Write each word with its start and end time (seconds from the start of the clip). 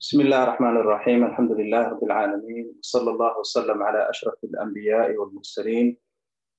بسم 0.00 0.20
الله 0.20 0.42
الرحمن 0.42 0.76
الرحيم 0.76 1.24
الحمد 1.24 1.52
لله 1.52 1.88
رب 1.88 2.04
العالمين 2.04 2.74
صلى 2.80 3.10
الله 3.10 3.38
وسلم 3.38 3.82
على 3.82 4.10
أشرف 4.10 4.44
الأنبياء 4.44 5.16
والمرسلين 5.16 5.96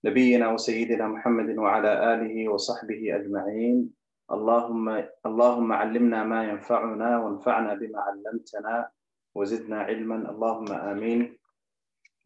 نبينا 0.06 0.52
وسيدنا 0.52 1.08
محمد 1.08 1.58
وعلى 1.58 2.14
آله 2.14 2.50
وصحبه 2.50 3.16
أجمعين 3.16 3.90
اللهم 4.32 5.04
اللهم 5.26 5.74
علمنا 5.74 6.24
ما 6.24 6.44
ينفعنا 6.44 7.20
وانفعنا 7.20 7.74
بما 7.74 8.00
علمتنا 8.00 8.90
وزدنا 9.36 9.82
علما 9.82 10.16
اللهم 10.32 10.72
آمين 10.72 11.40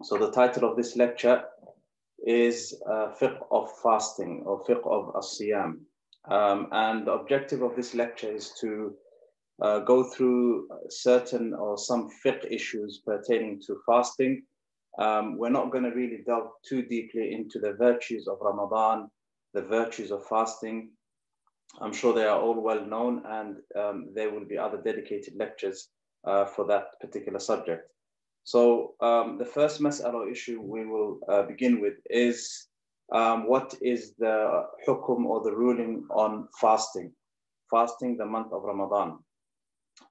So 0.02 0.18
the 0.18 0.32
title 0.32 0.66
of 0.70 0.76
this 0.76 0.96
lecture 0.96 1.44
is 2.26 2.74
uh, 2.90 3.14
Fiqh 3.20 3.38
of 3.52 3.70
Fasting 3.84 4.42
or 4.48 4.64
Fiqh 4.66 4.86
of 4.88 5.14
As-Siyam. 5.16 5.78
Um, 6.26 6.70
and 6.72 7.06
the 7.06 7.12
objective 7.12 7.62
of 7.62 7.76
this 7.76 7.94
lecture 7.94 8.32
is 8.32 8.52
to 8.62 8.96
uh, 9.62 9.80
go 9.80 10.04
through 10.04 10.68
certain 10.90 11.54
or 11.54 11.78
some 11.78 12.10
fiqh 12.26 12.52
issues 12.52 13.02
pertaining 13.06 13.62
to 13.68 13.78
fasting. 13.86 14.44
Um, 15.00 15.38
we're 15.38 15.50
not 15.50 15.72
going 15.72 15.84
to 15.84 15.92
really 15.92 16.24
delve 16.26 16.52
too 16.68 16.84
deeply 16.84 17.34
into 17.34 17.60
the 17.60 17.74
virtues 17.74 18.28
of 18.28 18.38
Ramadan, 18.42 19.10
the 19.54 19.62
virtues 19.62 20.12
of 20.12 20.26
fasting. 20.28 20.92
I'm 21.82 21.94
sure 21.94 22.14
they 22.14 22.26
are 22.26 22.40
all 22.40 22.60
well 22.62 22.86
known, 22.86 23.24
and 23.26 23.58
um, 23.76 24.10
there 24.14 24.30
will 24.32 24.46
be 24.46 24.58
other 24.58 24.82
dedicated 24.82 25.36
lectures 25.36 25.90
uh, 26.26 26.46
for 26.46 26.66
that 26.68 27.00
particular 27.02 27.40
subject. 27.40 27.90
So, 28.44 28.94
um, 29.00 29.38
the 29.38 29.46
first 29.46 29.82
mas'ala 29.82 30.30
issue 30.30 30.60
we 30.62 30.86
will 30.86 31.20
uh, 31.30 31.44
begin 31.44 31.80
with 31.82 31.94
is 32.10 32.68
um, 33.12 33.48
what 33.48 33.74
is 33.82 34.14
the 34.20 34.66
hukum 34.88 35.26
or 35.26 35.42
the 35.42 35.56
ruling 35.56 36.06
on 36.12 36.48
fasting? 36.60 37.14
Fasting 37.72 38.18
the 38.18 38.26
month 38.26 38.52
of 38.52 38.64
Ramadan. 38.64 39.20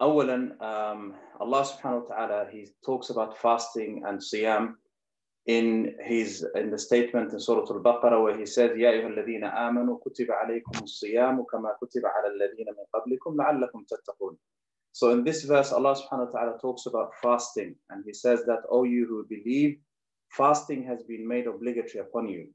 أولا 0.01 0.57
um, 0.61 1.15
Allah 1.39 1.63
subhanahu 1.65 2.09
wa 2.09 2.15
ta'ala 2.15 2.49
he 2.51 2.67
talks 2.85 3.09
about 3.09 3.37
fasting 3.37 4.03
and 4.05 4.19
siyam 4.19 4.75
in 5.47 5.95
his 6.03 6.45
in 6.55 6.69
the 6.69 6.77
statement 6.77 7.31
in 7.33 7.39
Surah 7.39 7.65
Al-Baqarah 7.69 8.21
where 8.21 8.37
he 8.37 8.45
says 8.45 8.71
يا 8.77 8.89
أيها 8.91 9.07
الذين 9.07 9.43
آمنوا 9.43 9.97
كتب 10.05 10.31
عليكم 10.31 10.83
الصيام 10.83 11.43
كما 11.43 11.75
كتب 11.81 12.05
على 12.05 12.27
الذين 12.35 12.67
من 12.67 12.85
قبلكم 12.93 13.35
لعلكم 13.37 13.83
تتقون 13.83 14.37
So 14.91 15.11
in 15.11 15.23
this 15.23 15.43
verse 15.43 15.71
Allah 15.71 15.95
subhanahu 15.95 16.33
wa 16.33 16.39
ta'ala 16.39 16.57
talks 16.59 16.85
about 16.85 17.13
fasting 17.21 17.75
and 17.89 18.03
he 18.05 18.13
says 18.13 18.43
that 18.45 18.65
all 18.69 18.85
you 18.85 19.05
who 19.07 19.25
believe 19.29 19.79
fasting 20.29 20.83
has 20.83 21.03
been 21.03 21.27
made 21.27 21.47
obligatory 21.47 22.01
upon 22.01 22.27
you 22.27 22.49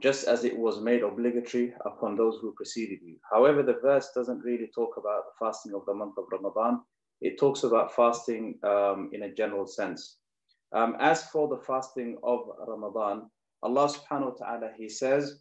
just 0.00 0.26
as 0.28 0.44
it 0.44 0.56
was 0.56 0.80
made 0.80 1.02
obligatory 1.02 1.74
upon 1.84 2.16
those 2.16 2.38
who 2.40 2.52
preceded 2.52 3.00
you. 3.02 3.16
However, 3.30 3.62
the 3.62 3.78
verse 3.82 4.10
doesn't 4.14 4.44
really 4.44 4.70
talk 4.74 4.96
about 4.96 5.24
the 5.26 5.44
fasting 5.44 5.74
of 5.74 5.84
the 5.86 5.94
month 5.94 6.14
of 6.16 6.24
Ramadan. 6.30 6.80
It 7.20 7.38
talks 7.38 7.64
about 7.64 7.94
fasting 7.94 8.58
um, 8.62 9.10
in 9.12 9.24
a 9.24 9.34
general 9.34 9.66
sense. 9.66 10.18
Um, 10.72 10.96
as 11.00 11.24
for 11.24 11.48
the 11.48 11.58
fasting 11.58 12.18
of 12.22 12.40
Ramadan, 12.66 13.28
Allah 13.62 13.88
subhanahu 13.88 14.38
wa 14.38 14.46
ta'ala, 14.46 14.70
He 14.78 14.88
says 14.88 15.40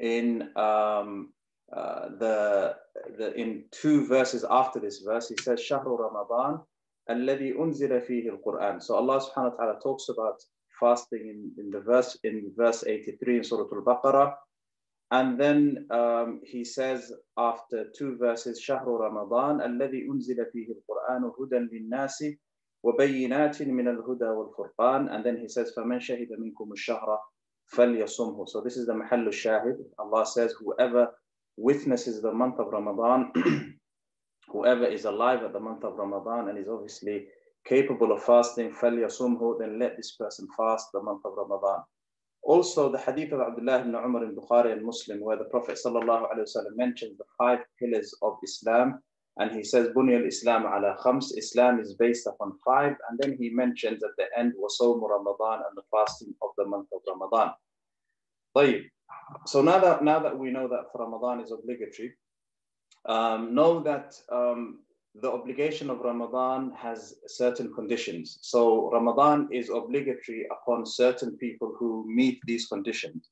in 0.00 0.56
um, 0.56 1.32
uh, 1.76 2.10
the, 2.18 2.76
the 3.18 3.34
in 3.34 3.64
two 3.70 4.06
verses 4.06 4.44
after 4.48 4.80
this 4.80 5.00
verse, 5.00 5.28
He 5.28 5.36
says, 5.42 5.60
Shahru 5.60 5.98
Ramadan, 5.98 6.60
الذي 7.10 7.58
أنزل 7.58 8.06
فيه 8.06 8.30
القرآن. 8.30 8.82
So 8.82 8.94
Allah 8.94 9.20
subhanahu 9.20 9.52
wa 9.52 9.56
ta'ala 9.56 9.80
talks 9.82 10.08
about 10.08 10.40
fasting 10.82 11.28
in, 11.28 11.64
in 11.64 11.70
the 11.70 11.80
verse 11.80 12.18
in 12.24 12.52
verse 12.56 12.84
83 12.86 13.38
in 13.38 13.44
Surah 13.44 13.66
Al-Baqarah. 13.72 14.34
And 15.10 15.40
then 15.40 15.86
um, 15.90 16.40
he 16.44 16.64
says 16.64 17.12
after 17.38 17.86
two 17.96 18.16
verses, 18.18 18.60
شهر 18.60 18.86
رمضان 18.86 19.62
الذي 19.62 20.08
أنزل 20.08 20.46
فيه 20.52 20.68
القرآن 20.68 21.32
هدى 21.40 21.58
للناس 21.58 22.24
وبينات 22.82 23.62
من 23.62 23.88
الهدى 23.88 24.24
والفرقان. 24.24 25.10
And 25.10 25.24
then 25.24 25.36
he 25.38 25.48
says, 25.48 25.72
فمن 25.74 26.00
شهد 26.00 26.28
منكم 26.32 26.72
الشهر 26.72 27.18
فليصمه. 27.72 28.48
So 28.48 28.60
this 28.60 28.76
is 28.76 28.86
the 28.86 28.92
محل 28.92 29.28
الشاهد. 29.28 29.84
Allah 29.98 30.26
says, 30.26 30.52
whoever 30.60 31.08
witnesses 31.56 32.20
the 32.20 32.32
month 32.32 32.58
of 32.58 32.68
Ramadan, 32.68 33.32
whoever 34.48 34.84
is 34.84 35.06
alive 35.06 35.42
at 35.42 35.52
the 35.52 35.60
month 35.60 35.84
of 35.84 35.96
Ramadan 35.96 36.48
and 36.48 36.58
is 36.58 36.68
obviously 36.68 37.26
capable 37.66 38.12
of 38.12 38.22
fasting, 38.22 38.72
فَلْيَصُمْهُ 38.72 39.58
Then 39.58 39.78
let 39.78 39.96
this 39.96 40.12
person 40.16 40.48
fast 40.56 40.88
the 40.92 41.02
month 41.02 41.22
of 41.24 41.32
Ramadan. 41.36 41.82
Also, 42.42 42.90
the 42.90 42.98
hadith 42.98 43.32
of 43.32 43.40
Abdullah 43.40 43.80
ibn 43.80 43.94
Umar 43.94 44.24
in 44.24 44.34
Bukhari 44.34 44.72
and 44.72 44.84
Muslim, 44.84 45.20
where 45.20 45.36
the 45.36 45.44
Prophet 45.44 45.78
sallallahu 45.84 46.32
alaihi 46.32 46.46
wasallam 46.48 46.76
mentions 46.76 47.18
the 47.18 47.24
five 47.36 47.58
pillars 47.78 48.14
of 48.22 48.38
Islam, 48.42 49.02
and 49.38 49.52
he 49.52 49.62
says, 49.62 49.90
"Buny 49.94 50.14
al-Islam 50.14 50.62
ala 50.64 50.96
khams." 51.02 51.36
Islam 51.36 51.78
is 51.78 51.94
based 51.94 52.26
upon 52.26 52.58
five, 52.64 52.96
and 53.08 53.18
then 53.18 53.36
he 53.38 53.50
mentions 53.50 54.02
at 54.02 54.10
the 54.16 54.26
end, 54.36 54.54
"Wasawm 54.54 55.02
Ramadan," 55.02 55.64
and 55.66 55.76
the 55.76 55.82
fasting 55.90 56.34
of 56.42 56.50
the 56.56 56.64
month 56.64 56.88
of 56.92 57.02
Ramadan. 57.06 57.54
طيب. 58.56 58.88
So 59.46 59.60
now 59.62 59.78
that 59.78 60.02
now 60.02 60.18
that 60.20 60.38
we 60.38 60.50
know 60.50 60.68
that 60.68 60.86
Ramadan 60.94 61.40
is 61.40 61.52
obligatory, 61.52 62.14
um, 63.04 63.54
know 63.54 63.80
that 63.80 64.14
um, 64.30 64.80
the 65.15 65.31
obligation 65.31 65.89
of 65.89 65.99
Ramadan 65.99 66.73
has 66.75 67.15
certain 67.27 67.71
conditions. 67.73 68.39
So 68.41 68.89
Ramadan 68.91 69.47
is 69.51 69.69
obligatory 69.69 70.47
upon 70.51 70.85
certain 70.85 71.37
people 71.37 71.75
who 71.77 72.05
meet 72.07 72.39
these 72.45 72.67
conditions. 72.67 73.29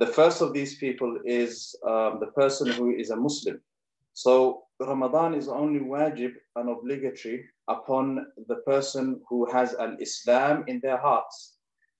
The 0.00 0.06
first 0.06 0.42
of 0.42 0.52
these 0.52 0.76
people 0.76 1.18
is 1.24 1.74
um, 1.86 2.18
the 2.20 2.32
person 2.34 2.68
who 2.68 2.94
is 2.94 3.10
a 3.10 3.16
Muslim. 3.16 3.60
So 4.12 4.64
Ramadan 4.80 5.34
is 5.34 5.48
only 5.48 5.80
wajib 5.80 6.32
and 6.56 6.68
obligatory 6.68 7.46
upon 7.68 8.26
the 8.48 8.56
person 8.66 9.20
who 9.28 9.50
has 9.50 9.74
al 9.74 9.96
Islam 10.00 10.64
in 10.66 10.80
their 10.80 10.98
hearts. 10.98 11.56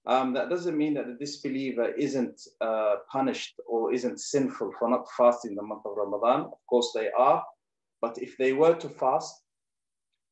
Um, 0.06 0.34
that 0.34 0.50
doesn't 0.50 0.76
mean 0.76 0.92
that 0.94 1.06
the 1.06 1.14
disbeliever 1.14 1.92
isn't 1.94 2.38
uh, 2.60 2.96
punished 3.10 3.58
or 3.66 3.94
isn't 3.94 4.20
sinful 4.20 4.72
for 4.78 4.90
not 4.90 5.06
fasting 5.16 5.54
the 5.54 5.62
month 5.62 5.86
of 5.86 5.96
Ramadan. 5.96 6.40
Of 6.42 6.58
course, 6.68 6.92
they 6.94 7.08
are. 7.18 7.42
But 8.04 8.18
if 8.18 8.36
they 8.36 8.52
were 8.52 8.74
to 8.84 8.88
fast 8.90 9.34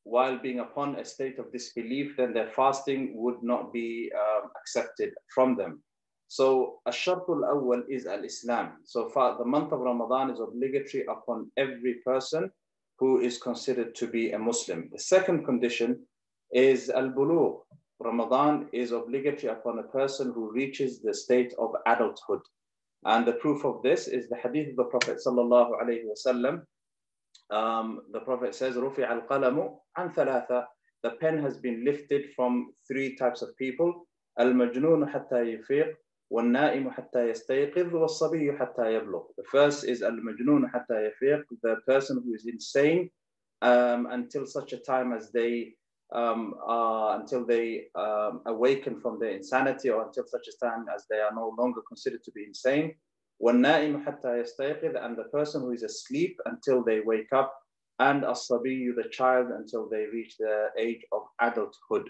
while 0.05 0.37
being 0.37 0.61
upon 0.61 0.97
a 0.97 1.05
state 1.07 1.39
of 1.39 1.51
disbelief, 1.53 2.17
then 2.19 2.35
their 2.35 2.49
fasting 2.49 3.13
would 3.15 3.43
not 3.43 3.73
be 3.73 4.13
um, 4.23 4.51
accepted 4.61 5.15
from 5.35 5.57
them. 5.57 5.83
So 6.29 6.81
Ashartul 6.87 7.41
Awwal 7.53 7.83
is 7.89 8.05
Al 8.07 8.25
Islam. 8.25 8.67
So 8.85 9.09
far, 9.09 9.39
the 9.39 9.47
month 9.55 9.73
of 9.73 9.81
Ramadan 9.81 10.31
is 10.31 10.39
obligatory 10.39 11.05
upon 11.07 11.51
every 11.57 11.95
person 12.05 12.51
who 12.99 13.21
is 13.21 13.39
considered 13.39 13.95
to 14.01 14.07
be 14.07 14.33
a 14.33 14.39
Muslim. 14.39 14.91
The 14.93 14.99
second 14.99 15.47
condition 15.47 15.91
is 16.53 16.91
Al 16.91 17.09
Bulugh. 17.09 17.61
Ramadan 18.01 18.69
is 18.75 18.93
obligatory 18.93 19.51
upon 19.51 19.79
a 19.79 19.91
person 20.01 20.33
who 20.35 20.53
reaches 20.53 21.01
the 21.01 21.15
state 21.15 21.55
of 21.59 21.71
adulthood. 21.87 22.43
And 23.07 23.27
the 23.27 23.39
proof 23.45 23.65
of 23.65 23.83
this 23.83 24.09
is 24.09 24.29
the 24.29 24.37
hadith 24.37 24.69
of 24.73 24.77
the 24.77 24.85
Prophet 24.95 25.17
sallallahu 25.27 25.71
alaihi 25.81 26.05
wasallam 26.13 26.67
um, 27.51 28.03
the 28.13 28.21
Prophet 28.21 28.55
says, 28.55 28.77
Rufi 28.77 29.03
al 29.03 29.23
qalamu 29.23 29.77
an 29.97 30.11
thalatha. 30.11 30.67
The 31.03 31.11
pen 31.21 31.39
has 31.43 31.57
been 31.59 31.85
lifted 31.85 32.33
from 32.37 32.73
three 32.87 33.17
types 33.17 33.43
of 33.43 33.57
people. 33.57 34.07
Al 34.39 34.53
majnoon 34.53 35.11
hatta 35.11 35.37
yafiq, 35.37 35.95
wal 36.31 36.45
na'im 36.45 36.95
hatta 36.95 37.19
yastayqidh, 37.33 37.91
wal 37.91 38.09
sabiy 38.09 38.57
hatta 38.57 38.83
yablugh. 38.83 39.27
The 39.37 39.45
first 39.51 39.85
is 39.85 40.03
al 40.03 40.13
majnoon 40.13 40.71
hatta 40.73 41.11
yafiq, 41.11 41.43
the 41.63 41.77
person 41.87 42.23
who 42.25 42.35
is 42.35 42.47
insane 42.47 43.11
um, 43.63 44.07
until 44.11 44.47
such 44.47 44.73
a 44.73 44.79
time 44.79 45.13
as 45.13 45.31
they 45.33 45.75
um, 46.15 46.55
uh, 46.69 47.17
until 47.19 47.47
they 47.47 47.85
um, 47.95 48.43
awaken 48.47 49.01
from 49.01 49.19
their 49.19 49.31
insanity 49.31 49.89
or 49.89 50.07
until 50.07 50.27
such 50.27 50.47
a 50.49 50.65
time 50.65 50.85
as 50.95 51.07
they 51.09 51.19
are 51.19 51.35
no 51.35 51.55
longer 51.59 51.81
considered 51.89 52.23
to 52.25 52.33
be 52.33 52.45
insane. 52.45 52.95
وَالنَّائِمُ 53.42 54.04
حَتَّى 54.04 54.44
يَسْتَيْقِظ 54.44 55.06
And 55.06 55.18
the 55.18 55.26
person 55.26 55.62
who 55.62 55.72
is 55.72 55.84
asleep 55.84 56.38
until 56.46 56.84
they 56.84 57.02
wake 57.02 57.32
up. 57.34 57.54
And 58.00 58.24
الصَّبِيُّ 58.24 58.96
the 58.96 59.10
child 59.12 59.48
until 59.52 59.90
they 59.90 60.06
reach 60.06 60.38
the 60.38 60.70
age 60.78 61.04
of 61.12 61.24
adulthood. 61.42 62.10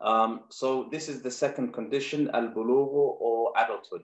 Um, 0.00 0.44
so 0.50 0.88
this 0.90 1.08
is 1.08 1.22
the 1.22 1.30
second 1.30 1.72
condition, 1.72 2.30
al-bulughu 2.32 3.16
or 3.20 3.52
adulthood. 3.56 4.02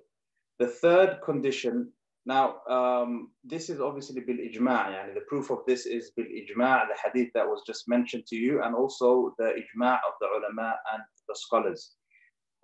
The 0.58 0.68
third 0.68 1.20
condition, 1.24 1.92
now 2.24 2.56
um, 2.68 3.30
this 3.44 3.70
is 3.70 3.80
obviously 3.80 4.20
bil 4.20 4.36
ijma' 4.36 4.86
yani 4.94 5.14
the 5.14 5.26
proof 5.28 5.50
of 5.50 5.60
this 5.66 5.86
is 5.86 6.10
bil 6.16 6.26
ijma' 6.26 6.88
the 6.88 6.96
hadith 7.02 7.30
that 7.34 7.46
was 7.46 7.62
just 7.66 7.88
mentioned 7.88 8.26
to 8.26 8.36
you 8.36 8.62
and 8.62 8.74
also 8.74 9.34
the 9.38 9.44
ijma' 9.44 9.94
of 9.94 10.14
the 10.20 10.26
ulama 10.26 10.74
and 10.92 11.02
the 11.28 11.36
scholars. 11.36 11.92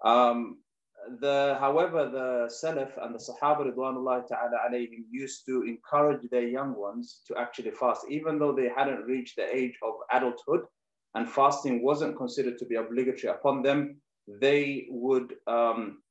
Um, 0.04 0.58
the 1.19 1.57
however 1.59 2.09
the 2.09 2.49
Salaf 2.49 2.91
and 3.03 3.15
the 3.15 3.19
Sahaba 3.19 3.71
Ridwanullah 3.71 4.27
ta'ala 4.27 4.57
alayhim 4.69 5.05
used 5.09 5.45
to 5.45 5.63
encourage 5.63 6.29
their 6.29 6.47
young 6.47 6.75
ones 6.75 7.21
to 7.27 7.37
actually 7.37 7.71
fast, 7.71 8.05
even 8.09 8.39
though 8.39 8.53
they 8.53 8.69
hadn't 8.75 9.05
reached 9.05 9.35
the 9.35 9.55
age 9.55 9.77
of 9.83 9.93
adulthood 10.11 10.61
and 11.15 11.29
fasting 11.29 11.83
wasn't 11.83 12.17
considered 12.17 12.57
to 12.59 12.65
be 12.65 12.75
obligatory 12.75 13.33
upon 13.33 13.61
them, 13.61 13.99
they 14.27 14.87
would 14.89 15.33
um, 15.47 16.01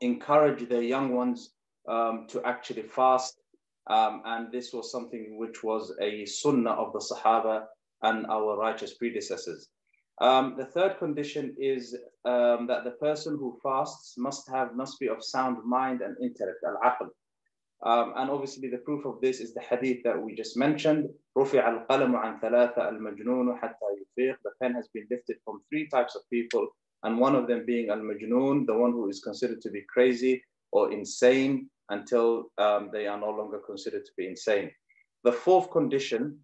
encourage 0.00 0.68
their 0.68 0.82
young 0.82 1.14
ones 1.14 1.50
um, 1.88 2.26
to 2.28 2.42
actually 2.44 2.82
fast. 2.82 3.40
Um, 3.88 4.22
and 4.24 4.52
this 4.52 4.72
was 4.72 4.92
something 4.92 5.38
which 5.38 5.62
was 5.62 5.92
a 6.00 6.24
sunnah 6.26 6.72
of 6.72 6.92
the 6.92 7.00
Sahaba 7.00 7.64
and 8.02 8.26
our 8.26 8.56
righteous 8.56 8.94
predecessors. 8.94 9.68
Um, 10.21 10.55
the 10.57 10.65
third 10.65 10.99
condition 10.99 11.55
is 11.57 11.97
um, 12.25 12.67
that 12.67 12.83
the 12.83 12.95
person 13.01 13.37
who 13.37 13.59
fasts 13.63 14.15
must 14.17 14.49
have 14.49 14.75
must 14.75 14.99
be 14.99 15.07
of 15.09 15.23
sound 15.23 15.57
mind 15.65 16.01
and 16.01 16.15
intellect, 16.21 16.63
al-aql. 16.65 17.09
Um, 17.85 18.13
and 18.15 18.29
obviously 18.29 18.69
the 18.69 18.77
proof 18.77 19.05
of 19.05 19.19
this 19.19 19.41
is 19.41 19.53
the 19.53 19.61
hadith 19.61 20.03
that 20.03 20.21
we 20.21 20.35
just 20.35 20.55
mentioned. 20.55 21.09
رفع 21.37 21.69
القلم 21.69 22.15
عن 22.15 22.39
ثلاثة 22.39 22.89
المجنون 22.89 23.57
حتى 23.59 23.85
يفيق. 24.01 24.37
The 24.43 24.51
pen 24.61 24.73
has 24.75 24.87
been 24.93 25.07
lifted 25.09 25.37
from 25.43 25.61
three 25.69 25.87
types 25.89 26.15
of 26.15 26.21
people, 26.29 26.67
and 27.03 27.19
one 27.19 27.35
of 27.35 27.47
them 27.47 27.65
being 27.65 27.89
al-majnun, 27.89 28.65
the 28.65 28.77
one 28.77 28.91
who 28.91 29.09
is 29.09 29.19
considered 29.19 29.61
to 29.61 29.69
be 29.71 29.81
crazy 29.93 30.41
or 30.71 30.91
insane 30.93 31.69
until 31.89 32.45
um, 32.57 32.89
they 32.93 33.07
are 33.07 33.19
no 33.19 33.31
longer 33.31 33.59
considered 33.59 34.05
to 34.05 34.11
be 34.15 34.27
insane. 34.27 34.71
The 35.23 35.31
fourth 35.31 35.71
condition 35.71 36.39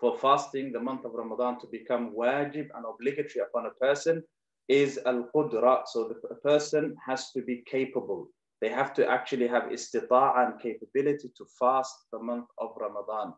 for 0.00 0.18
fasting 0.18 0.72
the 0.72 0.80
month 0.80 1.04
of 1.04 1.12
Ramadan 1.14 1.58
to 1.60 1.66
become 1.66 2.14
wajib 2.14 2.68
and 2.74 2.84
obligatory 2.84 3.44
upon 3.48 3.66
a 3.66 3.70
person 3.70 4.22
is 4.68 4.98
al-qudra. 5.06 5.82
So 5.86 6.08
the 6.08 6.34
person 6.36 6.96
has 7.06 7.32
to 7.32 7.42
be 7.42 7.62
capable. 7.66 8.28
They 8.60 8.68
have 8.68 8.92
to 8.94 9.08
actually 9.08 9.48
have 9.48 9.64
istita'a 9.64 10.46
and 10.46 10.60
capability 10.60 11.30
to 11.36 11.44
fast 11.58 11.94
the 12.12 12.18
month 12.18 12.46
of 12.58 12.70
Ramadan. 12.76 13.34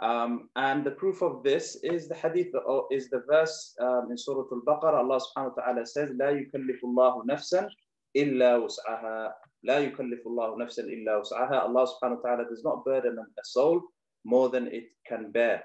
Um, 0.00 0.48
and 0.56 0.84
the 0.84 0.92
proof 0.92 1.22
of 1.22 1.42
this 1.42 1.76
is 1.82 2.08
the 2.08 2.14
hadith, 2.14 2.54
or 2.66 2.86
is 2.90 3.10
the 3.10 3.22
verse 3.28 3.74
um, 3.80 4.08
in 4.10 4.18
Surah 4.18 4.44
Al-Baqarah. 4.50 4.98
Allah 4.98 5.20
subhanahu 5.20 5.56
wa 5.56 5.62
ta'ala 5.62 5.86
says, 5.86 6.10
لا 6.10 6.30
يكلف 6.30 6.80
الله 6.84 7.26
نفسا 7.26 7.68
إلا 8.16 8.56
وسعها. 8.56 9.34
لا 9.64 9.78
يكلف 9.78 10.26
الله 10.26 10.58
نفسا 10.58 10.82
إلا 10.82 11.22
وسعها. 11.22 11.68
Allah 11.68 11.86
subhanahu 11.86 12.22
wa 12.22 12.30
ta'ala 12.30 12.48
does 12.48 12.64
not 12.64 12.84
burden 12.84 13.18
a 13.18 13.44
soul 13.44 13.82
more 14.24 14.48
than 14.48 14.66
it 14.68 14.84
can 15.06 15.30
bear. 15.30 15.62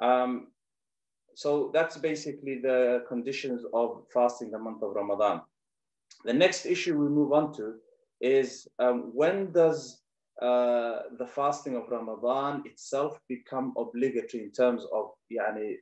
Um, 0.00 0.48
so 1.34 1.70
that's 1.74 1.96
basically 1.96 2.60
the 2.60 3.04
conditions 3.08 3.64
of 3.72 4.04
fasting 4.12 4.50
the 4.50 4.58
month 4.58 4.82
of 4.82 4.94
Ramadan. 4.94 5.42
The 6.24 6.32
next 6.32 6.64
issue 6.66 6.98
we 6.98 7.08
move 7.08 7.32
on 7.32 7.52
to 7.54 7.74
is 8.20 8.68
um, 8.78 9.10
when 9.12 9.52
does 9.52 10.00
uh, 10.40 11.02
the 11.18 11.26
fasting 11.26 11.76
of 11.76 11.88
Ramadan 11.88 12.62
itself 12.66 13.18
become 13.28 13.74
obligatory 13.76 14.44
in 14.44 14.52
terms 14.52 14.84
of 14.92 15.10
yani, 15.30 15.76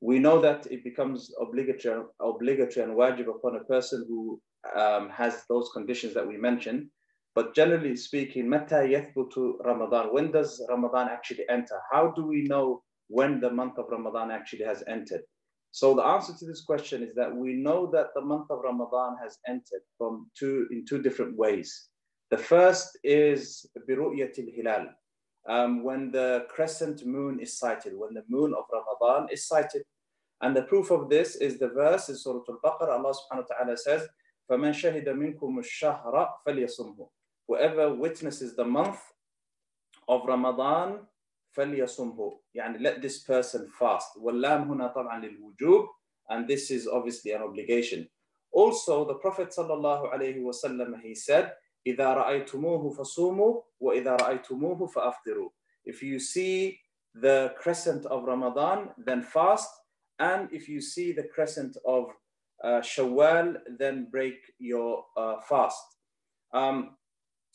we 0.00 0.18
know 0.18 0.40
that 0.40 0.66
it 0.70 0.82
becomes 0.82 1.32
obligatory, 1.40 2.04
obligatory 2.20 2.84
and 2.84 2.96
wajib 2.96 3.28
upon 3.28 3.56
a 3.56 3.64
person 3.64 4.04
who 4.08 4.40
um, 4.78 5.10
has 5.10 5.44
those 5.48 5.70
conditions 5.72 6.14
that 6.14 6.26
we 6.26 6.36
mentioned. 6.36 6.88
But 7.34 7.54
generally 7.54 7.96
speaking, 7.96 8.48
mata 8.48 8.76
yathbutu 8.76 9.64
Ramadan. 9.64 10.12
When 10.12 10.32
does 10.32 10.64
Ramadan 10.68 11.08
actually 11.08 11.44
enter? 11.48 11.80
How 11.92 12.12
do 12.16 12.26
we 12.26 12.42
know 12.42 12.82
when 13.09 13.39
the 13.39 13.51
month 13.51 13.77
of 13.77 13.85
Ramadan 13.89 14.31
actually 14.31 14.65
has 14.65 14.83
entered? 14.87 15.21
So 15.71 15.93
the 15.93 16.03
answer 16.03 16.33
to 16.39 16.45
this 16.45 16.61
question 16.61 17.03
is 17.03 17.13
that 17.15 17.35
we 17.35 17.53
know 17.53 17.89
that 17.91 18.07
the 18.15 18.21
month 18.21 18.49
of 18.49 18.59
Ramadan 18.63 19.17
has 19.21 19.37
entered 19.47 19.81
from 19.97 20.31
two 20.37 20.67
in 20.71 20.85
two 20.85 21.01
different 21.01 21.35
ways. 21.37 21.89
The 22.31 22.37
first 22.37 22.97
is 23.03 23.65
biru'yatil 23.87 24.55
hilal, 24.55 24.87
um, 25.47 25.83
when 25.83 26.11
the 26.11 26.45
crescent 26.49 27.05
moon 27.05 27.39
is 27.39 27.59
sighted, 27.59 27.93
when 27.93 28.13
the 28.13 28.23
moon 28.29 28.53
of 28.53 28.63
Ramadan 28.71 29.27
is 29.31 29.47
sighted. 29.47 29.83
And 30.41 30.55
the 30.55 30.63
proof 30.63 30.91
of 30.91 31.09
this 31.09 31.35
is 31.35 31.59
the 31.59 31.69
verse 31.69 32.09
in 32.09 32.15
Surah 32.15 32.41
Al-Baqarah, 32.49 32.97
Allah 32.97 33.13
subhanahu 33.13 33.45
wa 33.49 33.55
ta'ala 33.55 33.77
says, 33.77 34.07
فَمَنْ 34.49 34.71
شَهِدَ 34.71 35.07
مِنْكُمُ 35.07 35.59
الشَّهْرَ 35.59 36.29
فَلْيَصُمْهُ 36.47 37.09
Whoever 37.47 37.93
witnesses 37.93 38.55
the 38.55 38.65
month 38.65 38.99
of 40.07 40.25
Ramadan, 40.25 40.99
فليصمه 41.51 42.41
يعني 42.53 42.79
let 42.79 43.01
this 43.01 43.23
person 43.23 43.67
fast 43.79 44.17
واللام 44.17 44.71
هنا 44.71 44.87
طبعا 44.87 45.25
للوجوب 45.25 45.87
and 46.31 46.47
this 46.47 46.71
is 46.71 46.87
obviously 46.87 47.31
an 47.31 47.41
obligation 47.41 48.07
also 48.51 49.05
the 49.05 49.15
prophet 49.15 49.51
صلى 49.51 49.73
الله 49.73 50.09
عليه 50.09 50.39
وسلم 50.39 51.01
he 51.01 51.15
said 51.15 51.51
إذا 51.87 52.13
رأيتموه 52.13 52.89
فصوموا 52.89 53.61
وإذا 53.79 54.15
رأيتموه 54.15 54.87
فأفطروا 54.87 55.49
if 55.85 56.03
you 56.03 56.19
see 56.19 56.79
the 57.13 57.53
crescent 57.57 58.05
of 58.07 58.23
Ramadan 58.23 58.89
then 58.97 59.21
fast 59.21 59.69
and 60.19 60.49
if 60.51 60.67
you 60.67 60.81
see 60.81 61.11
the 61.11 61.23
crescent 61.23 61.77
of 61.85 62.05
uh, 62.63 62.81
Shawwal 62.81 63.57
then 63.79 64.07
break 64.11 64.35
your 64.59 65.05
uh, 65.15 65.39
fast 65.41 65.83
um, 66.53 66.97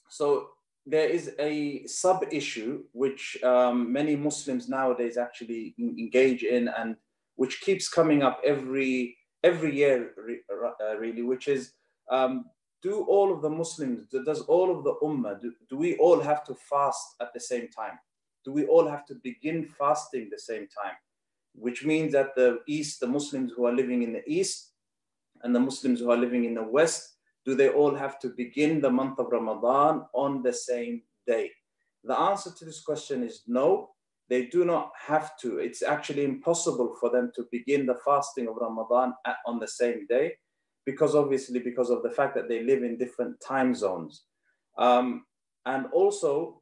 so 0.09 0.49
there 0.86 1.08
is 1.08 1.34
a 1.40 1.86
sub 1.88 2.26
issue 2.32 2.84
which 2.92 3.42
um, 3.44 3.92
many 3.92 4.16
Muslims 4.16 4.70
nowadays 4.70 5.18
actually 5.18 5.74
engage 5.80 6.44
in 6.44 6.68
and 6.68 6.96
which 7.36 7.62
keeps 7.62 7.90
coming 7.90 8.24
up 8.24 8.40
every 8.46 9.18
every 9.44 9.76
year 9.76 10.12
uh, 10.82 10.98
really, 10.98 11.22
which 11.22 11.48
is 11.48 11.74
um, 12.10 12.46
do 12.82 13.04
all 13.06 13.34
of 13.34 13.42
the 13.42 13.50
Muslims, 13.50 14.08
does 14.26 14.42
all 14.42 14.76
of 14.76 14.84
the 14.84 14.96
Ummah, 15.02 15.42
do, 15.42 15.54
do 15.70 15.76
we 15.78 15.96
all 15.98 16.20
have 16.20 16.44
to 16.46 16.56
fast 16.56 17.16
at 17.22 17.34
the 17.34 17.40
same 17.40 17.68
time? 17.70 17.98
Do 18.44 18.52
we 18.52 18.66
all 18.66 18.88
have 18.88 19.06
to 19.08 19.16
begin 19.16 19.66
fasting 19.66 20.30
the 20.30 20.40
same 20.40 20.68
time? 20.68 20.96
Which 21.54 21.84
means 21.84 22.12
that 22.14 22.36
the 22.36 22.60
East, 22.68 23.00
the 23.00 23.08
Muslims 23.08 23.54
who 23.56 23.66
are 23.66 23.74
living 23.74 24.04
in 24.04 24.14
the 24.14 24.24
East 24.28 24.72
and 25.42 25.56
the 25.56 25.60
Muslims 25.60 26.00
who 26.00 26.12
are 26.12 26.18
living 26.18 26.46
in 26.46 26.54
the 26.54 26.64
West 26.64 27.15
do 27.46 27.56
they 27.56 27.70
all 27.70 27.94
have 27.94 28.20
to 28.20 28.30
begin 28.30 28.82
the 28.82 28.90
month 28.90 29.20
of 29.20 29.28
Ramadan 29.32 30.06
on 30.14 30.42
the 30.42 30.54
same 30.54 31.04
day? 31.28 31.52
The 32.04 32.20
answer 32.20 32.52
to 32.58 32.66
this 32.66 32.82
question 32.82 33.24
is 33.24 33.44
no, 33.48 33.90
they 34.30 34.48
do 34.48 34.66
not 34.66 34.92
have 35.08 35.38
to. 35.38 35.60
It's 35.60 35.84
actually 35.84 36.24
impossible 36.24 36.96
for 37.00 37.10
them 37.10 37.32
to 37.36 37.46
begin 37.52 37.86
the 37.86 38.00
fasting 38.04 38.48
of 38.48 38.56
Ramadan 38.56 39.14
at, 39.26 39.38
on 39.46 39.60
the 39.60 39.68
same 39.68 40.08
day 40.08 40.34
because 40.86 41.16
obviously 41.16 41.60
because 41.60 41.90
of 41.90 42.04
the 42.04 42.10
fact 42.10 42.36
that 42.36 42.50
they 42.50 42.64
live 42.64 42.84
in 42.84 42.98
different 42.98 43.40
time 43.40 43.74
zones. 43.76 44.24
Um, 44.78 45.26
and 45.66 45.88
also 45.94 46.62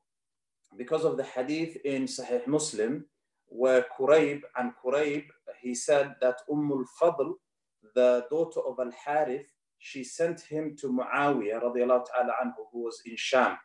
because 0.78 1.06
of 1.06 1.18
the 1.18 1.24
hadith 1.24 1.78
in 1.86 2.06
Sahih 2.06 2.48
Muslim 2.48 3.06
where 3.48 3.86
Qurayb 3.98 4.42
and 4.58 4.72
Qurayb, 4.84 5.26
he 5.62 5.76
said 5.76 6.16
that 6.22 6.38
Umm 6.52 6.72
al-Fadl, 6.72 7.34
the 7.96 8.26
daughter 8.30 8.62
of 8.62 8.80
Al-Harith, 8.80 9.46
she 9.84 10.02
sent 10.02 10.40
him 10.40 10.78
to 10.80 10.88
Muawiyah 10.88 11.62
radiallahu 11.62 12.06
ta'ala 12.08 12.34
anhu, 12.42 12.62
who 12.72 12.84
was 12.86 13.02
in 13.06 13.18
Sham. 13.18 13.58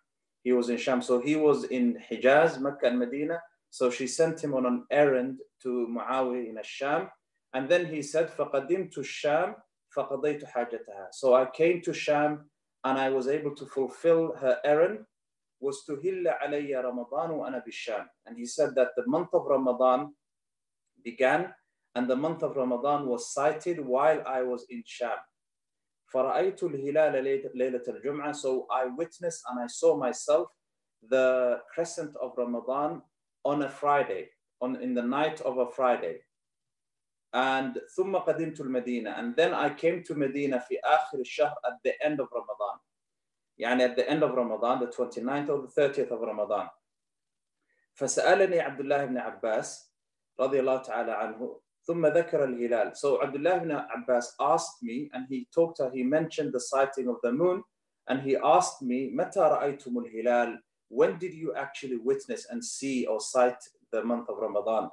He 0.42 0.52
was 0.52 0.68
in 0.68 0.76
Sham. 0.76 1.00
So 1.00 1.20
he 1.20 1.36
was 1.36 1.62
in 1.64 1.96
Hijaz, 2.10 2.60
Mecca 2.60 2.86
and 2.86 2.98
Medina. 2.98 3.40
So 3.70 3.88
she 3.88 4.08
sent 4.08 4.42
him 4.42 4.52
on 4.52 4.66
an 4.66 4.84
errand 4.90 5.38
to 5.62 5.86
Muawiyah 5.88 6.48
in 6.48 6.58
Sham. 6.64 7.08
And 7.54 7.68
then 7.68 7.86
he 7.86 8.02
said, 8.02 8.36
فَقَدِمْتُ 8.36 8.98
الشَّامِ 8.98 9.54
فَقَضَيْتُ 9.96 10.42
حَاجَتَهَا 10.50 11.06
So 11.12 11.34
I 11.34 11.46
came 11.54 11.82
to 11.82 11.94
Sham 11.94 12.50
and 12.82 12.98
I 12.98 13.10
was 13.10 13.28
able 13.28 13.54
to 13.54 13.64
fulfill 13.66 14.34
her 14.40 14.58
errand 14.64 14.98
was 15.60 15.84
to 15.84 15.96
hilla 16.02 16.34
alayya 16.44 16.82
Ramadan 16.82 17.38
wa 17.38 17.46
ana 17.46 17.62
bisham. 17.64 18.06
And 18.26 18.36
he 18.36 18.44
said 18.44 18.74
that 18.74 18.88
the 18.96 19.06
month 19.06 19.28
of 19.32 19.46
Ramadan 19.46 20.14
began 21.04 21.54
and 21.94 22.10
the 22.10 22.16
month 22.16 22.42
of 22.42 22.56
Ramadan 22.56 23.06
was 23.06 23.32
sighted 23.32 23.78
while 23.78 24.20
I 24.26 24.42
was 24.42 24.66
in 24.68 24.82
Sham. 24.84 25.18
فرأيت 26.08 26.62
الهلال 26.62 27.24
ليلة 27.54 27.82
الجمعة 27.88 28.32
so 28.32 28.66
I 28.70 28.86
witnessed 28.86 29.42
and 29.48 29.60
I 29.60 29.66
saw 29.66 29.96
myself 29.96 30.48
the 31.02 31.60
crescent 31.72 32.16
of 32.16 32.32
Ramadan 32.36 33.02
on 33.44 33.62
a 33.62 33.68
Friday 33.68 34.30
on 34.60 34.76
in 34.76 34.94
the 34.94 35.02
night 35.02 35.40
of 35.42 35.58
a 35.58 35.66
Friday 35.70 36.20
and 37.34 37.78
ثم 37.96 38.16
قدمت 38.16 38.60
المدينة 38.60 39.18
and 39.18 39.36
then 39.36 39.52
I 39.54 39.68
came 39.70 40.02
to 40.04 40.14
Medina 40.14 40.58
في 40.58 40.80
آخر 40.84 41.18
الشهر 41.20 41.54
at 41.64 41.82
the 41.84 41.92
end 42.06 42.20
of 42.20 42.28
Ramadan 42.32 42.80
يعني 43.58 43.84
at 43.84 43.96
the 43.96 44.08
end 44.08 44.22
of 44.22 44.34
Ramadan 44.34 44.80
the 44.80 44.86
29th 44.86 45.48
or 45.50 45.66
the 45.66 45.72
30th 45.82 46.10
of 46.10 46.20
Ramadan 46.20 46.68
فسألني 47.94 48.60
عبد 48.60 48.80
الله 48.80 49.04
بن 49.04 49.18
عباس 49.18 49.94
رضي 50.40 50.60
الله 50.60 50.76
تعالى 50.76 51.12
عنه 51.12 51.60
ثم 51.87 52.05
ذكر 52.05 52.43
الهلال. 52.43 52.95
So 52.97 53.21
Abdullah 53.21 53.57
ibn 53.57 53.71
Abbas 53.71 54.35
asked 54.39 54.81
me 54.81 55.09
and 55.13 55.25
he 55.27 55.47
talked, 55.53 55.81
he 55.93 56.03
mentioned 56.03 56.53
the 56.53 56.59
sighting 56.59 57.07
of 57.07 57.17
the 57.23 57.31
moon 57.31 57.63
and 58.07 58.21
he 58.21 58.37
asked 58.37 58.81
me, 58.81 59.11
متى 59.13 59.39
رأيتم 59.39 59.93
الهلال? 59.97 60.57
When 60.89 61.17
did 61.17 61.33
you 61.33 61.53
actually 61.55 61.97
witness 61.97 62.47
and 62.49 62.63
see 62.63 63.05
or 63.05 63.19
sight 63.19 63.57
the 63.91 64.03
month 64.03 64.29
of 64.29 64.37
Ramadan? 64.37 64.89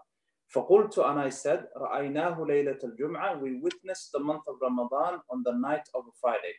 فقلت 0.54 0.98
and 0.98 1.20
I 1.20 1.28
said, 1.28 1.68
رأيناه 1.76 2.38
ليلة 2.40 2.78
الجمعة. 2.82 3.40
We 3.40 3.60
witnessed 3.60 4.10
the 4.12 4.20
month 4.20 4.42
of 4.48 4.56
Ramadan 4.60 5.20
on 5.30 5.42
the 5.44 5.52
night 5.52 5.88
of 5.94 6.04
a 6.06 6.14
Friday. 6.20 6.54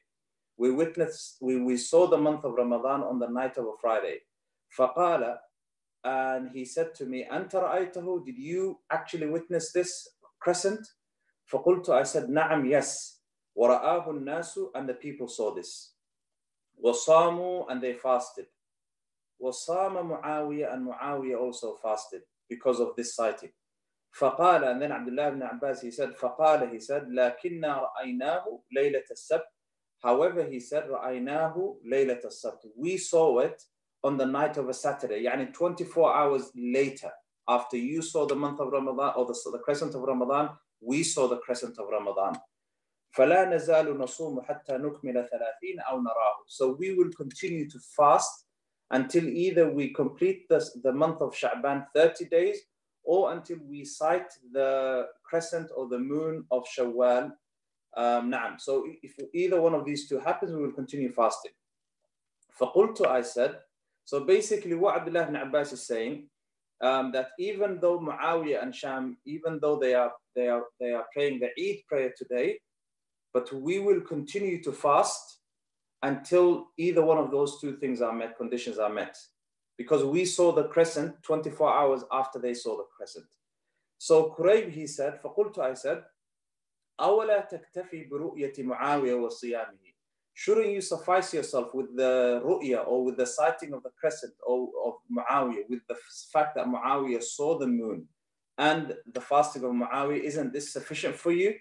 We 0.58 0.72
witnessed, 0.72 1.38
we, 1.42 1.60
we 1.60 1.76
saw 1.76 2.08
the 2.08 2.18
month 2.18 2.46
of 2.46 2.54
Ramadan 2.54 3.04
on 3.04 3.20
the 3.20 3.28
night 3.28 3.58
of 3.58 3.66
a 3.66 3.74
Friday. 3.82 4.20
فقال 4.78 5.38
and 6.04 6.50
he 6.50 6.66
said 6.66 6.96
to 6.96 7.06
me, 7.06 7.28
أنت 7.32 7.52
رأيته? 7.54 8.26
Did 8.26 8.38
you 8.38 8.80
actually 8.92 9.28
witness 9.28 9.72
this? 9.72 10.08
crescent? 10.46 10.86
فقلت, 11.46 11.90
I 11.90 12.04
said, 12.04 12.30
نعم, 12.30 12.66
yes. 12.70 13.22
ورآه 13.56 14.10
الناس 14.10 14.60
and 14.76 14.88
the 14.90 14.94
people 14.94 15.28
saw 15.28 15.54
this. 15.54 15.96
وصاموا 16.84 17.70
and 17.70 17.82
they 17.82 17.94
fasted. 17.94 18.48
وصام 19.40 20.08
معاوية 20.10 20.74
and 20.74 20.88
Muawiyah 20.88 21.40
also 21.40 21.76
fasted 21.76 22.22
because 22.50 22.80
of 22.80 22.96
this 22.96 23.16
sighting. 23.16 23.52
فقال 24.14 24.64
and 24.64 24.82
then 24.82 24.92
Abdullah 24.92 25.30
ibn 25.30 25.42
Abbas 25.42 25.82
he 25.82 25.92
said 25.92 26.16
فقال 26.16 26.72
he 26.72 26.80
said 26.80 27.08
لكننا 27.10 27.82
رأيناه 27.82 28.62
ليلة 28.72 29.04
السبت 29.12 29.48
however 30.04 30.44
he 30.44 30.60
said 30.60 30.84
رأيناه 30.90 31.80
ليلة 31.84 32.22
السبت 32.26 32.72
we 32.78 32.98
saw 32.98 33.40
it 33.40 33.64
on 34.04 34.18
the 34.18 34.26
night 34.26 34.58
of 34.58 34.70
a 34.70 34.74
Saturday 34.74 35.24
يعني 35.24 35.52
24 35.54 36.14
hours 36.14 36.52
later 36.56 37.12
after 37.48 37.78
you 37.78 38.02
saw 38.02 38.26
the 38.26 38.36
month 38.36 38.60
of 38.60 38.72
Ramadan 38.72 39.14
or 39.16 39.26
the, 39.26 39.38
the 39.52 39.60
crescent 39.60 39.96
of 39.96 40.02
Ramadan 40.02 40.50
we 40.82 41.04
saw 41.04 41.28
the 41.28 41.38
crescent 41.38 41.78
of 41.80 41.88
Ramadan 41.90 42.36
فلا 43.18 43.46
نزال 43.56 43.98
نصوم 43.98 44.42
حتى 44.42 44.74
نكمل 44.78 45.14
30 45.14 45.80
أو 45.90 46.02
نراه 46.02 46.36
so 46.48 46.78
we 46.80 46.94
will 46.94 47.12
continue 47.18 47.70
to 47.70 47.80
fast 47.80 48.46
until 48.92 49.28
either 49.28 49.70
we 49.70 49.90
complete 49.94 50.48
the, 50.50 50.60
the 50.84 50.92
month 50.92 51.22
of 51.22 51.34
Sha'ban 51.34 51.86
30 51.96 52.26
days 52.26 52.58
or 53.04 53.32
until 53.34 53.58
we 53.68 53.84
sight 53.84 54.32
the 54.52 55.08
crescent 55.24 55.72
or 55.76 55.88
the 55.88 55.98
moon 55.98 56.46
of 56.52 56.66
Shawwal. 56.66 57.32
Um, 57.98 58.32
na'am. 58.32 58.60
So 58.60 58.86
if 59.02 59.14
either 59.34 59.62
one 59.62 59.74
of 59.74 59.86
these 59.86 60.08
two 60.08 60.20
happens, 60.20 60.54
we 60.54 60.62
will 60.62 60.72
continue 60.72 61.12
fasting. 61.12 61.52
فقلت, 62.60 63.08
I 63.08 63.22
said, 63.22 63.60
so 64.06 64.22
basically 64.26 64.76
what 64.76 64.98
Abdullah 64.98 65.24
ibn 65.24 65.36
Abbas 65.38 65.74
is 65.74 65.88
saying, 65.88 66.28
um, 66.82 67.12
that 67.12 67.30
even 67.38 67.80
though 67.80 68.00
Muawiyah 68.00 68.64
and 68.64 68.74
Sham, 68.76 69.18
even 69.26 69.60
though 69.62 69.78
they 69.78 69.94
are, 69.94 70.12
they, 70.36 70.48
are, 70.48 70.64
they 70.80 70.92
are 70.92 71.06
praying 71.14 71.40
the 71.40 71.50
Eid 71.60 71.84
prayer 71.88 72.14
today, 72.18 72.60
but 73.34 73.52
we 73.54 73.80
will 73.80 74.02
continue 74.02 74.62
to 74.64 74.72
fast 74.72 75.40
until 76.04 76.68
either 76.78 77.04
one 77.04 77.18
of 77.18 77.32
those 77.32 77.62
two 77.62 77.78
things 77.78 78.02
are 78.02 78.14
met, 78.14 78.38
conditions 78.38 78.80
are 78.80 78.90
met 78.90 79.16
because 79.78 80.04
we 80.04 80.26
saw 80.26 80.52
the 80.52 80.66
crescent 80.66 81.16
24 81.24 81.74
hours 81.74 82.04
after 82.12 82.40
they 82.40 82.54
saw 82.54 82.78
the 82.78 82.86
crescent. 82.96 83.26
So 83.98 84.36
Qurayb, 84.38 84.72
he 84.72 84.88
said, 84.88 85.20
فقلت, 85.24 85.60
I 85.60 85.74
said, 85.76 86.04
أولا 87.00 87.40
تكتفي 87.40 88.04
برؤية 88.04 88.54
معاوية 88.60 89.14
وصيامه 89.14 89.85
Shouldn't 90.36 90.72
you 90.72 90.82
suffice 90.82 91.34
yourself 91.34 91.74
with 91.74 91.96
the 91.96 92.42
ru'ya 92.44 92.88
or 92.88 93.04
with 93.04 93.18
the 93.18 93.26
sighting 93.26 93.74
of 93.74 93.84
the 93.84 93.92
crescent 94.00 94.34
or 94.46 94.70
of 94.86 94.94
Muawiyah, 95.12 95.70
with 95.70 95.82
the 95.88 95.96
fact 96.32 96.56
that 96.56 96.68
Muawiyah 96.68 97.22
saw 97.22 97.60
the 97.60 97.68
moon 97.68 98.08
and 98.58 98.96
the 99.14 99.22
fasting 99.22 99.64
of 99.64 99.72
Muawiyah, 99.72 100.22
isn't 100.22 100.54
this 100.54 100.74
sufficient 100.74 101.16
for 101.16 101.32
you? 101.32 101.54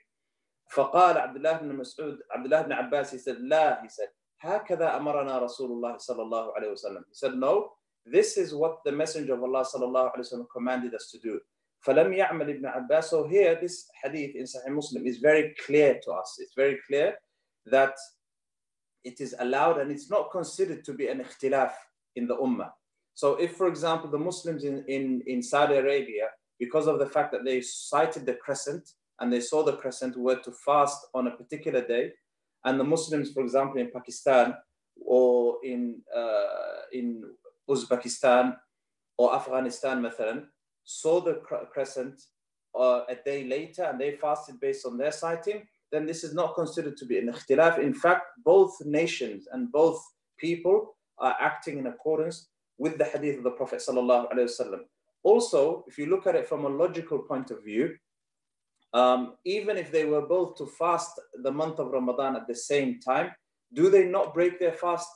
فقال 0.72 1.18
عبد 1.18 1.36
الله 1.36 1.52
بن 1.52 1.76
مسعود 1.76 2.18
عبد 2.30 2.44
الله 2.44 2.62
بن 2.62 2.72
عباس 2.72 3.10
he 3.14 3.18
said 3.18 3.36
لا 3.40 3.82
he 3.82 3.88
said 3.88 4.08
هكذا 4.40 4.96
أمرنا 4.96 5.38
رسول 5.38 5.70
الله 5.70 5.96
صلى 5.96 6.22
الله 6.22 6.54
عليه 6.54 6.70
وسلم 6.70 7.04
he 7.10 7.14
said 7.14 7.34
no 7.34 7.72
this 8.06 8.36
is 8.36 8.54
what 8.54 8.78
the 8.84 8.92
Messenger 8.92 9.34
of 9.34 9.42
Allah 9.42 9.64
sallallahu 9.64 10.16
alaihi 10.16 10.32
wasallam 10.32 10.46
commanded 10.52 10.94
us 10.94 11.10
to 11.12 11.18
do. 11.18 11.40
فلم 11.86 12.12
يعمل 12.12 12.50
ابن 12.50 12.66
عباس. 12.66 13.10
So 13.10 13.26
here, 13.26 13.58
this 13.60 13.88
hadith 14.02 14.36
in 14.36 14.44
Sahih 14.44 14.74
Muslim 14.74 15.06
is 15.06 15.18
very 15.18 15.54
clear 15.64 16.00
to 16.02 16.12
us. 16.12 16.36
It's 16.38 16.54
very 16.54 16.78
clear 16.86 17.14
that 17.66 17.94
it 19.04 19.20
is 19.20 19.34
allowed 19.38 19.78
and 19.78 19.90
it's 19.90 20.10
not 20.10 20.30
considered 20.30 20.84
to 20.84 20.92
be 20.92 21.08
an 21.08 21.20
ikhtilaf 21.20 21.72
in 22.16 22.26
the 22.26 22.36
ummah. 22.36 22.70
So 23.14 23.34
if, 23.36 23.56
for 23.56 23.68
example, 23.68 24.10
the 24.10 24.18
Muslims 24.18 24.64
in, 24.64 24.84
in, 24.88 25.22
in 25.26 25.42
Saudi 25.42 25.74
Arabia, 25.74 26.28
because 26.58 26.86
of 26.86 26.98
the 26.98 27.06
fact 27.06 27.32
that 27.32 27.44
they 27.44 27.60
sighted 27.60 28.26
the 28.26 28.34
crescent 28.34 28.88
and 29.20 29.32
they 29.32 29.40
saw 29.40 29.62
the 29.62 29.76
crescent, 29.76 30.16
were 30.16 30.36
to 30.36 30.52
fast 30.52 31.06
on 31.14 31.26
a 31.26 31.30
particular 31.30 31.86
day, 31.86 32.12
and 32.64 32.78
the 32.78 32.84
Muslims, 32.84 33.32
for 33.32 33.42
example, 33.42 33.80
in 33.80 33.90
Pakistan 33.90 34.54
or 35.04 35.56
in, 35.64 36.00
uh, 36.14 36.82
in 36.92 37.24
Uzbekistan 37.68 38.56
or 39.16 39.34
Afghanistan 39.34 40.02
مثلا 40.02 40.46
saw 40.84 41.20
the 41.20 41.34
crescent 41.72 42.20
uh, 42.74 43.02
a 43.08 43.16
day 43.24 43.44
later 43.44 43.84
and 43.84 44.00
they 44.00 44.12
fasted 44.12 44.58
based 44.60 44.86
on 44.86 44.96
their 44.96 45.12
sighting, 45.12 45.66
then 45.95 46.05
this 46.05 46.23
is 46.23 46.33
not 46.33 46.55
considered 46.55 46.97
to 46.97 47.05
be 47.05 47.17
an 47.17 47.31
ikhtilaf. 47.33 47.79
In 47.79 47.93
fact, 47.93 48.25
both 48.43 48.73
nations 48.85 49.47
and 49.51 49.71
both 49.71 49.99
people 50.37 50.95
are 51.17 51.35
acting 51.39 51.77
in 51.77 51.87
accordance 51.87 52.49
with 52.77 52.97
the 52.97 53.05
hadith 53.05 53.37
of 53.37 53.43
the 53.43 53.51
Prophet 53.51 53.81
Also, 55.23 55.83
if 55.87 55.97
you 55.97 56.07
look 56.07 56.27
at 56.27 56.35
it 56.35 56.47
from 56.47 56.65
a 56.65 56.69
logical 56.69 57.19
point 57.19 57.51
of 57.51 57.63
view, 57.63 57.95
um, 58.93 59.35
even 59.45 59.77
if 59.77 59.91
they 59.91 60.05
were 60.05 60.25
both 60.25 60.57
to 60.57 60.65
fast 60.65 61.19
the 61.43 61.51
month 61.51 61.79
of 61.79 61.91
Ramadan 61.91 62.35
at 62.35 62.47
the 62.47 62.55
same 62.55 62.99
time, 62.99 63.31
do 63.73 63.89
they 63.89 64.05
not 64.05 64.33
break 64.33 64.59
their 64.59 64.73
fast 64.73 65.09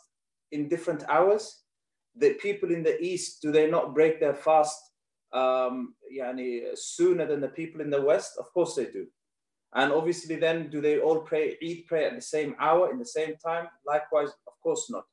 in 0.52 0.68
different 0.68 1.04
hours? 1.10 1.64
the 2.20 2.34
people 2.36 2.72
in 2.72 2.84
the 2.84 3.02
east 3.02 3.42
do 3.42 3.52
they 3.52 3.70
not 3.70 3.94
break 3.94 4.20
their 4.20 4.34
fast 4.34 4.80
um, 5.32 5.94
yani, 6.12 6.62
sooner 6.76 7.26
than 7.26 7.42
the 7.42 7.48
people 7.50 7.82
in 7.82 7.90
the 7.90 8.02
west? 8.02 8.34
Of 8.40 8.52
course 8.54 8.76
they 8.76 8.86
do. 8.86 9.06
And 9.76 9.92
obviously, 9.92 10.36
then 10.36 10.70
do 10.70 10.82
they 10.82 11.00
all 11.00 11.20
pray 11.20 11.58
Eid 11.64 11.86
pray 11.88 12.06
at 12.06 12.16
the 12.16 12.22
same 12.22 12.56
hour 12.60 12.92
in 12.92 12.98
the 12.98 13.06
same 13.06 13.36
time? 13.38 13.68
Likewise, 13.86 14.30
of 14.48 14.54
course 14.64 14.90
not. 14.90 15.06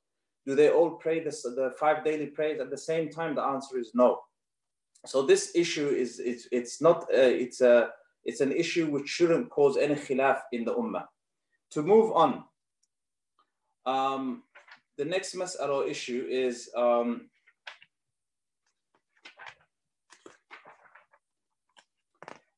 Do 0.47 0.55
they 0.55 0.71
all 0.71 0.93
pray 0.93 1.23
this, 1.23 1.43
the 1.43 1.75
five 1.79 2.05
daily 2.05 2.27
prayers 2.27 2.61
at 2.61 2.71
the 2.71 2.79
same 2.79 3.11
time? 3.11 3.35
The 3.35 3.43
answer 3.43 3.79
is 3.79 3.91
no. 3.95 4.21
So 5.05 5.23
this 5.23 5.53
issue 5.55 5.89
is 5.89 6.21
it's, 6.21 6.49
it's 6.51 6.81
not 6.81 7.03
uh, 7.03 7.35
it's 7.45 7.61
a 7.61 7.91
it's 8.25 8.41
an 8.41 8.53
issue 8.53 8.87
which 8.87 9.09
shouldn't 9.09 9.51
cause 9.51 9.77
any 9.77 9.95
khilaf 9.95 10.41
in 10.53 10.65
the 10.65 10.75
ummah. 10.75 11.05
To 11.73 11.83
move 11.83 12.13
on, 12.13 12.45
um, 13.85 14.43
the 14.97 15.05
next 15.05 15.37
mas'ala 15.37 15.89
issue 15.89 16.27
is 16.29 16.71
um, 16.77 17.29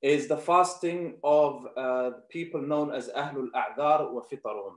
is 0.03 0.29
the 0.29 0.37
fasting 0.37 1.17
of 1.25 1.67
uh, 1.77 2.11
people 2.31 2.61
known 2.63 2.93
as 2.93 3.09
Ahlul 3.09 3.49
A'dhar 3.55 4.13
wa 4.13 4.23
Fitarun. 4.31 4.75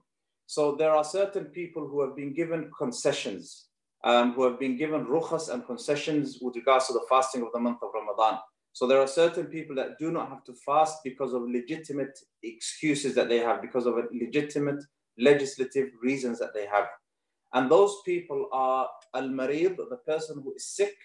So 0.47 0.75
there 0.75 0.91
are 0.91 1.03
certain 1.03 1.45
people 1.45 1.87
who 1.87 2.01
have 2.01 2.15
been 2.15 2.33
given 2.33 2.71
concessions, 2.77 3.67
um, 4.03 4.33
who 4.33 4.43
have 4.43 4.59
been 4.59 4.77
given 4.77 5.05
rukhas 5.05 5.49
and 5.49 5.65
concessions 5.65 6.39
with 6.41 6.55
regards 6.55 6.87
to 6.87 6.93
the 6.93 7.05
fasting 7.07 7.43
of 7.43 7.49
the 7.53 7.59
month 7.59 7.77
of 7.83 7.89
Ramadan. 7.93 8.39
So 8.73 8.87
there 8.87 8.99
are 8.99 9.07
certain 9.07 9.45
people 9.45 9.75
that 9.75 9.99
do 9.99 10.11
not 10.11 10.29
have 10.29 10.43
to 10.45 10.53
fast 10.65 10.97
because 11.03 11.33
of 11.33 11.43
legitimate 11.43 12.17
excuses 12.41 13.13
that 13.15 13.29
they 13.29 13.39
have, 13.39 13.61
because 13.61 13.85
of 13.85 13.95
legitimate 14.13 14.83
legislative 15.17 15.89
reasons 16.01 16.39
that 16.39 16.53
they 16.53 16.65
have. 16.65 16.87
And 17.53 17.69
those 17.69 17.95
people 18.05 18.47
are 18.53 18.87
al-marid, 19.13 19.75
the 19.75 19.99
person 20.07 20.41
who 20.41 20.53
is 20.55 20.67
sick, 20.67 20.95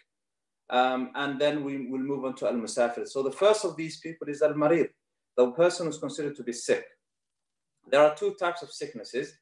um, 0.70 1.10
and 1.14 1.40
then 1.40 1.64
we 1.64 1.86
will 1.88 2.00
move 2.00 2.24
on 2.24 2.34
to 2.36 2.46
al-musafir. 2.46 3.06
So 3.06 3.22
the 3.22 3.32
first 3.32 3.64
of 3.64 3.76
these 3.76 4.00
people 4.00 4.28
is 4.28 4.42
al-marid, 4.42 4.88
the 5.36 5.50
person 5.52 5.86
who's 5.86 5.98
considered 5.98 6.36
to 6.36 6.42
be 6.42 6.52
sick. 6.52 6.84
There 7.90 8.02
are 8.02 8.14
two 8.14 8.34
types 8.34 8.62
of 8.62 8.72
sicknesses. 8.72 9.32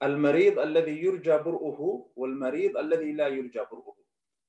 Al-marid 0.00 0.56
alladhi 0.56 1.02
yurja 1.02 1.44
bur'uhu 1.44 2.02
wal-marid 2.14 2.74
alladhi 2.74 3.16
la 3.16 3.24
yurja 3.24 3.66
bur'uhu. 3.70 3.94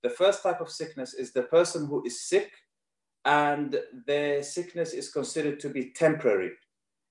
The 0.04 0.10
first 0.10 0.44
type 0.44 0.62
of 0.62 0.70
sickness 0.70 1.14
is 1.14 1.34
the 1.34 1.44
person 1.44 1.86
who 1.86 2.04
is 2.06 2.28
sick 2.28 2.52
and 3.26 3.80
their 4.08 4.42
sickness 4.42 4.94
is 4.94 5.12
considered 5.12 5.60
to 5.60 5.70
be 5.70 5.92
temporary. 5.92 6.52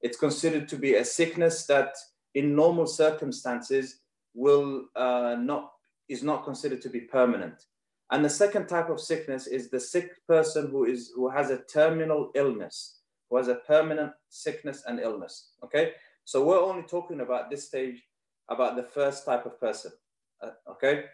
It's 0.02 0.18
considered 0.18 0.68
to 0.68 0.76
be 0.76 0.94
a 0.94 1.04
sickness 1.04 1.66
that 1.66 1.94
in 2.34 2.54
normal 2.56 2.86
circumstances 2.86 4.00
will 4.34 4.84
uh, 4.96 5.36
not 5.38 5.72
is 6.08 6.22
not 6.22 6.44
considered 6.44 6.80
to 6.82 6.88
be 6.88 7.02
permanent. 7.02 7.64
And 8.12 8.24
the 8.24 8.30
second 8.30 8.66
type 8.66 8.90
of 8.90 9.00
sickness 9.00 9.46
is 9.46 9.70
the 9.70 9.78
sick 9.78 10.26
person 10.26 10.70
who 10.70 10.84
is 10.84 11.12
who 11.14 11.28
has 11.28 11.50
a 11.50 11.62
terminal 11.72 12.30
illness, 12.34 12.98
who 13.28 13.36
has 13.36 13.48
a 13.48 13.62
permanent 13.66 14.12
sickness 14.28 14.82
and 14.86 14.98
illness. 14.98 15.52
Okay, 15.64 15.92
so 16.24 16.44
we're 16.44 16.60
only 16.60 16.82
talking 16.82 17.20
about 17.20 17.50
this 17.50 17.66
stage 17.68 18.02
about 18.48 18.74
the 18.76 18.82
first 18.82 19.24
type 19.24 19.46
of 19.46 19.60
person. 19.60 19.92
Uh, 20.42 20.50
okay, 20.68 21.04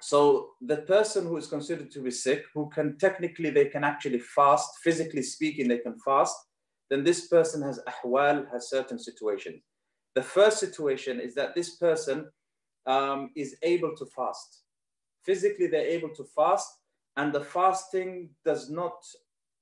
so 0.00 0.50
the 0.62 0.78
person 0.78 1.26
who 1.26 1.36
is 1.36 1.46
considered 1.46 1.90
to 1.90 2.00
be 2.00 2.10
sick, 2.10 2.44
who 2.54 2.70
can 2.70 2.96
technically 2.98 3.50
they 3.50 3.66
can 3.66 3.84
actually 3.84 4.20
fast, 4.20 4.68
physically 4.82 5.22
speaking, 5.22 5.68
they 5.68 5.78
can 5.78 5.98
fast. 5.98 6.36
Then 6.90 7.04
this 7.04 7.26
person 7.28 7.62
has 7.62 7.80
ahwal, 7.88 8.50
has 8.50 8.70
certain 8.70 8.98
situations. 8.98 9.62
The 10.14 10.22
first 10.22 10.58
situation 10.58 11.20
is 11.20 11.34
that 11.34 11.54
this 11.54 11.76
person 11.76 12.30
um, 12.86 13.30
is 13.34 13.56
able 13.62 13.96
to 13.96 14.06
fast 14.06 14.63
physically 15.24 15.66
they're 15.66 15.86
able 15.86 16.10
to 16.10 16.24
fast 16.24 16.68
and 17.16 17.32
the 17.32 17.40
fasting 17.40 18.30
does 18.44 18.70
not 18.70 18.94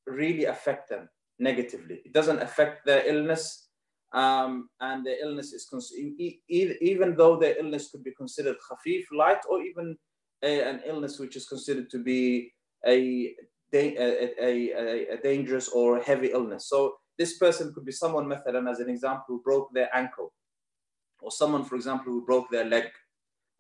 really 0.07 0.45
affect 0.47 0.89
them 0.89 1.09
negatively. 1.39 2.01
It 2.05 2.13
doesn't 2.13 2.41
affect 2.41 2.87
their 2.87 3.07
illness, 3.07 3.69
um, 4.13 4.69
and 4.81 5.05
their 5.05 5.23
illness 5.23 5.53
is 5.53 5.67
cons- 5.69 5.93
even 5.97 7.17
though 7.17 7.37
their 7.37 7.59
illness 7.59 7.91
could 7.91 8.05
be 8.05 8.13
considered 8.13 8.57
khafif, 8.57 9.05
light, 9.13 9.43
or 9.49 9.63
even 9.63 9.97
a, 10.43 10.63
an 10.63 10.81
illness 10.87 11.19
which 11.19 11.37
is 11.37 11.47
considered 11.47 11.91
to 11.91 11.99
be 11.99 12.53
a, 12.87 13.35
a, 13.73 15.07
a, 15.13 15.19
dangerous 15.23 15.69
or 15.69 16.01
heavy 16.01 16.33
illness. 16.33 16.69
So 16.69 16.95
this 17.19 17.39
person 17.39 17.73
could 17.73 17.85
be 17.85 17.93
someone, 17.93 18.29
method, 18.29 18.55
and 18.55 18.69
as 18.69 18.81
an 18.81 18.91
example, 18.91 19.25
who 19.29 19.43
broke 19.43 19.73
their 19.73 19.95
ankle, 19.95 20.33
or 21.21 21.31
someone, 21.31 21.65
for 21.65 21.77
example, 21.77 22.13
who 22.13 22.25
broke 22.25 22.51
their 22.51 22.65
leg, 22.65 22.85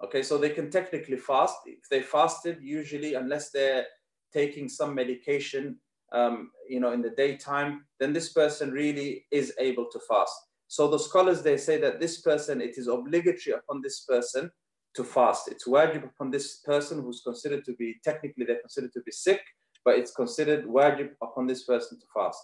Okay, 0.05 0.23
so 0.23 0.37
they 0.37 0.51
can 0.51 0.71
technically 0.71 1.17
fast. 1.17 1.57
If 1.67 1.89
they 1.91 2.03
fasted, 2.03 2.59
usually, 2.61 3.15
unless 3.15 3.51
they're 3.51 3.87
taking 4.33 4.69
some 4.69 4.95
medication 4.95 5.79
um, 6.13 6.51
you 6.69 6.81
know, 6.81 6.93
in 6.93 7.03
the 7.03 7.11
daytime, 7.11 7.87
then 7.99 8.13
this 8.13 8.33
person 8.33 8.71
really 8.71 9.25
is 9.31 9.53
able 9.59 9.87
to 9.91 10.01
fast. 10.09 10.35
So 10.69 10.89
the 10.89 10.99
scholars, 10.99 11.43
they 11.43 11.57
say 11.57 11.79
that 11.81 12.01
this 12.01 12.21
person, 12.21 12.61
it 12.61 12.79
is 12.79 12.87
obligatory 12.87 13.57
upon 13.57 13.83
this 13.83 14.05
person 14.09 14.51
to 14.95 15.05
fast. 15.05 15.49
It's 15.49 15.67
wajib 15.67 16.05
upon 16.05 16.31
this 16.31 16.59
person 16.59 17.03
who's 17.03 17.23
considered 17.25 17.65
to 17.65 17.75
be, 17.75 17.97
technically 18.05 18.45
they're 18.45 18.61
considered 18.61 18.93
to 18.93 19.03
be 19.03 19.13
sick, 19.13 19.41
but 19.85 19.99
it's 19.99 20.13
considered 20.13 20.67
wajib 20.67 21.11
upon 21.23 21.47
this 21.47 21.65
person 21.65 21.99
to 21.99 22.07
fast. 22.15 22.39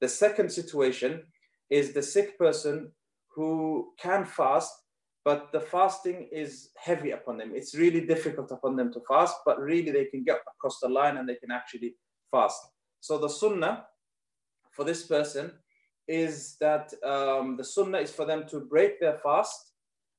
The 0.00 0.08
second 0.08 0.50
situation 0.50 1.22
is 1.70 1.92
the 1.92 2.02
sick 2.02 2.38
person 2.38 2.92
who 3.34 3.92
can 3.98 4.24
fast, 4.24 4.72
but 5.27 5.51
the 5.51 5.59
fasting 5.59 6.29
is 6.31 6.69
heavy 6.77 7.11
upon 7.11 7.37
them. 7.37 7.51
It's 7.53 7.75
really 7.75 7.99
difficult 7.99 8.49
upon 8.51 8.77
them 8.77 8.93
to 8.93 9.01
fast, 9.05 9.35
but 9.45 9.59
really 9.59 9.91
they 9.91 10.05
can 10.05 10.23
get 10.23 10.39
across 10.55 10.79
the 10.79 10.87
line 10.87 11.17
and 11.17 11.27
they 11.27 11.35
can 11.35 11.51
actually 11.51 11.95
fast. 12.31 12.61
So 13.01 13.17
the 13.17 13.27
sunnah 13.27 13.85
for 14.71 14.85
this 14.85 15.03
person 15.05 15.51
is 16.07 16.55
that 16.61 16.93
um, 17.03 17.57
the 17.57 17.65
sunnah 17.65 17.97
is 17.97 18.11
for 18.11 18.25
them 18.25 18.47
to 18.51 18.61
break 18.61 19.01
their 19.01 19.17
fast 19.17 19.73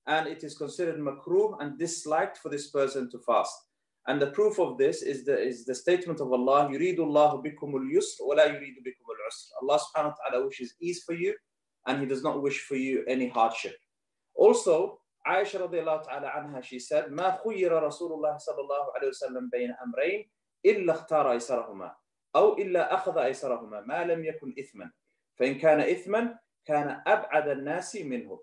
and 0.07 0.27
it 0.27 0.45
is 0.45 0.59
considered 0.59 0.99
makruh 0.99 1.57
and 1.61 1.79
disliked 1.79 2.37
for 2.37 2.51
this 2.51 2.69
person 2.71 3.11
to 3.11 3.19
fast. 3.21 3.57
And 4.09 4.21
the 4.21 4.33
proof 4.33 4.59
of 4.59 4.77
this 4.77 5.03
is 5.03 5.25
the, 5.25 5.39
is 5.39 5.65
the 5.65 5.75
statement 5.75 6.21
of 6.21 6.33
Allah, 6.33 6.69
يُرِيدُ 6.71 6.99
اللَّهُ 6.99 7.45
بِكُمُ 7.45 7.75
الْيُسْرَ 7.75 8.21
وَلَا 8.29 8.47
يُرِيدُ 8.47 8.77
بِكُمُ 8.87 9.07
الْعُسْرَ 9.17 9.63
Allah 9.63 9.81
subhanahu 9.81 10.13
wa 10.13 10.31
ta'ala 10.31 10.47
wishes 10.47 10.75
ease 10.83 11.03
for 11.05 11.15
you 11.15 11.35
and 11.87 12.01
He 12.01 12.07
does 12.07 12.23
not 12.23 12.43
wish 12.43 12.61
for 12.61 12.77
you 12.77 13.05
any 13.09 13.29
hardship. 13.29 13.77
Also, 14.35 15.01
Aisha 15.27 15.61
radiallahu 15.61 16.05
ta'ala 16.05 16.33
anha, 16.37 16.63
she 16.63 16.79
said, 16.79 17.11
ما 17.11 17.39
خير 17.45 17.73
رسول 17.83 18.13
الله 18.13 18.39
صلى 18.39 18.61
الله 18.61 18.85
عليه 18.97 19.09
وسلم 19.09 19.51
بين 19.51 19.75
أمرين 19.83 20.31
إلا 20.67 20.93
اختار 20.93 21.33
أيسرهما 21.33 21.97
أو 22.37 22.59
إلا 22.59 22.95
أخذ 22.95 23.19
أيسرهما 23.19 23.81
ما 23.81 24.05
لم 24.05 24.25
يكن 24.25 24.55
إثما 24.59 24.91
فإن 25.39 25.59
كان 25.59 25.81
إثما 25.81 26.39
كان 26.65 27.03
أبعد 27.07 27.49
الناس 27.49 27.97
منه 27.97 28.41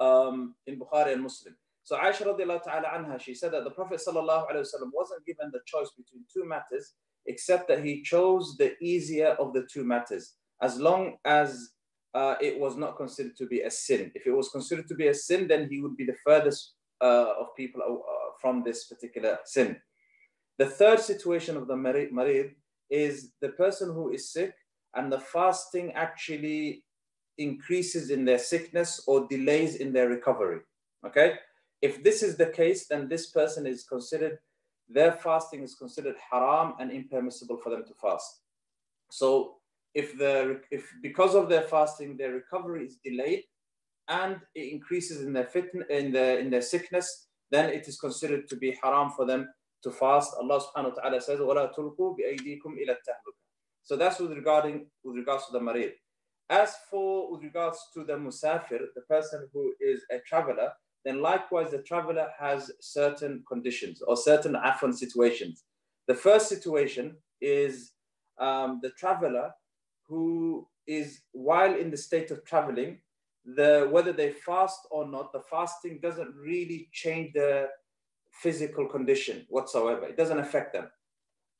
um, 0.00 0.54
in 0.66 0.78
Bukhari 0.78 1.12
and 1.12 1.22
Muslim. 1.22 1.56
So 1.82 1.96
Aisha 1.96 2.26
radiallahu 2.26 2.62
ta'ala 2.62 2.88
anha, 2.88 3.20
she 3.20 3.34
said 3.34 3.52
that 3.52 3.64
the 3.64 3.70
Prophet 3.70 4.00
sallallahu 4.06 4.50
alayhi 4.50 4.66
wasallam 4.66 4.90
wasn't 4.92 5.24
given 5.26 5.50
the 5.52 5.60
choice 5.66 5.90
between 5.96 6.24
two 6.32 6.44
matters, 6.44 6.94
except 7.26 7.68
that 7.68 7.84
he 7.84 8.02
chose 8.02 8.56
the 8.56 8.76
easier 8.80 9.28
of 9.38 9.52
the 9.52 9.66
two 9.70 9.84
matters, 9.84 10.34
as 10.62 10.78
long 10.78 11.16
as 11.24 11.70
uh, 12.15 12.35
it 12.39 12.57
was 12.57 12.77
not 12.77 12.95
considered 12.95 13.35
to 13.35 13.45
be 13.45 13.61
a 13.61 13.69
sin. 13.69 14.09
If 14.15 14.25
it 14.25 14.31
was 14.31 14.47
considered 14.47 14.87
to 14.87 14.95
be 14.95 15.07
a 15.09 15.13
sin, 15.13 15.47
then 15.47 15.67
he 15.69 15.81
would 15.81 15.97
be 15.97 16.05
the 16.05 16.15
furthest 16.23 16.75
uh, 17.01 17.33
of 17.41 17.53
people 17.57 17.81
uh, 17.83 18.31
from 18.39 18.63
this 18.63 18.85
particular 18.85 19.37
sin. 19.43 19.75
The 20.57 20.67
third 20.67 21.01
situation 21.01 21.57
of 21.57 21.67
the 21.67 21.75
marid 21.75 22.51
is 22.89 23.33
the 23.41 23.49
person 23.49 23.93
who 23.93 24.13
is 24.13 24.31
sick 24.31 24.53
and 24.95 25.11
the 25.11 25.19
fasting 25.19 25.91
actually 25.91 26.85
increases 27.37 28.09
in 28.09 28.23
their 28.23 28.39
sickness 28.39 29.03
or 29.07 29.27
delays 29.27 29.75
in 29.75 29.91
their 29.91 30.07
recovery. 30.07 30.61
Okay? 31.05 31.33
If 31.81 32.01
this 32.01 32.23
is 32.23 32.37
the 32.37 32.45
case, 32.45 32.87
then 32.87 33.09
this 33.09 33.31
person 33.31 33.67
is 33.67 33.83
considered, 33.83 34.39
their 34.87 35.11
fasting 35.11 35.63
is 35.63 35.75
considered 35.75 36.15
haram 36.31 36.75
and 36.79 36.91
impermissible 36.91 37.57
for 37.57 37.71
them 37.71 37.83
to 37.85 37.93
fast. 38.01 38.39
So 39.11 39.57
if 39.95 40.17
the 40.17 40.61
if 40.71 40.83
because 41.01 41.33
of 41.35 41.49
their 41.49 41.63
fasting 41.63 42.17
their 42.17 42.33
recovery 42.33 42.85
is 42.85 42.97
delayed 43.03 43.43
and 44.09 44.37
it 44.53 44.71
increases 44.71 45.21
in 45.25 45.33
their 45.33 45.45
fit 45.45 45.69
in 45.89 46.11
the 46.11 46.39
in 46.39 46.49
their 46.49 46.61
sickness 46.61 47.27
then 47.51 47.69
it 47.69 47.87
is 47.87 47.97
considered 47.99 48.47
to 48.49 48.55
be 48.57 48.77
haram 48.81 49.11
for 49.11 49.25
them 49.25 49.47
to 49.83 49.91
fast. 49.91 50.33
Allah 50.39 50.59
subhanahu 50.59 50.95
wa 50.95 51.01
ta'ala 51.01 51.21
says 51.21 51.39
wala 51.39 51.69
so 53.83 53.95
that's 53.95 54.19
with 54.19 54.31
regarding 54.31 54.87
with 55.03 55.15
regards 55.15 55.45
to 55.47 55.51
the 55.53 55.59
marid 55.59 55.93
as 56.49 56.75
for 56.89 57.31
with 57.31 57.43
regards 57.43 57.79
to 57.93 58.03
the 58.03 58.13
musafir 58.13 58.81
the 58.95 59.01
person 59.09 59.47
who 59.53 59.73
is 59.79 60.01
a 60.11 60.19
traveler 60.27 60.71
then 61.05 61.21
likewise 61.21 61.69
the 61.69 61.83
traveler 61.83 62.27
has 62.37 62.71
certain 62.81 63.43
conditions 63.47 64.01
or 64.01 64.17
certain 64.17 64.55
afan 64.55 64.91
situations. 64.91 65.63
The 66.07 66.15
first 66.15 66.49
situation 66.49 67.15
is 67.39 67.91
um, 68.39 68.79
the 68.81 68.89
traveler 68.89 69.51
who 70.07 70.67
is 70.87 71.21
while 71.31 71.73
in 71.73 71.89
the 71.89 71.97
state 71.97 72.31
of 72.31 72.45
traveling, 72.45 72.99
the 73.45 73.87
whether 73.91 74.13
they 74.13 74.31
fast 74.31 74.79
or 74.91 75.07
not, 75.07 75.31
the 75.31 75.41
fasting 75.49 75.99
doesn't 76.01 76.33
really 76.35 76.89
change 76.91 77.33
the 77.33 77.67
physical 78.31 78.87
condition 78.87 79.45
whatsoever. 79.49 80.05
It 80.05 80.17
doesn't 80.17 80.39
affect 80.39 80.73
them. 80.73 80.89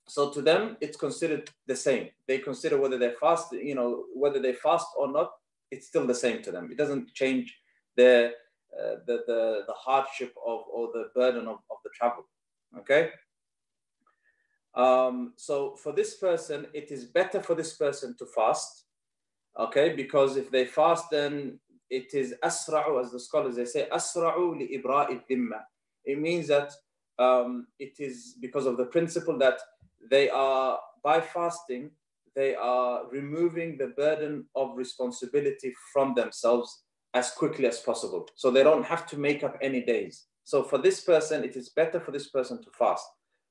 So 0.07 0.29
to 0.31 0.41
them, 0.41 0.77
it's 0.81 0.97
considered 0.97 1.49
the 1.67 1.75
same. 1.75 2.09
They 2.27 2.37
consider 2.37 2.79
whether 2.79 2.97
they 2.97 3.13
fast, 3.19 3.51
you 3.53 3.75
know, 3.75 4.05
whether 4.13 4.39
they 4.39 4.53
fast 4.53 4.87
or 4.97 5.11
not, 5.11 5.31
it's 5.71 5.87
still 5.87 6.05
the 6.05 6.13
same 6.13 6.43
to 6.43 6.51
them. 6.51 6.69
It 6.71 6.77
doesn't 6.77 7.13
change 7.13 7.57
the 7.95 8.33
uh, 8.77 8.95
the, 9.07 9.23
the 9.25 9.63
the 9.67 9.73
hardship 9.73 10.33
of 10.45 10.61
or 10.71 10.89
the 10.93 11.09
burden 11.15 11.47
of, 11.47 11.59
of 11.71 11.77
the 11.83 11.89
travel. 11.97 12.25
Okay. 12.79 13.11
Um, 14.75 15.33
so 15.37 15.75
for 15.75 15.93
this 15.93 16.15
person, 16.15 16.67
it 16.73 16.91
is 16.91 17.05
better 17.05 17.41
for 17.41 17.55
this 17.55 17.73
person 17.73 18.15
to 18.17 18.25
fast. 18.25 18.85
Okay, 19.57 19.93
because 19.95 20.35
if 20.35 20.51
they 20.51 20.65
fast, 20.65 21.05
then 21.11 21.59
it 21.89 22.13
is 22.13 22.33
asra'u, 22.43 23.01
as 23.01 23.11
the 23.11 23.19
scholars 23.19 23.55
they 23.55 23.65
say, 23.65 23.87
asra'u 23.91 24.57
li 24.57 24.77
ibra'i 24.77 25.21
dhimma. 25.29 25.61
It 26.03 26.19
means 26.19 26.47
that 26.47 26.73
um, 27.19 27.67
it 27.79 27.93
is 27.99 28.35
because 28.41 28.65
of 28.65 28.77
the 28.77 28.85
principle 28.85 29.37
that 29.39 29.59
they 30.09 30.29
are, 30.29 30.77
by 31.03 31.21
fasting, 31.21 31.91
they 32.35 32.53
are 32.53 33.07
removing 33.09 33.77
the 33.77 33.87
burden 33.95 34.45
of 34.55 34.75
responsibility 34.75 35.73
from 35.93 36.13
themselves 36.15 36.83
as 37.13 37.31
quickly 37.31 37.65
as 37.65 37.79
possible. 37.79 38.27
So 38.35 38.51
they 38.51 38.63
don't 38.63 38.83
have 38.83 39.07
to 39.07 39.17
make 39.17 39.41
up 39.41 39.57
any 39.61 39.81
days. 39.81 40.25
So 40.43 40.63
for 40.63 40.77
this 40.77 40.99
person, 41.01 41.45
it 41.45 41.55
is 41.55 41.69
better 41.69 42.01
for 42.01 42.11
this 42.11 42.27
person 42.27 42.61
to 42.61 42.69
fast. 42.77 43.05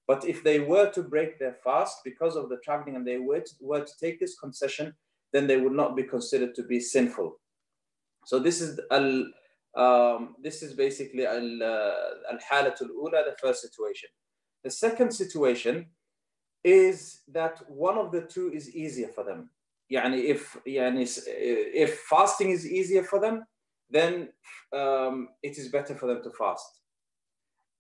But 0.07 0.25
if 0.27 0.45
they 0.45 0.61
were 0.61 0.91
to 0.91 1.03
break 1.03 1.39
their 1.39 1.57
fast 1.65 1.99
because 2.05 2.37
of 2.37 2.49
the 2.49 2.59
traveling 2.59 2.97
and 2.97 3.07
they 3.07 3.19
were 3.19 3.41
to, 3.41 3.53
were 3.61 3.85
to 3.85 3.93
take 3.99 4.21
this 4.21 4.39
concession, 4.39 4.95
then 5.33 5.47
they 5.47 5.57
would 5.57 5.73
not 5.73 5.97
be 5.97 6.03
considered 6.03 6.55
to 6.57 6.63
be 6.63 6.79
sinful. 6.79 7.41
So 8.27 8.39
this 8.39 8.61
is 8.61 8.79
al, 8.91 9.27
um, 9.77 10.37
this 10.43 10.63
is 10.63 10.75
basically 10.75 11.27
al 11.27 11.63
uh, 11.63 12.33
al 12.33 12.39
halatul 12.51 12.91
ula, 12.91 13.25
the 13.25 13.37
first 13.41 13.63
situation. 13.63 14.09
The 14.63 14.71
second 14.71 15.13
situation 15.13 15.87
is 16.63 17.21
that 17.29 17.61
one 17.69 17.99
of 17.99 18.13
the 18.13 18.23
two 18.23 18.51
is 18.53 18.75
easier 18.75 19.09
for 19.09 19.25
them. 19.25 19.51
Yani 19.93 20.25
if 20.25 20.57
yani 20.67 21.07
if 21.27 22.01
fasting 22.01 22.51
is 22.51 22.67
easier 22.67 23.05
for 23.05 23.21
them, 23.21 23.45
then 23.91 24.29
um, 24.73 25.29
it 25.43 25.59
is 25.59 25.69
better 25.69 25.95
for 25.95 26.07
them 26.07 26.23
to 26.23 26.31
fast. 26.31 26.81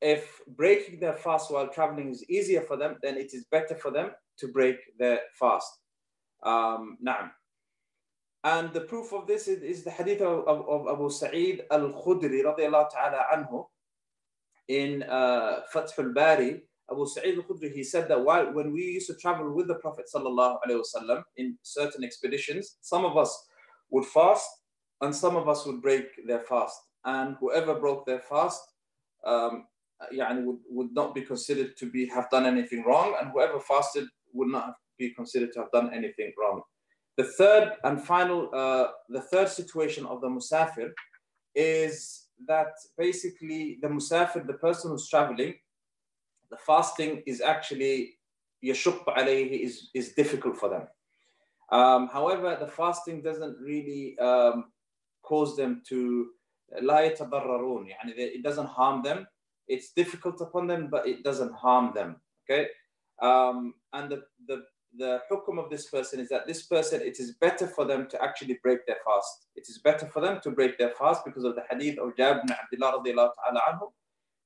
If 0.00 0.40
breaking 0.46 1.00
their 1.00 1.14
fast 1.14 1.50
while 1.50 1.68
traveling 1.68 2.10
is 2.10 2.28
easier 2.28 2.60
for 2.60 2.76
them, 2.76 2.96
then 3.02 3.16
it 3.16 3.32
is 3.32 3.46
better 3.50 3.74
for 3.74 3.90
them 3.90 4.10
to 4.38 4.48
break 4.48 4.76
their 4.98 5.20
fast. 5.38 5.70
Um, 6.42 6.98
And 8.44 8.72
the 8.74 8.82
proof 8.82 9.12
of 9.12 9.26
this 9.26 9.48
is, 9.48 9.62
is 9.62 9.84
the 9.84 9.90
hadith 9.90 10.20
of, 10.20 10.46
of, 10.46 10.68
of 10.68 10.80
Abu 10.94 11.08
Sa'id 11.08 11.62
al-Khudri 11.70 12.44
radiallahu 12.44 12.90
ta'ala 12.90 13.20
anhu 13.34 13.64
in 14.68 15.02
uh, 15.04 15.62
Fath 15.72 15.98
al-Bari 15.98 16.62
Abu 16.90 17.06
Sa'id 17.06 17.38
al-Khudri, 17.38 17.72
he 17.72 17.82
said 17.82 18.08
that 18.08 18.22
while, 18.22 18.52
when 18.52 18.72
we 18.72 18.82
used 18.82 19.06
to 19.06 19.14
travel 19.14 19.54
with 19.54 19.68
the 19.68 19.76
Prophet 19.76 20.06
wasallam 20.14 21.22
in 21.36 21.56
certain 21.62 22.04
expeditions, 22.04 22.76
some 22.82 23.04
of 23.04 23.16
us 23.16 23.46
would 23.90 24.04
fast 24.04 24.48
and 25.00 25.14
some 25.14 25.36
of 25.36 25.48
us 25.48 25.64
would 25.64 25.80
break 25.80 26.08
their 26.26 26.40
fast. 26.40 26.78
And 27.04 27.36
whoever 27.40 27.74
broke 27.74 28.04
their 28.06 28.20
fast 28.20 28.62
um, 29.26 29.66
would, 30.45 30.59
would 30.69 30.93
not 30.93 31.13
be 31.13 31.21
considered 31.21 31.77
to 31.77 31.85
be 31.89 32.07
have 32.07 32.29
done 32.29 32.45
anything 32.45 32.83
wrong, 32.83 33.15
and 33.19 33.31
whoever 33.31 33.59
fasted 33.59 34.05
would 34.33 34.49
not 34.49 34.75
be 34.97 35.11
considered 35.11 35.51
to 35.53 35.59
have 35.59 35.71
done 35.71 35.93
anything 35.93 36.33
wrong. 36.39 36.61
The 37.17 37.25
third 37.25 37.73
and 37.83 38.01
final, 38.01 38.49
uh, 38.53 38.87
the 39.09 39.21
third 39.21 39.49
situation 39.49 40.05
of 40.05 40.21
the 40.21 40.27
musafir 40.27 40.91
is 41.55 42.27
that 42.47 42.71
basically 42.97 43.77
the 43.81 43.87
musafir, 43.89 44.45
the 44.45 44.53
person 44.53 44.91
who's 44.91 45.09
traveling, 45.09 45.55
the 46.49 46.57
fasting 46.57 47.21
is 47.25 47.41
actually 47.41 48.19
yashuk 48.63 49.03
alayhi 49.05 49.59
is, 49.59 49.89
is 49.93 50.13
difficult 50.13 50.57
for 50.57 50.69
them. 50.69 50.87
Um, 51.71 52.07
however, 52.07 52.57
the 52.59 52.67
fasting 52.67 53.21
doesn't 53.21 53.57
really 53.59 54.17
um, 54.19 54.71
cause 55.21 55.55
them 55.55 55.81
to 55.89 56.27
لا 56.81 57.01
يتضررون 57.01 57.87
يعني 57.87 58.13
it 58.15 58.43
doesn't 58.43 58.67
harm 58.67 59.01
them. 59.03 59.27
It's 59.67 59.91
difficult 59.93 60.41
upon 60.41 60.67
them, 60.67 60.87
but 60.89 61.07
it 61.07 61.23
doesn't 61.23 61.53
harm 61.53 61.91
them. 61.93 62.17
Okay, 62.49 62.67
um, 63.21 63.73
and 63.93 64.09
the, 64.09 64.23
the 64.47 64.63
the 64.97 65.21
hukum 65.31 65.59
of 65.63 65.69
this 65.69 65.87
person 65.87 66.19
is 66.19 66.29
that 66.29 66.47
this 66.47 66.63
person 66.63 66.99
it 67.01 67.19
is 67.19 67.35
better 67.39 67.67
for 67.67 67.85
them 67.85 68.07
to 68.09 68.21
actually 68.23 68.59
break 68.63 68.85
their 68.87 68.97
fast. 69.05 69.45
It 69.55 69.69
is 69.69 69.77
better 69.77 70.07
for 70.07 70.19
them 70.21 70.39
to 70.43 70.49
break 70.51 70.77
their 70.79 70.91
fast 70.91 71.23
because 71.25 71.43
of 71.43 71.55
the 71.55 71.63
hadith 71.69 71.99
of 71.99 72.15
Jabir 72.15 72.39
ibn 72.43 72.51
Abdullah 72.51 72.97
radiallahu 72.97 73.31
ta'ala 73.35 73.61
anhu 73.71 73.89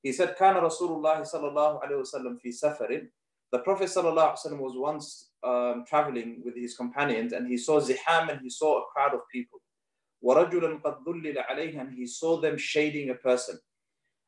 he 0.04 0.12
said, 0.12 0.36
كان 0.36 0.54
رسول 0.56 0.90
الله 0.92 1.22
صلى 1.24 1.48
الله 1.48 1.80
عليه 1.82 1.96
وسلم 1.96 2.38
في 2.38 2.52
سفر 2.52 3.08
The 3.52 3.58
Prophet 3.60 3.88
ﷺ 3.88 4.58
was 4.58 4.74
once 4.76 5.30
um, 5.44 5.84
traveling 5.86 6.42
with 6.44 6.56
his 6.56 6.76
companions 6.76 7.32
and 7.32 7.46
he 7.46 7.56
saw 7.56 7.80
ziham 7.80 8.28
and 8.28 8.40
he 8.42 8.50
saw 8.50 8.80
a 8.80 8.84
crowd 8.92 9.14
of 9.14 9.20
people. 9.32 9.60
وَرَجُلًا 10.24 10.82
قَدْ 10.82 11.04
ظُلِّلَ 11.06 11.36
عَلَيْهِ 11.48 11.80
And 11.80 11.94
he 11.94 12.04
saw 12.06 12.40
them 12.40 12.58
shading 12.58 13.10
a 13.10 13.14
person. 13.14 13.58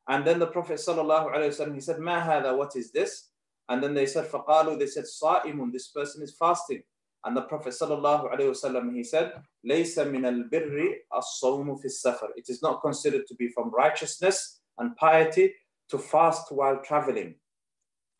And 0.09 0.25
then 0.25 0.39
the 0.39 0.47
Prophet 0.47 0.79
ﷺ, 0.79 1.73
he 1.73 1.81
said, 1.81 1.97
مَا 1.97 2.23
هَذَا 2.23 2.57
What 2.57 2.75
is 2.75 2.91
this? 2.91 3.29
And 3.69 3.83
then 3.83 3.93
they 3.93 4.05
said, 4.05 4.29
فَقَالُوا 4.29 4.79
They 4.79 4.87
said, 4.87 5.03
صَائِمٌ 5.03 5.71
This 5.71 5.89
person 5.89 6.23
is 6.23 6.35
fasting. 6.39 6.81
And 7.25 7.35
the 7.35 7.41
Prophet 7.41 7.73
ﷺ, 7.73 8.95
he 8.95 9.03
said, 9.03 9.33
لَيْسَ 9.69 9.97
مِنَ 9.97 10.49
الْبِرِّ 10.49 10.93
الصَّوْمُ 11.11 11.81
فِي 11.81 11.85
السَّفَرِ 11.85 12.29
It 12.37 12.45
is 12.47 12.61
not 12.61 12.81
considered 12.81 13.27
to 13.27 13.35
be 13.35 13.49
from 13.49 13.69
righteousness 13.71 14.61
and 14.77 14.95
piety 14.95 15.53
to 15.89 15.97
fast 15.97 16.51
while 16.51 16.77
traveling. 16.83 17.35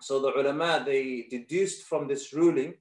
So 0.02 0.20
the 0.20 0.34
ulama, 0.38 0.84
they 0.86 1.28
deduced 1.30 1.84
from 1.84 2.08
this 2.08 2.34
ruling 2.34 2.76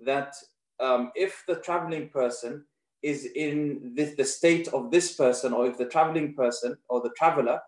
that 0.00 0.34
um, 0.78 1.12
if 1.14 1.42
the 1.46 1.56
traveling 1.56 2.08
person 2.10 2.64
is 3.02 3.26
in 3.34 3.92
this, 3.94 4.14
the 4.16 4.24
state 4.24 4.68
of 4.68 4.90
this 4.90 5.14
person, 5.14 5.52
or 5.52 5.66
if 5.66 5.78
the 5.78 5.86
traveling 5.86 6.34
person 6.34 6.76
or 6.88 7.00
the 7.00 7.10
traveler 7.16 7.60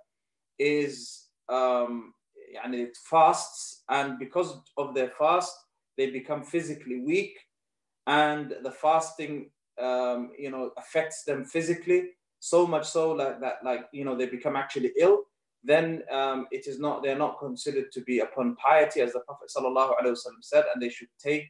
is 0.60 1.28
um, 1.50 2.14
and 2.64 2.74
it 2.76 2.98
fasts, 3.10 3.84
and 3.90 4.20
because 4.20 4.58
of 4.78 4.94
their 4.94 5.10
fast, 5.10 5.54
they 5.98 6.10
become 6.12 6.44
physically 6.44 7.02
weak, 7.02 7.38
and 8.08 8.56
the 8.64 8.72
fasting, 8.72 9.50
um, 9.82 10.32
you 10.38 10.50
know, 10.52 10.72
affects 10.78 11.24
them 11.24 11.46
physically 11.46 12.10
so 12.40 12.68
much 12.68 12.88
so 12.88 13.12
like 13.12 13.40
that, 13.42 13.64
like 13.64 13.86
you 13.92 14.06
know, 14.06 14.16
they 14.16 14.28
become 14.28 14.56
actually 14.56 14.92
ill. 15.00 15.20
Then 15.64 16.04
um, 16.12 16.48
it 16.52 16.68
is 16.68 16.80
not; 16.80 17.04
they're 17.04 17.18
not 17.18 17.40
considered 17.40 17.92
to 17.94 18.02
be 18.02 18.20
upon 18.20 18.56
piety, 18.56 19.02
as 19.02 19.14
the 19.14 19.22
Prophet 19.22 19.50
sallallahu 19.56 20.16
said, 20.42 20.66
and 20.74 20.82
they 20.82 20.90
should 20.90 21.10
take 21.20 21.48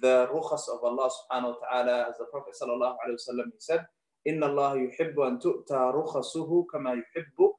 the 0.00 0.26
rukhas 0.32 0.68
of 0.72 0.82
Allah 0.82 1.10
subhanahu 1.10 1.54
wa 1.54 1.56
taala, 1.70 2.08
as 2.08 2.16
the 2.18 2.24
Prophet 2.30 2.54
sallallahu 2.60 2.96
alaihi 3.06 3.18
wasallam 3.20 3.50
said, 3.58 3.84
"Inna 4.24 4.46
Allah 4.46 4.76
yuhibbu 4.76 5.26
an 5.26 5.38
tu'ta 5.38 5.92
rukhasuhu 5.94 6.64
kama 6.72 6.96
yuhibbu 6.96 7.50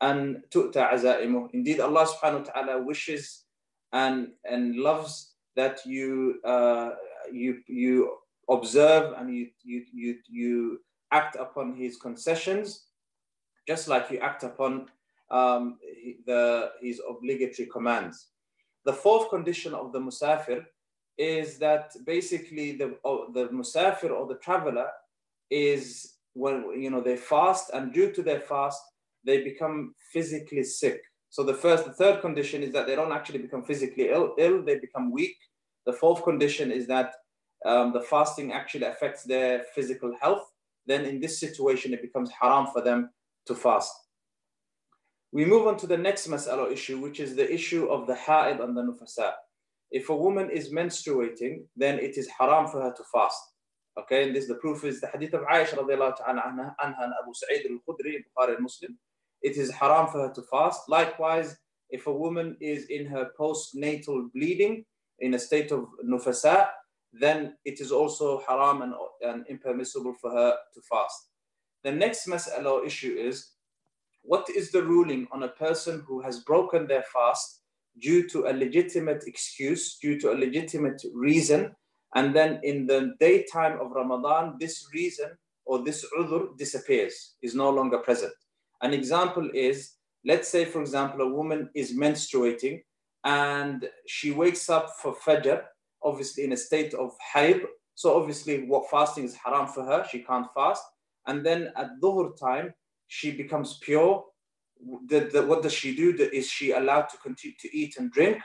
and 0.00 0.42
tu'ta 0.50 0.92
azaimuh. 0.92 1.48
Indeed, 1.52 1.80
Allah 1.80 2.06
subhanahu 2.06 2.46
wa 2.46 2.52
ta'ala 2.52 2.82
wishes 2.82 3.44
and, 3.92 4.28
and 4.44 4.76
loves 4.76 5.34
that 5.56 5.84
you, 5.84 6.40
uh, 6.44 6.90
you, 7.32 7.60
you 7.66 8.16
observe 8.48 9.14
and 9.18 9.34
you, 9.34 9.48
you, 9.62 9.84
you, 9.92 10.16
you 10.28 10.80
act 11.10 11.36
upon 11.36 11.74
his 11.74 11.96
concessions, 11.96 12.86
just 13.66 13.88
like 13.88 14.10
you 14.10 14.18
act 14.18 14.44
upon 14.44 14.86
um, 15.30 15.78
the, 16.26 16.70
his 16.80 17.00
obligatory 17.08 17.68
commands. 17.68 18.28
The 18.84 18.92
fourth 18.92 19.28
condition 19.30 19.74
of 19.74 19.92
the 19.92 20.00
musafir 20.00 20.64
is 21.18 21.58
that 21.58 21.92
basically 22.06 22.72
the, 22.72 22.96
uh, 23.04 23.30
the 23.32 23.48
musafir 23.48 24.10
or 24.10 24.26
the 24.26 24.36
traveler 24.36 24.88
is 25.50 26.14
when 26.34 26.80
you 26.80 26.90
know 26.90 27.00
they 27.00 27.16
fast 27.16 27.70
and 27.74 27.92
due 27.92 28.12
to 28.12 28.22
their 28.22 28.40
fast 28.40 28.80
they 29.28 29.42
become 29.42 29.94
physically 30.12 30.64
sick. 30.64 31.02
So 31.28 31.42
the 31.42 31.58
first, 31.64 31.84
the 31.84 31.92
third 31.92 32.22
condition 32.22 32.62
is 32.62 32.72
that 32.72 32.86
they 32.86 32.96
don't 32.96 33.12
actually 33.12 33.40
become 33.40 33.62
physically 33.62 34.08
ill, 34.08 34.34
ill 34.38 34.62
they 34.64 34.78
become 34.78 35.12
weak. 35.12 35.36
The 35.84 35.92
fourth 35.92 36.24
condition 36.24 36.72
is 36.72 36.86
that 36.86 37.12
um, 37.66 37.92
the 37.92 38.00
fasting 38.00 38.52
actually 38.52 38.86
affects 38.86 39.24
their 39.24 39.64
physical 39.74 40.14
health. 40.22 40.44
Then 40.86 41.04
in 41.04 41.20
this 41.20 41.38
situation, 41.38 41.92
it 41.92 42.00
becomes 42.00 42.30
haram 42.40 42.68
for 42.72 42.80
them 42.80 43.10
to 43.48 43.54
fast. 43.54 43.92
We 45.30 45.44
move 45.44 45.66
on 45.66 45.76
to 45.82 45.86
the 45.86 45.98
next 45.98 46.26
mas'ala 46.26 46.72
issue, 46.72 46.98
which 46.98 47.20
is 47.20 47.36
the 47.36 47.52
issue 47.52 47.84
of 47.88 48.06
the 48.06 48.14
ha'id 48.14 48.60
and 48.60 48.74
the 48.74 48.82
nufasa. 48.82 49.32
If 49.90 50.08
a 50.08 50.16
woman 50.16 50.48
is 50.50 50.72
menstruating, 50.72 51.64
then 51.76 51.98
it 51.98 52.16
is 52.16 52.26
haram 52.38 52.66
for 52.68 52.80
her 52.80 52.94
to 52.94 53.04
fast. 53.12 53.42
Okay, 54.00 54.22
and 54.24 54.34
this 54.34 54.46
the 54.46 54.54
proof 54.54 54.84
is 54.84 55.00
the 55.02 55.08
hadith 55.08 55.34
of 55.34 55.42
Aisha 55.42 55.74
radiallahu 55.74 56.16
ta'ala 56.16 56.42
anha, 56.48 56.74
and 56.84 56.94
Abu 57.20 57.32
Sa'id 57.34 57.66
al-Khudri, 57.66 58.12
Bukhari 58.24 58.58
Muslim. 58.60 58.96
It 59.42 59.56
is 59.56 59.70
haram 59.70 60.08
for 60.08 60.28
her 60.28 60.32
to 60.34 60.42
fast. 60.42 60.88
Likewise, 60.88 61.56
if 61.90 62.06
a 62.06 62.12
woman 62.12 62.56
is 62.60 62.86
in 62.86 63.06
her 63.06 63.30
postnatal 63.38 64.32
bleeding, 64.34 64.84
in 65.20 65.34
a 65.34 65.38
state 65.38 65.72
of 65.72 65.86
nufasa, 66.04 66.68
then 67.12 67.56
it 67.64 67.80
is 67.80 67.90
also 67.90 68.42
haram 68.46 68.82
and, 68.82 68.94
and 69.22 69.46
impermissible 69.48 70.14
for 70.20 70.30
her 70.30 70.54
to 70.74 70.80
fast. 70.88 71.30
The 71.84 71.92
next 71.92 72.26
mas'ala 72.26 72.86
issue 72.86 73.14
is 73.18 73.52
what 74.22 74.48
is 74.50 74.70
the 74.70 74.82
ruling 74.82 75.26
on 75.32 75.44
a 75.44 75.48
person 75.48 76.04
who 76.06 76.20
has 76.20 76.40
broken 76.40 76.86
their 76.86 77.04
fast 77.14 77.62
due 78.00 78.28
to 78.28 78.46
a 78.46 78.52
legitimate 78.52 79.24
excuse, 79.26 79.98
due 79.98 80.20
to 80.20 80.32
a 80.32 80.36
legitimate 80.36 81.02
reason, 81.14 81.72
and 82.14 82.34
then 82.34 82.60
in 82.62 82.86
the 82.86 83.14
daytime 83.20 83.80
of 83.80 83.92
Ramadan, 83.92 84.56
this 84.60 84.86
reason 84.94 85.30
or 85.64 85.84
this 85.84 86.04
udhr 86.18 86.56
disappears, 86.56 87.34
is 87.42 87.54
no 87.54 87.70
longer 87.70 87.98
present. 87.98 88.32
An 88.82 88.94
example 88.94 89.50
is, 89.54 89.94
let's 90.24 90.48
say, 90.48 90.64
for 90.64 90.80
example, 90.80 91.22
a 91.22 91.32
woman 91.32 91.70
is 91.74 91.96
menstruating 91.96 92.82
and 93.24 93.88
she 94.06 94.30
wakes 94.30 94.70
up 94.70 94.90
for 95.02 95.14
Fajr, 95.14 95.62
obviously 96.02 96.44
in 96.44 96.52
a 96.52 96.56
state 96.56 96.94
of 96.94 97.12
haid. 97.34 97.62
So 97.94 98.16
obviously 98.16 98.64
what 98.66 98.90
fasting 98.90 99.24
is 99.24 99.34
haram 99.34 99.66
for 99.66 99.84
her, 99.84 100.06
she 100.08 100.20
can't 100.20 100.46
fast. 100.54 100.82
And 101.26 101.44
then 101.44 101.72
at 101.76 102.00
dhuhr 102.00 102.38
time, 102.38 102.72
she 103.08 103.32
becomes 103.32 103.78
pure. 103.78 104.24
The, 105.08 105.28
the, 105.32 105.42
what 105.42 105.62
does 105.62 105.72
she 105.72 105.96
do? 105.96 106.14
Is 106.32 106.48
she 106.48 106.70
allowed 106.70 107.08
to 107.08 107.18
continue 107.18 107.56
to 107.60 107.76
eat 107.76 107.96
and 107.98 108.12
drink? 108.12 108.38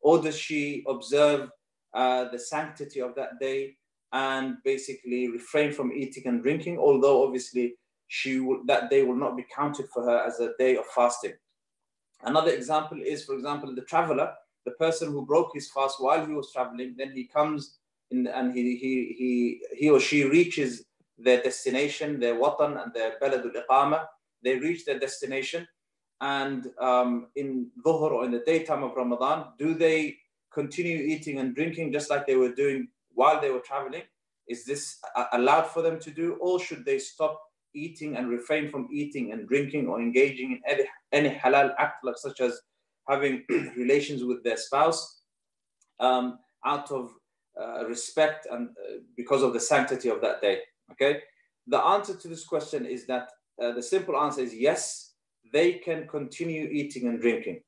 Or 0.00 0.22
does 0.22 0.38
she 0.38 0.84
observe 0.88 1.50
uh, 1.92 2.28
the 2.30 2.38
sanctity 2.38 3.00
of 3.00 3.14
that 3.16 3.40
day 3.40 3.76
and 4.12 4.56
basically 4.64 5.28
refrain 5.28 5.72
from 5.72 5.92
eating 5.92 6.26
and 6.26 6.42
drinking? 6.42 6.78
Although 6.78 7.24
obviously 7.24 7.74
she 8.10 8.40
will, 8.40 8.60
that 8.66 8.90
day 8.90 9.04
will 9.04 9.14
not 9.14 9.36
be 9.36 9.46
counted 9.54 9.88
for 9.88 10.02
her 10.02 10.18
as 10.18 10.40
a 10.40 10.50
day 10.58 10.76
of 10.76 10.84
fasting. 10.86 11.34
Another 12.24 12.50
example 12.50 12.98
is, 13.00 13.24
for 13.24 13.36
example, 13.36 13.72
the 13.72 13.82
traveler, 13.82 14.32
the 14.64 14.72
person 14.72 15.12
who 15.12 15.24
broke 15.24 15.52
his 15.54 15.70
fast 15.70 16.00
while 16.00 16.26
he 16.26 16.34
was 16.34 16.50
traveling, 16.52 16.96
then 16.98 17.12
he 17.12 17.24
comes 17.24 17.78
in 18.10 18.26
and 18.26 18.52
he, 18.52 18.76
he, 18.76 19.14
he, 19.16 19.76
he 19.76 19.90
or 19.90 20.00
she 20.00 20.24
reaches 20.24 20.84
their 21.18 21.40
destination, 21.40 22.18
their 22.18 22.34
watan 22.34 22.82
and 22.82 22.92
their 22.92 23.12
baladul 23.22 23.54
iqama. 23.54 24.06
They 24.42 24.58
reach 24.58 24.84
their 24.84 24.98
destination. 24.98 25.68
And 26.20 26.66
um, 26.80 27.28
in 27.36 27.68
dhuhr 27.86 28.10
or 28.10 28.24
in 28.24 28.32
the 28.32 28.42
daytime 28.44 28.82
of 28.82 28.96
Ramadan, 28.96 29.52
do 29.56 29.72
they 29.74 30.16
continue 30.52 30.98
eating 30.98 31.38
and 31.38 31.54
drinking 31.54 31.92
just 31.92 32.10
like 32.10 32.26
they 32.26 32.36
were 32.36 32.52
doing 32.52 32.88
while 33.14 33.40
they 33.40 33.52
were 33.52 33.60
traveling? 33.60 34.02
Is 34.48 34.64
this 34.64 34.98
allowed 35.32 35.68
for 35.68 35.80
them 35.80 36.00
to 36.00 36.10
do? 36.10 36.38
Or 36.40 36.58
should 36.58 36.84
they 36.84 36.98
stop 36.98 37.40
eating 37.74 38.16
and 38.16 38.28
refrain 38.28 38.70
from 38.70 38.88
eating 38.92 39.32
and 39.32 39.48
drinking 39.48 39.88
or 39.88 40.00
engaging 40.00 40.52
in 40.52 40.60
any, 40.66 40.84
any 41.12 41.34
halal 41.38 41.74
act, 41.78 42.04
like 42.04 42.18
such 42.18 42.40
as 42.40 42.60
having 43.08 43.44
relations 43.76 44.24
with 44.24 44.42
their 44.44 44.56
spouse 44.56 45.22
um, 46.00 46.38
out 46.64 46.90
of 46.90 47.10
uh, 47.60 47.86
respect 47.86 48.46
and 48.50 48.68
uh, 48.70 48.98
because 49.16 49.42
of 49.42 49.52
the 49.52 49.60
sanctity 49.60 50.08
of 50.08 50.20
that 50.20 50.40
day? 50.40 50.60
Okay, 50.92 51.20
the 51.66 51.78
answer 51.78 52.16
to 52.16 52.28
this 52.28 52.44
question 52.44 52.84
is 52.84 53.06
that 53.06 53.28
uh, 53.62 53.72
the 53.72 53.82
simple 53.82 54.16
answer 54.16 54.42
is 54.42 54.54
yes, 54.54 55.12
they 55.52 55.74
can 55.74 56.06
continue 56.08 56.68
eating 56.70 57.08
and 57.08 57.20
drinking. 57.20 57.60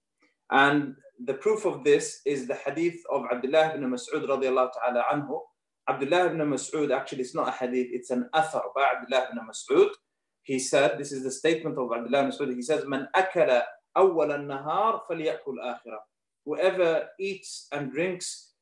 And 0.50 0.96
the 1.24 1.34
proof 1.34 1.64
of 1.64 1.84
this 1.84 2.20
is 2.26 2.46
the 2.46 2.54
hadith 2.54 3.00
of 3.10 3.24
Abdullah 3.32 3.74
ibn 3.74 3.88
Mas'ud 3.90 4.26
radiallahu 4.26 4.70
ta'ala 4.72 5.04
anhu. 5.12 5.40
Abdullah 5.88 6.26
ibn 6.26 6.38
Mas'ud, 6.48 6.92
actually 6.92 7.22
it's 7.22 7.34
not 7.34 7.48
a 7.48 7.52
hadith, 7.52 7.88
it's 7.90 8.10
an 8.10 8.28
athar 8.34 8.62
by 8.74 8.86
Abdullah 8.94 9.28
ibn 9.30 9.46
Mas'ud. 9.48 9.90
He 10.42 10.58
said, 10.58 10.98
this 10.98 11.12
is 11.12 11.22
the 11.22 11.30
statement 11.30 11.78
of 11.78 11.90
Abdullah 11.92 12.20
ibn 12.20 12.30
Mas'ud, 12.30 12.54
he 12.54 12.62
says, 12.62 12.84
Man 12.86 13.08
akala 13.16 13.62
awwal 13.96 14.32
al-nahar 14.32 15.00
falyakul. 15.10 15.56
Whoever 16.44 17.08
eats 17.18 17.68
and 17.72 17.92
drinks 17.92 18.52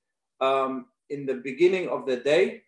um, 0.41 0.87
in 1.09 1.27
the 1.27 1.35
beginning 1.35 1.89
of 1.89 2.07
the 2.07 2.17
day, 2.17 2.63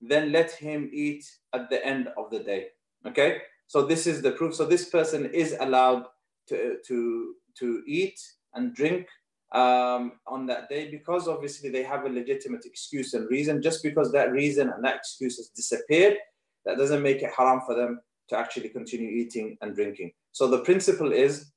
then 0.00 0.32
let 0.32 0.50
him 0.50 0.90
eat 0.92 1.24
at 1.52 1.70
the 1.70 1.84
end 1.84 2.08
of 2.18 2.30
the 2.30 2.40
day. 2.40 2.66
Okay, 3.06 3.38
so 3.66 3.82
this 3.82 4.06
is 4.06 4.22
the 4.22 4.32
proof. 4.32 4.54
So 4.54 4.64
this 4.64 4.88
person 4.88 5.26
is 5.26 5.56
allowed 5.60 6.06
to 6.48 6.76
to 6.86 7.34
to 7.58 7.82
eat 7.86 8.18
and 8.54 8.74
drink 8.74 9.06
um, 9.54 10.12
on 10.26 10.46
that 10.46 10.68
day 10.68 10.90
because 10.90 11.28
obviously 11.28 11.70
they 11.70 11.82
have 11.82 12.04
a 12.04 12.08
legitimate 12.08 12.64
excuse 12.64 13.14
and 13.14 13.28
reason. 13.30 13.62
Just 13.62 13.82
because 13.82 14.10
that 14.12 14.32
reason 14.32 14.70
and 14.70 14.84
that 14.84 14.96
excuse 14.96 15.36
has 15.36 15.48
disappeared, 15.48 16.16
that 16.64 16.78
doesn't 16.78 17.02
make 17.02 17.22
it 17.22 17.30
haram 17.36 17.60
for 17.66 17.74
them 17.74 18.00
to 18.28 18.38
actually 18.38 18.68
continue 18.68 19.10
eating 19.10 19.56
and 19.60 19.74
drinking. 19.74 20.12
So 20.32 20.48
the 20.48 20.60
principle 20.60 21.12
is 21.12 21.52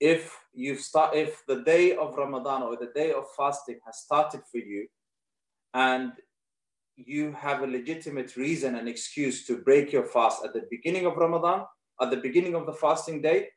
if 0.00 0.36
you've 0.54 0.80
start 0.80 1.14
if 1.14 1.42
the 1.48 1.62
day 1.62 1.96
of 1.96 2.16
Ramadan 2.16 2.62
or 2.62 2.76
the 2.76 2.92
day 2.94 3.12
of 3.12 3.24
fasting 3.36 3.80
has 3.84 3.98
started 3.98 4.42
for 4.50 4.58
you 4.58 4.86
and 5.74 6.12
you 6.96 7.32
have 7.32 7.62
a 7.62 7.66
legitimate 7.66 8.36
reason 8.36 8.76
and 8.76 8.88
excuse 8.88 9.46
to 9.46 9.58
break 9.58 9.92
your 9.92 10.04
fast 10.04 10.44
at 10.44 10.52
the 10.52 10.64
beginning 10.70 11.06
of 11.06 11.16
Ramadan, 11.16 11.64
at 12.00 12.10
the 12.10 12.16
beginning 12.16 12.54
of 12.54 12.66
the 12.66 12.72
fasting 12.72 13.22
day, 13.22 13.48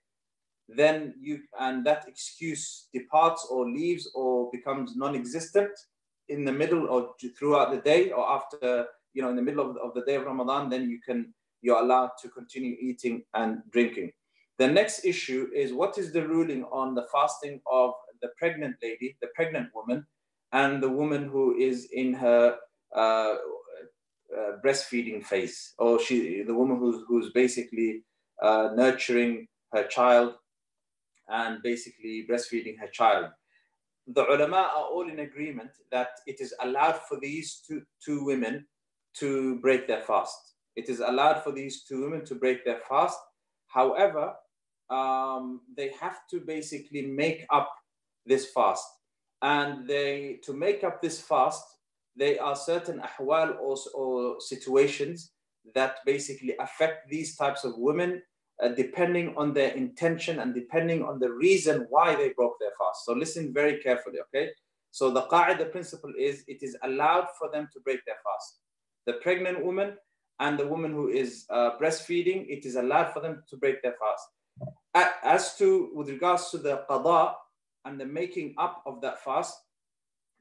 then 0.76 1.14
you 1.20 1.40
and 1.60 1.86
that 1.86 2.06
excuse 2.08 2.88
departs 2.94 3.48
or 3.50 3.70
leaves 3.70 4.10
or 4.16 4.50
becomes 4.52 4.96
non-existent 4.96 5.72
in 6.30 6.46
the 6.46 6.52
middle 6.52 6.88
or 6.88 7.10
throughout 7.38 7.72
the 7.72 7.82
day 7.82 8.12
or 8.12 8.30
after 8.30 8.86
you 9.14 9.22
know 9.22 9.30
in 9.30 9.36
the 9.36 9.42
middle 9.42 9.70
of, 9.70 9.78
of 9.78 9.94
the 9.94 10.04
day 10.06 10.16
of 10.16 10.26
Ramadan, 10.26 10.70
then 10.70 10.90
you 10.90 11.00
can 11.06 11.34
you're 11.62 11.80
allowed 11.80 12.12
to 12.22 12.30
continue 12.30 12.76
eating 12.80 13.24
and 13.34 13.60
drinking. 13.72 14.12
The 14.58 14.68
next 14.68 15.06
issue 15.06 15.48
is 15.56 15.74
what 15.74 15.98
is 15.98 16.12
the 16.12 16.28
ruling 16.28 16.64
on 16.66 16.96
the 16.96 17.08
fasting 17.12 17.62
of 17.72 17.94
the 18.22 18.30
pregnant 18.38 18.76
lady, 18.82 19.18
the 19.22 19.30
pregnant 19.36 19.70
woman, 19.74 20.06
and 20.52 20.82
the 20.82 20.90
woman 20.90 21.30
who 21.30 21.56
is 21.56 21.88
in 21.92 22.14
her 22.14 22.58
uh, 22.96 23.00
uh, 23.00 23.36
breastfeeding 24.64 25.24
phase, 25.24 25.74
or 25.78 26.00
she, 26.00 26.44
the 26.44 26.54
woman 26.54 26.78
who's, 26.78 27.04
who's 27.08 27.32
basically 27.32 28.04
uh, 28.42 28.70
nurturing 28.76 29.48
her 29.74 29.84
child 29.84 30.36
and 31.32 31.64
basically 31.64 32.26
breastfeeding 32.30 32.80
her 32.80 32.88
child. 32.88 33.28
The 34.08 34.26
ulama 34.26 34.70
are 34.76 34.86
all 34.86 35.10
in 35.10 35.20
agreement 35.20 35.72
that 35.92 36.10
it 36.28 36.42
is 36.42 36.54
allowed 36.62 37.00
for 37.08 37.20
these 37.20 37.62
two, 37.68 37.82
two 38.04 38.26
women 38.26 38.66
to 39.20 39.60
break 39.60 39.88
their 39.88 40.02
fast. 40.02 40.56
It 40.76 40.90
is 40.90 41.00
allowed 41.00 41.44
for 41.44 41.52
these 41.52 41.84
two 41.84 42.02
women 42.02 42.26
to 42.26 42.36
break 42.36 42.66
their 42.66 42.80
fast. 42.88 43.20
However, 43.68 44.34
um, 44.90 45.62
they 45.76 45.94
have 46.00 46.20
to 46.32 46.40
basically 46.40 47.04
make 47.04 47.46
up 47.50 47.72
this 48.26 48.52
fast. 48.52 48.86
And 49.42 49.88
they 49.88 50.40
to 50.44 50.54
make 50.54 50.84
up 50.84 51.02
this 51.02 51.22
fast, 51.22 51.64
there 52.16 52.42
are 52.44 52.56
certain 52.56 53.02
ahwal 53.02 53.58
or, 53.60 53.78
or 53.96 54.40
situations 54.40 55.32
that 55.74 55.98
basically 56.06 56.56
affect 56.60 57.10
these 57.10 57.36
types 57.36 57.64
of 57.64 57.78
women 57.78 58.22
uh, 58.62 58.70
depending 58.70 59.34
on 59.38 59.54
their 59.54 59.72
intention 59.72 60.40
and 60.40 60.54
depending 60.54 61.04
on 61.04 61.20
the 61.20 61.32
reason 61.32 61.88
why 61.90 62.16
they 62.16 62.30
broke 62.30 62.58
their 62.60 62.72
fast. 62.78 63.06
So 63.06 63.14
listen 63.14 63.54
very 63.54 63.80
carefully, 63.80 64.20
okay? 64.28 64.52
So 64.92 65.10
the 65.10 65.24
qaida 65.24 65.72
principle 65.72 66.14
is 66.18 66.44
it 66.48 66.62
is 66.62 66.78
allowed 66.84 67.28
for 67.40 67.50
them 67.50 67.70
to 67.74 67.80
break 67.80 68.06
their 68.06 68.18
fast. 68.24 68.60
The 69.08 69.14
pregnant 69.14 69.64
woman 69.64 69.98
and 70.40 70.60
the 70.60 70.68
woman 70.68 70.92
who 70.92 71.10
is 71.10 71.46
uh, 71.50 71.72
breastfeeding, 71.80 72.46
it 72.50 72.66
is 72.66 72.76
allowed 72.76 73.14
for 73.14 73.22
them 73.22 73.44
to 73.50 73.58
break 73.58 73.82
their 73.82 73.94
fast. 73.94 74.28
As 75.24 75.56
to, 75.58 75.90
with 75.96 76.10
regards 76.10 76.50
to 76.52 76.58
the 76.58 76.84
qada 76.90 77.34
and 77.86 78.00
the 78.00 78.06
making 78.06 78.54
up 78.58 78.84
of 78.86 79.02
that 79.02 79.24
fast, 79.24 79.56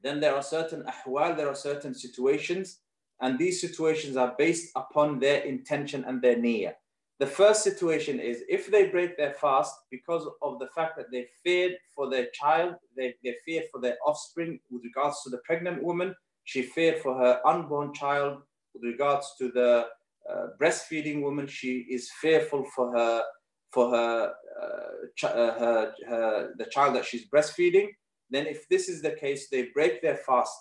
then 0.03 0.19
there 0.19 0.35
are 0.35 0.43
certain 0.43 0.83
ahwal, 0.83 1.37
there 1.37 1.47
are 1.47 1.55
certain 1.55 1.93
situations, 1.93 2.79
and 3.21 3.39
these 3.39 3.61
situations 3.61 4.17
are 4.17 4.35
based 4.37 4.71
upon 4.75 5.19
their 5.19 5.41
intention 5.41 6.03
and 6.05 6.21
their 6.21 6.35
niyyah. 6.35 6.73
The 7.21 7.27
first 7.27 7.63
situation 7.63 8.19
is 8.19 8.43
if 8.49 8.71
they 8.71 8.87
break 8.87 9.15
their 9.15 9.33
fast 9.33 9.75
because 9.91 10.27
of 10.41 10.57
the 10.57 10.69
fact 10.73 10.97
that 10.97 11.11
they 11.11 11.27
feared 11.43 11.77
for 11.93 12.09
their 12.09 12.25
child, 12.33 12.73
they, 12.97 13.13
they 13.23 13.35
feared 13.45 13.65
for 13.71 13.79
their 13.79 13.97
offspring 14.03 14.59
with 14.71 14.83
regards 14.83 15.21
to 15.23 15.29
the 15.29 15.37
pregnant 15.45 15.83
woman, 15.83 16.15
she 16.45 16.63
feared 16.63 16.97
for 16.97 17.15
her 17.15 17.39
unborn 17.45 17.93
child 17.93 18.41
with 18.73 18.83
regards 18.83 19.35
to 19.37 19.51
the 19.51 19.85
uh, 20.27 20.47
breastfeeding 20.59 21.21
woman, 21.21 21.45
she 21.45 21.85
is 21.91 22.09
fearful 22.19 22.65
for 22.75 22.91
her 22.97 23.23
for 23.71 23.91
her, 23.91 24.33
uh, 24.59 25.27
uh, 25.27 25.59
her, 25.59 25.93
her 26.07 26.53
the 26.57 26.65
child 26.65 26.95
that 26.95 27.05
she's 27.05 27.29
breastfeeding. 27.29 27.89
Then, 28.31 28.47
if 28.47 28.67
this 28.67 28.89
is 28.89 29.03
the 29.03 29.11
case, 29.11 29.47
they 29.49 29.67
break 29.75 30.01
their 30.01 30.17
fast. 30.17 30.57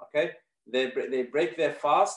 Okay, 0.00 0.30
they 0.72 0.92
they 1.10 1.24
break 1.24 1.56
their 1.56 1.72
fast, 1.72 2.16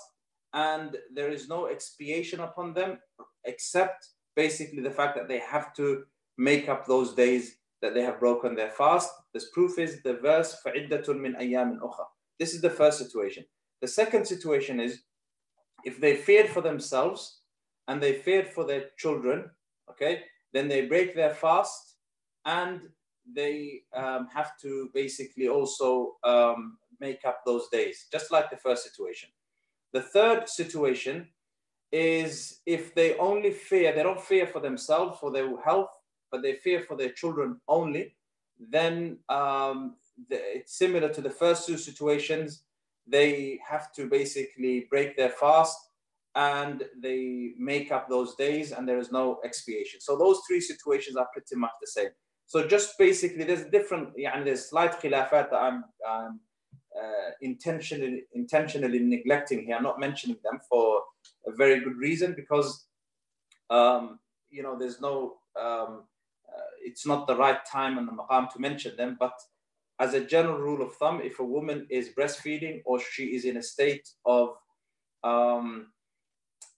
and 0.55 0.97
there 1.15 1.31
is 1.31 1.49
no 1.49 1.67
expiation 1.67 2.41
upon 2.41 2.75
them 2.75 2.99
except 3.45 4.09
basically 4.37 4.81
the 4.83 4.91
fact 4.91 5.17
that 5.17 5.29
they 5.29 5.39
have 5.39 5.75
to 5.75 6.05
make 6.39 6.69
up 6.69 6.87
those 6.87 7.15
days 7.15 7.57
that 7.81 7.95
they 7.95 8.03
have 8.03 8.21
broken 8.21 8.55
their 8.55 8.71
fast. 8.71 9.11
This 9.35 9.51
proof 9.51 9.79
is 9.79 10.03
the 10.03 10.15
verse 10.15 10.57
فَعِدَّةٌ 10.65 11.07
مِّنْ 11.09 11.39
أَيَّامٍ 11.41 11.79
أُخَرَ. 11.81 12.07
This 12.39 12.55
is 12.55 12.61
the 12.61 12.71
first 12.71 12.99
situation. 12.99 13.45
The 13.81 13.89
second 13.89 14.27
situation 14.27 14.79
is 14.81 15.03
if 15.85 16.01
they 16.01 16.17
feared 16.17 16.49
for 16.49 16.61
themselves 16.61 17.41
and 17.89 18.01
they 18.01 18.15
feared 18.15 18.49
for 18.49 18.65
their 18.65 18.91
children, 18.97 19.51
okay, 19.91 20.23
then 20.53 20.69
they 20.69 20.87
break 20.87 21.15
their 21.15 21.35
fast 21.35 21.97
and 22.45 22.81
they 23.35 23.83
um, 23.95 24.29
have 24.33 24.59
to 24.61 24.91
basically 24.95 25.49
also 25.49 26.17
um, 26.25 26.79
make 27.01 27.25
up 27.25 27.41
those 27.45 27.69
days, 27.71 28.07
just 28.13 28.31
like 28.31 28.51
the 28.51 28.57
first 28.57 28.85
situation. 28.85 29.29
The 29.94 30.02
third 30.02 30.50
situation 30.50 31.28
is 31.92 32.60
if 32.66 32.94
they 32.94 33.18
only 33.18 33.52
fear, 33.52 33.94
they 33.94 34.04
don't 34.04 34.22
fear 34.22 34.48
for 34.48 34.60
themselves, 34.60 35.20
for 35.20 35.32
their 35.32 35.50
health, 35.62 35.90
but 36.32 36.42
they 36.42 36.56
fear 36.56 36.82
for 36.82 36.98
their 36.98 37.12
children 37.12 37.60
only, 37.68 38.16
then 38.60 39.20
um, 39.30 39.96
the, 40.30 40.40
it's 40.58 40.78
similar 40.78 41.10
to 41.10 41.22
the 41.22 41.30
first 41.30 41.66
two 41.68 41.78
situations. 41.78 42.64
They 43.06 43.60
have 43.68 43.94
to 43.94 44.08
basically 44.08 44.88
break 44.90 45.16
their 45.16 45.30
fast 45.30 45.78
and 46.36 46.84
they 47.02 47.54
make 47.58 47.92
up 47.92 48.10
those 48.10 48.36
days 48.36 48.72
and 48.72 48.88
there 48.88 49.00
is 49.00 49.12
no 49.12 49.40
expiation. 49.44 50.02
So 50.02 50.18
those 50.18 50.40
three 50.48 50.62
situations 50.62 51.16
are 51.16 51.28
pretty 51.34 51.56
much 51.56 51.72
the 51.80 51.88
same. 51.88 52.10
So 52.46 52.68
just 52.68 52.98
basically, 52.98 53.44
there's 53.44 53.66
different, 53.66 54.10
yeah, 54.16 54.42
there's 54.44 54.70
slight 54.70 55.02
khilafat 55.02 55.50
that 55.52 55.62
I'm, 55.62 55.84
um, 56.10 56.40
uh, 56.97 57.31
intentionally 57.41 58.25
intentionally 58.35 58.99
neglecting 58.99 59.65
here, 59.65 59.81
not 59.81 60.01
mentioning 60.01 60.37
them 60.45 60.61
for 60.69 61.03
a 61.47 61.53
very 61.53 61.81
good 61.81 61.97
reason 61.97 62.35
because 62.35 62.87
um, 63.71 64.19
you 64.51 64.63
know 64.63 64.79
there's 64.79 65.01
no 65.01 65.37
um, 65.61 66.05
uh, 66.49 66.71
it's 66.83 67.07
not 67.07 67.27
the 67.27 67.37
right 67.37 67.65
time 67.65 67.99
and 67.99 68.07
the 68.07 68.13
maqam 68.13 68.51
to 68.53 68.61
mention 68.61 68.97
them, 68.97 69.17
but 69.19 69.33
as 69.99 70.15
a 70.15 70.25
general 70.25 70.59
rule 70.59 70.83
of 70.83 70.95
thumb, 70.95 71.21
if 71.23 71.39
a 71.39 71.45
woman 71.45 71.87
is 71.89 72.11
breastfeeding 72.19 72.83
or 72.85 72.99
she 73.01 73.25
is 73.37 73.45
in 73.45 73.57
a 73.57 73.63
state 73.63 74.09
of 74.25 74.57
um, 75.23 75.89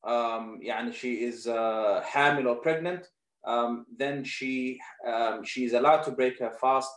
um, 0.04 0.60
يعني 0.62 0.92
she 0.92 1.24
is 1.24 1.46
uh, 1.46 2.04
hamil 2.06 2.46
or 2.46 2.56
pregnant, 2.56 3.08
um, 3.46 3.86
then 3.96 4.24
she 4.24 4.78
um, 5.06 5.42
she 5.44 5.64
is 5.64 5.72
allowed 5.72 6.02
to 6.02 6.10
break 6.10 6.38
her 6.38 6.50
fast 6.60 6.90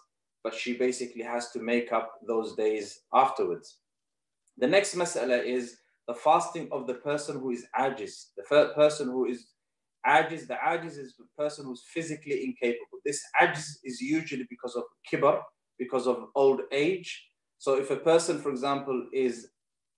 but 0.45 0.55
she 0.55 0.77
basically 0.77 1.23
has 1.23 1.51
to 1.53 1.61
make 1.61 1.93
up 1.93 2.15
those 2.27 2.55
days 2.57 3.01
afterwards. 3.15 3.79
The 4.59 4.67
next 4.67 4.95
mas'ala 4.95 5.45
is 5.45 5.77
the 6.09 6.15
fasting 6.15 6.69
of 6.73 6.87
the 6.87 6.95
person 6.95 7.39
who 7.41 7.51
is 7.53 7.67
ajiz, 7.79 8.27
the 8.37 8.73
person 8.75 9.09
who 9.09 9.27
is 9.27 9.47
ajiz. 10.07 10.47
The 10.47 10.55
ajiz 10.55 10.99
is 10.99 11.15
the 11.17 11.27
person 11.39 11.65
who's 11.65 11.85
physically 11.93 12.45
incapable. 12.45 12.99
This 13.05 13.23
ajiz 13.41 13.67
is 13.85 14.01
usually 14.01 14.47
because 14.51 14.75
of 14.75 14.85
kibar, 15.11 15.41
because 15.79 16.07
of 16.07 16.27
old 16.35 16.63
age. 16.73 17.29
So 17.59 17.77
if 17.77 17.91
a 17.91 17.97
person, 17.97 18.41
for 18.41 18.51
example, 18.51 19.07
is 19.13 19.49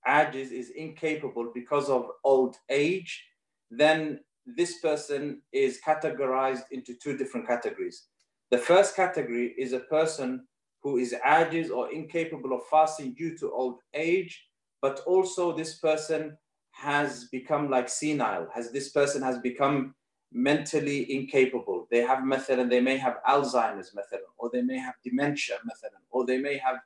ajiz, 0.06 0.52
is 0.52 0.70
incapable 0.76 1.50
because 1.54 1.88
of 1.88 2.06
old 2.22 2.56
age, 2.68 3.24
then 3.70 4.20
this 4.46 4.78
person 4.80 5.40
is 5.52 5.80
categorized 5.86 6.64
into 6.70 6.94
two 7.02 7.16
different 7.16 7.46
categories. 7.46 8.08
The 8.50 8.58
first 8.58 8.94
category 8.94 9.54
is 9.58 9.72
a 9.72 9.80
person 9.80 10.46
who 10.82 10.98
is 10.98 11.14
ajiz 11.26 11.70
or 11.70 11.92
incapable 11.92 12.52
of 12.52 12.66
fasting 12.70 13.14
due 13.14 13.36
to 13.38 13.50
old 13.50 13.78
age, 13.94 14.46
but 14.82 15.00
also 15.06 15.56
this 15.56 15.76
person 15.76 16.36
has 16.72 17.24
become 17.32 17.70
like 17.70 17.88
senile, 17.88 18.48
has 18.54 18.70
this 18.70 18.90
person 18.90 19.22
has 19.22 19.38
become 19.38 19.94
mentally 20.32 21.10
incapable. 21.14 21.86
They 21.90 22.00
have 22.00 22.24
method 22.24 22.58
and 22.58 22.70
they 22.70 22.80
may 22.80 22.98
have 22.98 23.18
Alzheimer's 23.26 23.94
method, 23.94 24.20
or 24.36 24.50
they 24.52 24.62
may 24.62 24.78
have 24.78 24.94
dementia 25.04 25.56
method, 25.64 25.96
or 26.10 26.26
they 26.26 26.38
may 26.38 26.58
have 26.58 26.78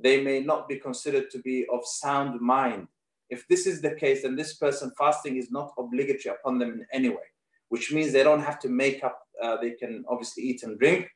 they 0.00 0.22
may 0.22 0.40
not 0.40 0.68
be 0.68 0.76
considered 0.76 1.30
to 1.30 1.38
be 1.40 1.66
of 1.72 1.84
sound 1.84 2.40
mind. 2.40 2.86
If 3.30 3.46
this 3.48 3.66
is 3.66 3.80
the 3.80 3.94
case, 3.94 4.22
then 4.22 4.36
this 4.36 4.54
person 4.54 4.92
fasting 4.96 5.36
is 5.36 5.50
not 5.50 5.72
obligatory 5.78 6.34
upon 6.34 6.58
them 6.58 6.70
in 6.72 6.86
any 6.92 7.08
way, 7.08 7.28
which 7.68 7.92
means 7.92 8.12
they 8.12 8.22
don't 8.22 8.42
have 8.42 8.58
to 8.60 8.68
make 8.68 9.04
up 9.04 9.20
uh, 9.42 9.56
they 9.60 9.72
can 9.72 10.04
obviously 10.08 10.42
eat 10.42 10.62
and 10.62 10.78
drink, 10.78 11.08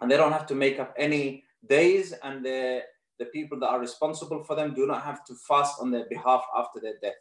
and 0.00 0.10
they 0.10 0.16
don't 0.16 0.32
have 0.32 0.46
to 0.46 0.54
make 0.54 0.78
up 0.78 0.94
any 0.96 1.44
days, 1.68 2.12
and 2.22 2.44
the, 2.44 2.82
the 3.18 3.26
people 3.26 3.58
that 3.58 3.68
are 3.68 3.80
responsible 3.80 4.42
for 4.44 4.54
them 4.54 4.74
do 4.74 4.86
not 4.86 5.02
have 5.02 5.24
to 5.24 5.34
fast 5.48 5.80
on 5.80 5.90
their 5.90 6.06
behalf 6.08 6.44
after 6.56 6.80
their 6.80 6.94
death. 7.02 7.14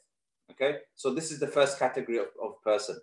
Okay, 0.51 0.79
so 0.95 1.13
this 1.13 1.31
is 1.31 1.39
the 1.39 1.47
first 1.47 1.79
category 1.79 2.17
of, 2.17 2.27
of 2.43 2.61
person. 2.63 2.99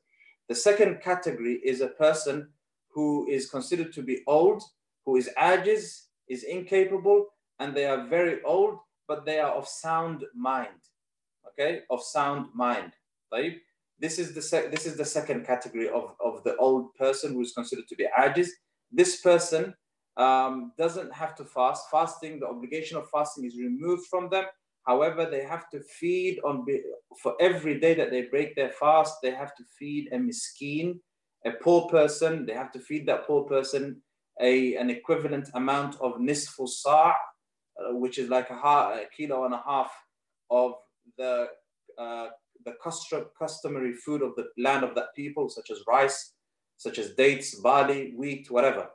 The 0.48 0.54
second 0.54 1.00
category 1.02 1.54
is 1.64 1.80
a 1.80 1.88
person 1.88 2.48
who 2.90 3.26
is 3.28 3.50
considered 3.50 3.92
to 3.94 4.02
be 4.02 4.22
old, 4.26 4.62
who 5.04 5.16
is 5.16 5.30
ajiz, 5.38 6.02
is 6.28 6.44
incapable, 6.44 7.26
and 7.58 7.74
they 7.74 7.86
are 7.86 8.06
very 8.06 8.42
old, 8.42 8.78
but 9.06 9.24
they 9.24 9.40
are 9.40 9.52
of 9.52 9.66
sound 9.66 10.24
mind. 10.34 10.68
Okay, 11.48 11.80
of 11.90 12.02
sound 12.02 12.46
mind. 12.54 12.92
Right? 13.32 13.56
This 14.00 14.18
is 14.18 14.34
the 14.34 14.42
sec- 14.42 14.70
this 14.70 14.86
is 14.86 14.96
the 14.96 15.04
second 15.04 15.46
category 15.46 15.88
of, 15.88 16.14
of 16.24 16.44
the 16.44 16.56
old 16.56 16.94
person 16.94 17.32
who 17.32 17.40
is 17.42 17.52
considered 17.52 17.88
to 17.88 17.96
be 17.96 18.06
ajiz. 18.18 18.48
This 18.92 19.20
person 19.20 19.74
um, 20.16 20.72
doesn't 20.78 21.12
have 21.12 21.34
to 21.36 21.44
fast. 21.44 21.84
Fasting, 21.90 22.40
the 22.40 22.46
obligation 22.46 22.96
of 22.96 23.08
fasting 23.10 23.44
is 23.44 23.56
removed 23.58 24.06
from 24.08 24.28
them. 24.30 24.44
However, 24.86 25.26
they 25.26 25.44
have 25.44 25.68
to 25.70 25.80
feed 25.80 26.38
on 26.44 26.64
for 27.22 27.34
every 27.40 27.78
day 27.78 27.94
that 27.94 28.10
they 28.10 28.22
break 28.22 28.56
their 28.56 28.70
fast. 28.70 29.16
They 29.22 29.32
have 29.32 29.54
to 29.56 29.64
feed 29.78 30.08
a 30.12 30.18
miskin, 30.18 31.00
a 31.44 31.52
poor 31.62 31.88
person, 31.88 32.46
they 32.46 32.54
have 32.54 32.72
to 32.72 32.80
feed 32.80 33.06
that 33.06 33.26
poor 33.26 33.44
person 33.44 34.00
a, 34.40 34.76
an 34.76 34.90
equivalent 34.90 35.48
amount 35.54 36.00
of 36.00 36.14
nisfu 36.14 36.68
sa', 36.68 37.10
uh, 37.10 37.94
which 37.94 38.18
is 38.18 38.28
like 38.28 38.50
a, 38.50 38.56
half, 38.56 38.96
a, 38.96 39.04
kilo 39.16 39.44
and 39.44 39.54
a 39.54 39.62
half 39.66 39.90
of 40.50 40.72
the 41.16 41.48
uh, 41.98 42.28
the 42.68 43.26
customary 43.38 43.94
food 43.94 44.22
of 44.22 44.34
the 44.36 44.48
land 44.58 44.84
of 44.84 44.94
that 44.94 45.14
people, 45.14 45.48
such 45.48 45.70
as 45.70 45.82
rice, 45.86 46.32
such 46.76 46.98
as 46.98 47.14
dates, 47.14 47.56
barley, 47.56 48.14
wheat, 48.16 48.50
whatever. 48.50 48.88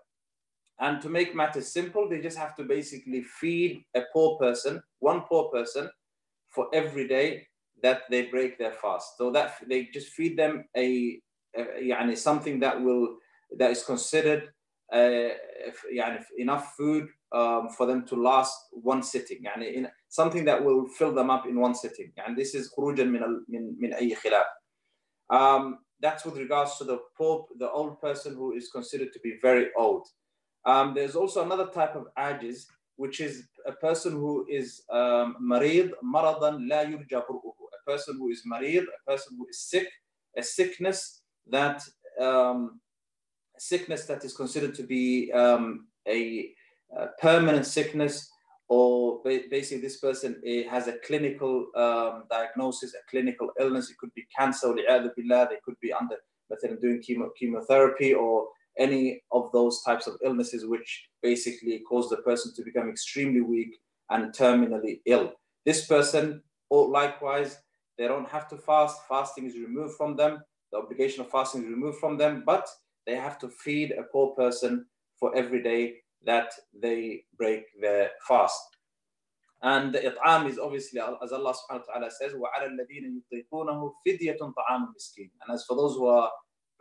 And 0.79 1.01
to 1.01 1.09
make 1.09 1.35
matters 1.35 1.71
simple, 1.71 2.09
they 2.09 2.19
just 2.19 2.37
have 2.37 2.55
to 2.55 2.63
basically 2.63 3.23
feed 3.23 3.85
a 3.95 4.01
poor 4.11 4.37
person, 4.37 4.81
one 4.99 5.21
poor 5.21 5.49
person, 5.49 5.89
for 6.49 6.67
every 6.73 7.07
day 7.07 7.47
that 7.81 8.01
they 8.09 8.23
break 8.27 8.57
their 8.57 8.71
fast. 8.73 9.17
So 9.17 9.31
that 9.31 9.55
they 9.67 9.85
just 9.93 10.09
feed 10.09 10.37
them 10.37 10.65
a, 10.75 11.19
a 11.55 12.15
something 12.15 12.59
that 12.61 12.81
will 12.81 13.17
that 13.57 13.71
is 13.71 13.83
considered 13.83 14.49
uh, 14.91 15.29
enough 16.37 16.73
food 16.75 17.07
um, 17.32 17.68
for 17.70 17.86
them 17.86 18.06
to 18.06 18.16
last 18.16 18.54
one 18.72 19.02
sitting 19.02 19.42
يعني 19.44 19.74
in, 19.74 19.88
something 20.08 20.44
that 20.44 20.62
will 20.62 20.86
fill 20.88 21.12
them 21.12 21.30
up 21.30 21.46
in 21.46 21.58
one 21.58 21.74
sitting 21.74 22.12
and 22.26 22.36
this 22.36 22.54
is 22.54 22.72
خروجا 22.76 23.04
من 23.04 23.22
من 23.48 23.76
من 23.80 23.94
أي 23.94 24.14
خلاف 24.14 24.46
um, 25.32 25.78
that's 26.00 26.24
with 26.24 26.36
regards 26.36 26.78
to 26.78 26.84
the 26.84 26.98
pope 27.16 27.48
the 27.58 27.70
old 27.70 28.00
person 28.00 28.34
who 28.34 28.52
is 28.52 28.70
considered 28.70 29.12
to 29.12 29.20
be 29.20 29.38
very 29.42 29.68
old 29.76 30.06
um, 30.64 30.94
there's 30.94 31.16
also 31.16 31.44
another 31.44 31.66
type 31.66 31.94
of 31.94 32.06
ajiz 32.18 32.66
which 32.96 33.20
is 33.20 33.48
a 33.66 33.72
person 33.72 34.12
who 34.12 34.46
is 34.48 34.82
um, 34.90 35.36
مريض 35.40 35.90
مرضا 36.02 36.50
لا 36.50 36.82
يرجى 36.82 37.16
a 37.16 37.90
person 37.90 38.16
who 38.18 38.30
is 38.30 38.42
مريض 38.46 38.84
a 38.84 39.10
person 39.10 39.36
who 39.36 39.46
is 39.48 39.60
sick 39.60 39.88
a 40.36 40.42
sickness 40.42 41.22
that 41.46 41.82
um, 42.20 42.80
sickness 43.58 44.06
that 44.06 44.24
is 44.24 44.34
considered 44.34 44.74
to 44.74 44.82
be 44.82 45.32
um, 45.32 45.88
a, 46.06 46.50
a, 46.95 47.07
permanent 47.19 47.65
sickness, 47.65 48.29
or 48.69 49.21
basically 49.23 49.81
this 49.81 49.97
person 49.97 50.41
eh, 50.45 50.63
has 50.69 50.87
a 50.87 50.97
clinical 51.05 51.67
um, 51.75 52.23
diagnosis, 52.29 52.93
a 52.93 53.09
clinical 53.09 53.49
illness. 53.59 53.89
It 53.89 53.97
could 53.97 54.13
be 54.13 54.25
cancer, 54.35 54.67
or 54.67 54.75
they 54.75 54.83
could 55.63 55.79
be 55.81 55.93
under, 55.93 56.17
doing 56.81 57.01
chemo, 57.01 57.29
chemotherapy 57.37 58.13
or 58.13 58.47
any 58.77 59.21
of 59.31 59.51
those 59.51 59.81
types 59.83 60.07
of 60.07 60.15
illnesses, 60.23 60.65
which 60.65 61.07
basically 61.21 61.79
cause 61.87 62.09
the 62.09 62.17
person 62.17 62.53
to 62.55 62.63
become 62.63 62.89
extremely 62.89 63.41
weak 63.41 63.79
and 64.09 64.33
terminally 64.33 64.99
ill. 65.05 65.33
This 65.65 65.85
person, 65.85 66.41
or 66.69 66.87
likewise, 66.89 67.59
they 67.97 68.07
don't 68.07 68.29
have 68.29 68.47
to 68.49 68.57
fast. 68.57 68.99
Fasting 69.07 69.45
is 69.45 69.55
removed 69.55 69.95
from 69.95 70.15
them. 70.15 70.41
The 70.71 70.79
obligation 70.79 71.21
of 71.21 71.29
fasting 71.29 71.63
is 71.63 71.69
removed 71.69 71.99
from 71.99 72.17
them, 72.17 72.43
but 72.45 72.67
they 73.05 73.15
have 73.15 73.37
to 73.39 73.49
feed 73.49 73.91
a 73.91 74.03
poor 74.03 74.35
person 74.35 74.85
for 75.19 75.35
every 75.35 75.61
day 75.61 75.97
that 76.24 76.52
they 76.74 77.24
break 77.36 77.64
their 77.80 78.10
fast. 78.26 78.60
And 79.62 79.92
the 79.92 80.06
it'am 80.06 80.46
is 80.46 80.58
obviously, 80.58 81.00
as 81.00 81.32
Allah 81.32 81.52
subhanahu 81.52 81.82
wa 81.88 81.94
ta'ala 81.94 82.10
says, 82.10 82.32
وَعَلَى 82.32 82.68
الَّذِينَ 82.68 83.20
يُطِيقُونَهُ 83.32 83.92
فِدْيَةٌ 84.06 84.38
طَعَامُ 84.38 84.86
مِسْكِينٌ 84.94 85.30
And 85.42 85.54
as 85.54 85.64
for 85.64 85.76
those 85.76 85.94
who 85.96 86.06
are 86.06 86.30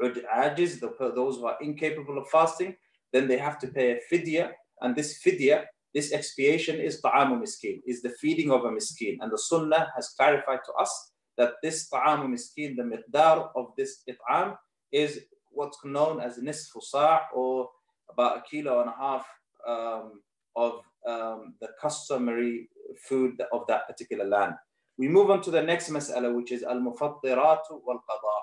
ajiz, 0.01 0.79
those 0.79 1.37
who 1.37 1.45
are 1.47 1.57
incapable 1.59 2.17
of 2.19 2.27
fasting, 2.29 2.75
then 3.13 3.27
they 3.27 3.37
have 3.37 3.57
to 3.59 3.67
pay 3.67 3.91
a 3.97 3.99
fidya. 4.13 4.51
And 4.81 4.95
this 4.95 5.19
fidya, 5.25 5.65
this 5.93 6.11
expiation 6.13 6.79
is 6.79 7.01
ta'amu 7.01 7.41
miskin, 7.41 7.81
is 7.87 8.03
the 8.03 8.11
feeding 8.21 8.51
of 8.51 8.65
a 8.65 8.69
miskin. 8.69 9.17
And 9.21 9.31
the 9.31 9.39
sunnah 9.39 9.91
has 9.95 10.09
clarified 10.09 10.59
to 10.65 10.73
us 10.73 11.11
that 11.37 11.53
this 11.63 11.89
ta'amu 11.89 12.27
miskin, 12.27 12.75
the 12.75 12.83
miqdar 12.83 13.49
of 13.55 13.71
this 13.75 14.03
it'am 14.07 14.55
is 14.91 15.21
what's 15.49 15.79
known 15.83 16.19
as 16.19 16.37
nisfu 16.37 16.81
sa' 16.81 17.21
or 17.33 17.69
about 18.12 18.38
a 18.38 18.42
kilo 18.48 18.80
and 18.80 18.90
a 18.90 18.94
half 18.98 19.26
um, 19.66 20.20
of 20.56 20.80
um, 21.06 21.54
the 21.60 21.68
customary 21.80 22.68
food 23.08 23.40
of 23.52 23.66
that 23.68 23.86
particular 23.86 24.24
land. 24.24 24.54
We 24.98 25.08
move 25.08 25.30
on 25.30 25.40
to 25.42 25.50
the 25.50 25.62
next 25.62 25.90
mas'ala, 25.90 26.34
which 26.34 26.52
is 26.52 26.62
al-mufattiratu 26.62 27.80
wal-qada. 27.84 28.36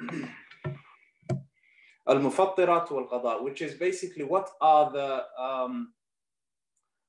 al-mufattiratu 2.08 2.90
wal-qada, 2.90 3.42
which 3.42 3.62
is 3.62 3.74
basically 3.74 4.24
what 4.24 4.50
are 4.60 4.90
the 4.92 5.24
um, 5.42 5.92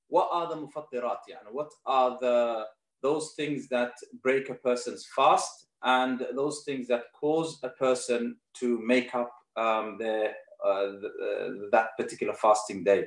what 0.07 0.29
are 0.31 0.47
the 0.49 0.55
mufattirat? 0.55 1.19
Yani? 1.29 1.51
What 1.51 1.71
are 1.85 2.17
the 2.21 2.65
those 3.01 3.33
things 3.35 3.67
that 3.69 3.93
break 4.21 4.49
a 4.49 4.53
person's 4.53 5.07
fast 5.15 5.67
and 5.83 6.25
those 6.35 6.63
things 6.65 6.87
that 6.87 7.05
cause 7.19 7.59
a 7.63 7.69
person 7.69 8.35
to 8.59 8.79
make 8.85 9.15
up 9.15 9.31
um, 9.57 9.97
their, 9.99 10.35
the, 10.64 11.08
uh, 11.08 11.68
that 11.72 11.96
particular 11.98 12.34
fasting 12.34 12.84
day. 12.84 13.06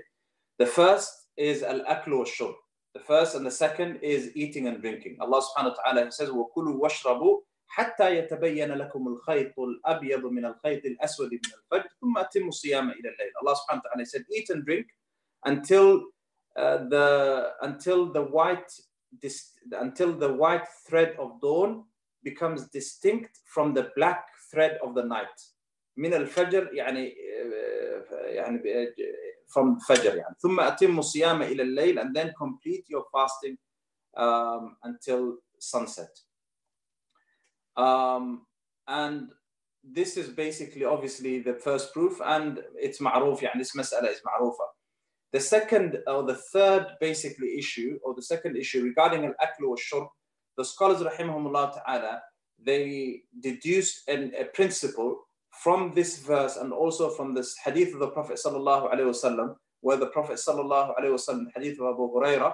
The 0.57 0.65
first 0.65 1.11
is 1.37 1.63
al-aklu 1.63 2.19
wa 2.19 2.51
The 2.93 2.99
first 2.99 3.35
and 3.35 3.45
the 3.45 3.51
second 3.51 3.99
is 4.01 4.31
eating 4.35 4.67
and 4.67 4.81
drinking. 4.81 5.17
Allah 5.19 5.41
subhanahu 5.41 5.75
wa 5.75 5.83
ta'ala 5.83 6.11
says, 6.11 6.29
وَكُلُوا 6.29 6.79
وَاشْرَبُوا 6.79 7.37
حتى 7.69 8.17
يتبين 8.17 8.71
لكم 8.71 9.07
الخيط 9.07 9.59
الأبيض 9.59 10.25
من 10.25 10.45
الخيط 10.45 10.85
الأسود 10.85 11.31
من 11.33 11.39
الفجر 11.57 11.89
ثم 12.01 12.17
أتموا 12.17 12.49
الصيام 12.49 12.89
إلى 12.89 13.09
الليل. 13.09 13.31
Allah 13.43 13.55
subhanahu 13.55 13.83
wa 13.83 13.89
ta'ala 13.93 14.05
said, 14.05 14.25
eat 14.33 14.49
and 14.49 14.65
drink 14.65 14.87
until 15.45 16.05
uh, 16.57 16.77
the 16.89 17.53
until 17.61 18.11
the 18.11 18.21
white 18.21 18.71
until 19.71 20.13
the 20.13 20.31
white 20.33 20.67
thread 20.87 21.15
of 21.19 21.39
dawn 21.41 21.83
becomes 22.23 22.67
distinct 22.69 23.39
from 23.45 23.73
the 23.73 23.91
black 23.95 24.25
thread 24.51 24.77
of 24.83 24.95
the 24.95 25.03
night 25.03 25.37
من 25.97 26.13
الفجر 26.13 26.73
يعني 26.73 27.15
يعني 28.11 28.59
from 29.47 29.79
Fajr 29.79 30.15
يعني 30.15 30.35
ثم 30.39 30.59
أتم 30.59 30.99
الصيام 30.99 31.41
إلى 31.41 31.63
الليل 31.63 31.99
and 31.99 32.15
then 32.15 32.33
complete 32.37 32.85
your 32.87 33.05
fasting 33.11 33.57
um, 34.17 34.77
until 34.83 35.37
sunset 35.59 36.11
um, 37.77 38.45
and 38.87 39.31
this 39.83 40.17
is 40.17 40.29
basically 40.29 40.85
obviously 40.85 41.39
the 41.39 41.53
first 41.53 41.93
proof 41.93 42.21
and 42.21 42.63
it's 42.75 43.01
معروف 43.01 43.43
يعني 43.43 43.63
this 43.63 43.75
مسألة 43.75 44.11
is 44.11 44.21
معروفة 44.25 44.63
the 45.31 45.39
second 45.39 45.97
or 46.07 46.23
the 46.23 46.35
third 46.53 46.85
basically 46.99 47.57
issue 47.57 47.99
or 48.03 48.13
the 48.15 48.21
second 48.21 48.57
issue 48.57 48.83
regarding 48.83 49.25
al-aklu 49.25 49.67
wal-shurb 49.69 50.07
the 50.59 50.65
scholars, 50.65 51.01
rahimahumullah 51.01 51.73
ta'ala, 51.73 52.21
they 52.61 53.21
deduced 53.39 54.07
an, 54.09 54.33
a 54.37 54.43
principle 54.43 55.21
from 55.62 55.92
this 55.94 56.18
verse 56.18 56.56
and 56.56 56.72
also 56.72 57.10
from 57.10 57.34
this 57.34 57.56
hadith 57.64 57.94
of 57.94 58.00
the 58.00 58.08
Prophet 58.08 58.38
sallallahu 58.44 58.92
wasallam, 58.92 59.56
where 59.80 59.96
the 59.96 60.06
Prophet 60.06 60.36
sallallahu 60.36 60.94
wasallam, 60.98 61.46
hadith 61.54 61.78
of 61.80 61.94
Abu 61.94 62.10
Huraira, 62.12 62.52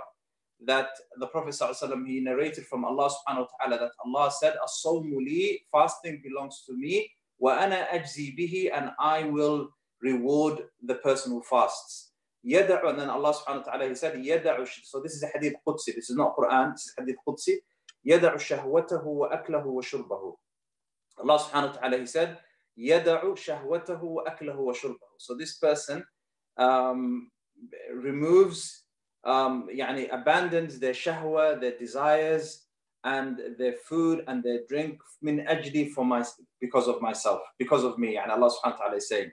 that 0.67 0.91
the 1.19 1.27
Prophet 1.27 1.51
sallallahu 1.51 1.83
wasallam 1.83 2.07
he 2.07 2.21
narrated 2.21 2.67
from 2.67 2.85
Allah 2.85 3.11
subhanahu 3.11 3.47
wa 3.47 3.67
taala 3.67 3.79
that 3.81 3.93
Allah 4.05 4.31
said, 4.31 4.55
"As-sawmu 4.63 5.17
li, 5.17 5.65
fasting 5.73 6.21
belongs 6.23 6.65
to 6.67 6.77
me, 6.77 7.11
wa 7.39 7.57
ana 7.57 7.87
ajzi 7.93 8.37
bihi, 8.39 8.71
and 8.73 8.91
I 8.99 9.25
will 9.25 9.71
reward 10.03 10.65
the 10.83 10.97
person 10.97 11.33
who 11.33 11.43
fasts." 11.43 12.11
Yada'u, 12.47 12.89
and 12.89 12.99
then 12.99 13.11
Allah 13.11 13.35
subhanahu 13.35 13.67
wa 13.67 13.73
ta'ala, 13.73 13.89
he 13.89 13.95
said, 13.95 14.15
Yada'u, 14.15 14.67
so 14.83 15.01
this 15.01 15.13
is 15.13 15.23
a 15.23 15.27
hadith 15.27 15.55
Qudsi, 15.67 15.95
this 15.95 16.09
is 16.09 16.17
not 16.17 16.35
Quran, 16.35 16.73
this 16.73 16.87
is 16.87 16.95
hadith 16.99 17.17
Qudsi. 17.27 17.57
Shahwatahu 18.07 19.05
wa 19.05 19.29
aklahu 19.29 19.67
wa 19.67 19.83
shurbahu. 19.83 20.35
Allah 21.19 21.39
subhanahu 21.39 21.75
wa 21.75 21.81
ta'ala, 21.81 21.99
he 21.99 22.07
said, 22.07 22.39
يدع 22.78 23.36
شهوته 23.36 24.04
وأكله 24.04 24.58
وشربه. 24.58 25.00
So 25.18 25.36
this 25.36 25.58
person 25.58 26.04
um, 26.58 27.32
removes, 27.94 28.84
um, 29.24 29.68
يعني 29.70 30.10
abandons 30.12 30.80
their 30.80 30.94
shahwa, 30.94 31.60
their 31.60 31.78
desires, 31.78 32.66
and 33.04 33.40
their 33.58 33.74
food 33.74 34.24
and 34.28 34.44
their 34.44 34.62
drink 34.68 35.00
min 35.22 35.46
ajli 35.48 35.92
for 35.92 36.04
my, 36.04 36.26
because 36.60 36.88
of 36.88 37.02
myself, 37.02 37.42
because 37.60 37.84
of 37.84 37.98
me. 37.98 38.18
And 38.18 38.32
Allah 38.32 38.50
subhanahu 38.50 38.80
wa 38.80 38.86
ta'ala 38.86 38.96
is 38.98 39.08
saying. 39.08 39.32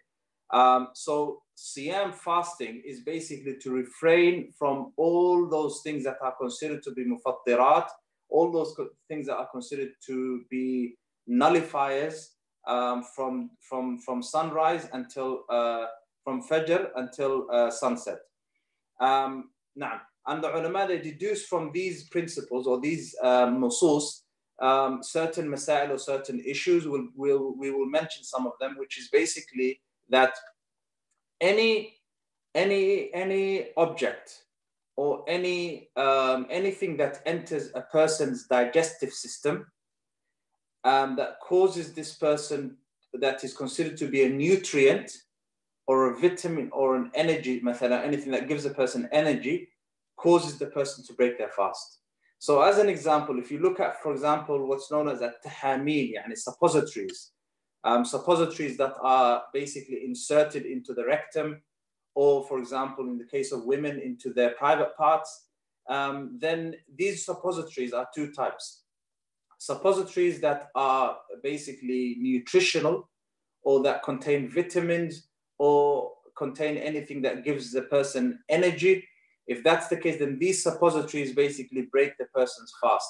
Um, 0.53 0.89
so 0.93 1.43
Siyam 1.57 2.15
fasting 2.15 2.83
is 2.85 3.01
basically 3.01 3.57
to 3.63 3.71
refrain 3.71 4.53
from 4.59 4.93
all 4.99 5.49
those 5.49 5.81
things 5.83 6.05
that 6.05 6.17
are 6.23 6.35
considered 6.39 6.83
to 6.83 6.93
be 6.93 7.05
mufattirat, 7.05 7.89
all 8.29 8.53
those 8.53 8.77
things 9.09 9.27
that 9.27 9.37
are 9.37 9.49
considered 9.51 9.93
to 10.07 10.43
be 10.51 10.97
nullifiers 11.31 12.27
um, 12.68 13.04
from, 13.16 13.52
from, 13.62 13.98
from 14.00 14.22
sunrise 14.22 14.88
until, 14.94 15.44
uh, 15.50 15.86
from 16.24 16.44
Fajr 16.44 16.90
until 16.96 17.48
uh, 17.52 17.72
sunset. 17.72 18.20
Um, 19.00 19.50
now, 19.76 20.02
and 20.28 20.44
the 20.44 20.56
ulama, 20.56 20.88
they 20.88 21.00
deduce 21.00 21.46
from 21.46 21.72
these 21.74 22.10
principles 22.10 22.68
or 22.68 22.80
these 22.80 23.16
um, 23.24 23.64
um, 24.60 25.00
certain 25.02 25.48
masail 25.48 25.92
or 25.92 25.98
certain 25.98 26.40
issues. 26.46 26.88
We'll, 26.88 27.08
we'll, 27.16 27.56
we 27.58 27.72
will 27.72 27.86
mention 27.86 28.24
some 28.24 28.46
of 28.46 28.54
them, 28.60 28.76
which 28.78 29.00
is 29.00 29.08
basically 29.10 29.80
that 30.10 30.34
any, 31.40 31.96
any, 32.54 33.14
any 33.14 33.68
object 33.78 34.42
or 34.98 35.24
any 35.28 35.90
um, 35.96 36.48
anything 36.50 36.98
that 36.98 37.22
enters 37.26 37.70
a 37.76 37.82
person's 37.82 38.48
digestive 38.48 39.14
system 39.14 39.68
um, 40.84 41.16
that 41.16 41.40
causes 41.42 41.94
this 41.94 42.16
person 42.16 42.78
that 43.14 43.44
is 43.44 43.54
considered 43.56 43.98
to 43.98 44.08
be 44.08 44.24
a 44.24 44.30
nutrient 44.30 45.12
or 45.88 46.12
a 46.12 46.20
vitamin 46.20 46.70
or 46.72 46.96
an 46.96 47.12
energy 47.16 47.60
method, 47.62 47.92
anything 47.92 48.32
that 48.32 48.48
gives 48.48 48.66
a 48.66 48.70
person 48.70 49.08
energy, 49.12 49.70
causes 50.18 50.58
the 50.58 50.68
person 50.68 51.04
to 51.06 51.14
break 51.14 51.38
their 51.38 51.50
fast. 51.50 52.00
So 52.40 52.62
as 52.62 52.78
an 52.78 52.90
example, 52.90 53.40
if 53.40 53.52
you 53.52 53.60
look 53.60 53.80
at, 53.80 54.02
for 54.02 54.12
example, 54.12 54.68
what's 54.68 54.92
known 54.92 55.08
as 55.08 55.22
a 55.22 55.34
tahamil, 55.46 56.14
yani 56.14 56.38
suppositories, 56.38 57.32
um, 57.84 58.06
suppositories 58.06 58.78
that 58.78 58.94
are 59.02 59.44
basically 59.54 60.04
inserted 60.06 60.66
into 60.66 60.94
the 60.94 61.06
rectum, 61.06 61.62
or 62.16 62.46
for 62.48 62.60
example, 62.60 63.06
in 63.06 63.18
the 63.18 63.26
case 63.26 63.52
of 63.52 63.66
women, 63.66 64.00
into 64.00 64.34
their 64.34 64.52
private 64.52 64.96
parts, 64.98 65.46
um, 65.90 66.38
then 66.40 66.76
these 66.96 67.26
suppositories 67.26 67.94
are 67.94 68.08
two 68.14 68.32
types 68.32 68.84
Suppositories 69.59 70.41
that 70.41 70.69
are 70.75 71.19
basically 71.43 72.17
nutritional 72.19 73.09
or 73.63 73.83
that 73.83 74.03
contain 74.03 74.51
vitamins 74.51 75.29
or 75.59 76.13
contain 76.37 76.77
anything 76.77 77.23
that 77.23 77.45
gives 77.45 77.71
the 77.71 77.83
person 77.83 78.39
energy. 78.49 79.07
If 79.47 79.63
that's 79.63 79.89
the 79.89 79.97
case, 79.97 80.19
then 80.19 80.39
these 80.39 80.63
suppositories 80.63 81.35
basically 81.35 81.83
break 81.83 82.17
the 82.19 82.27
person's 82.35 82.73
fast. 82.83 83.09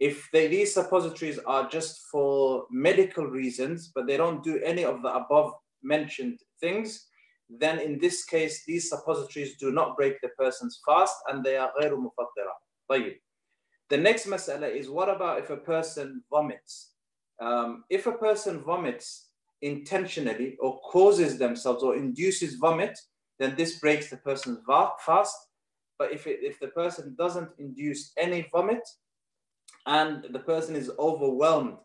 If 0.00 0.28
they, 0.32 0.46
these 0.46 0.72
suppositories 0.74 1.38
are 1.40 1.68
just 1.68 2.02
for 2.10 2.66
medical 2.70 3.26
reasons, 3.26 3.90
but 3.94 4.06
they 4.06 4.16
don't 4.16 4.42
do 4.44 4.60
any 4.64 4.84
of 4.84 5.02
the 5.02 5.12
above 5.12 5.52
mentioned 5.82 6.38
things, 6.60 7.06
then 7.50 7.78
in 7.78 7.98
this 7.98 8.24
case, 8.24 8.64
these 8.66 8.88
suppositories 8.88 9.56
do 9.56 9.72
not 9.72 9.96
break 9.96 10.20
the 10.20 10.28
person's 10.38 10.80
fast 10.86 11.16
and 11.28 11.44
they 11.44 11.56
are 11.56 11.72
غير 11.80 11.96
مفطرة. 11.96 12.52
طيب. 12.88 13.20
The 13.89 13.97
next 13.97 14.27
mas'ala 14.27 14.73
is 14.73 14.89
what 14.89 15.09
about 15.09 15.39
if 15.39 15.49
a 15.49 15.57
person 15.57 16.23
vomits? 16.29 16.91
Um, 17.39 17.83
if 17.89 18.07
a 18.07 18.13
person 18.13 18.61
vomits 18.63 19.29
intentionally 19.61 20.57
or 20.59 20.79
causes 20.81 21.37
themselves 21.37 21.83
or 21.83 21.95
induces 21.95 22.55
vomit, 22.55 22.97
then 23.39 23.55
this 23.55 23.79
breaks 23.79 24.09
the 24.09 24.17
person's 24.17 24.59
fast. 24.99 25.35
But 25.97 26.11
if, 26.11 26.27
it, 26.27 26.39
if 26.41 26.59
the 26.59 26.67
person 26.67 27.15
doesn't 27.17 27.49
induce 27.59 28.11
any 28.17 28.47
vomit 28.51 28.87
and 29.85 30.25
the 30.31 30.39
person 30.39 30.75
is 30.75 30.91
overwhelmed 30.99 31.77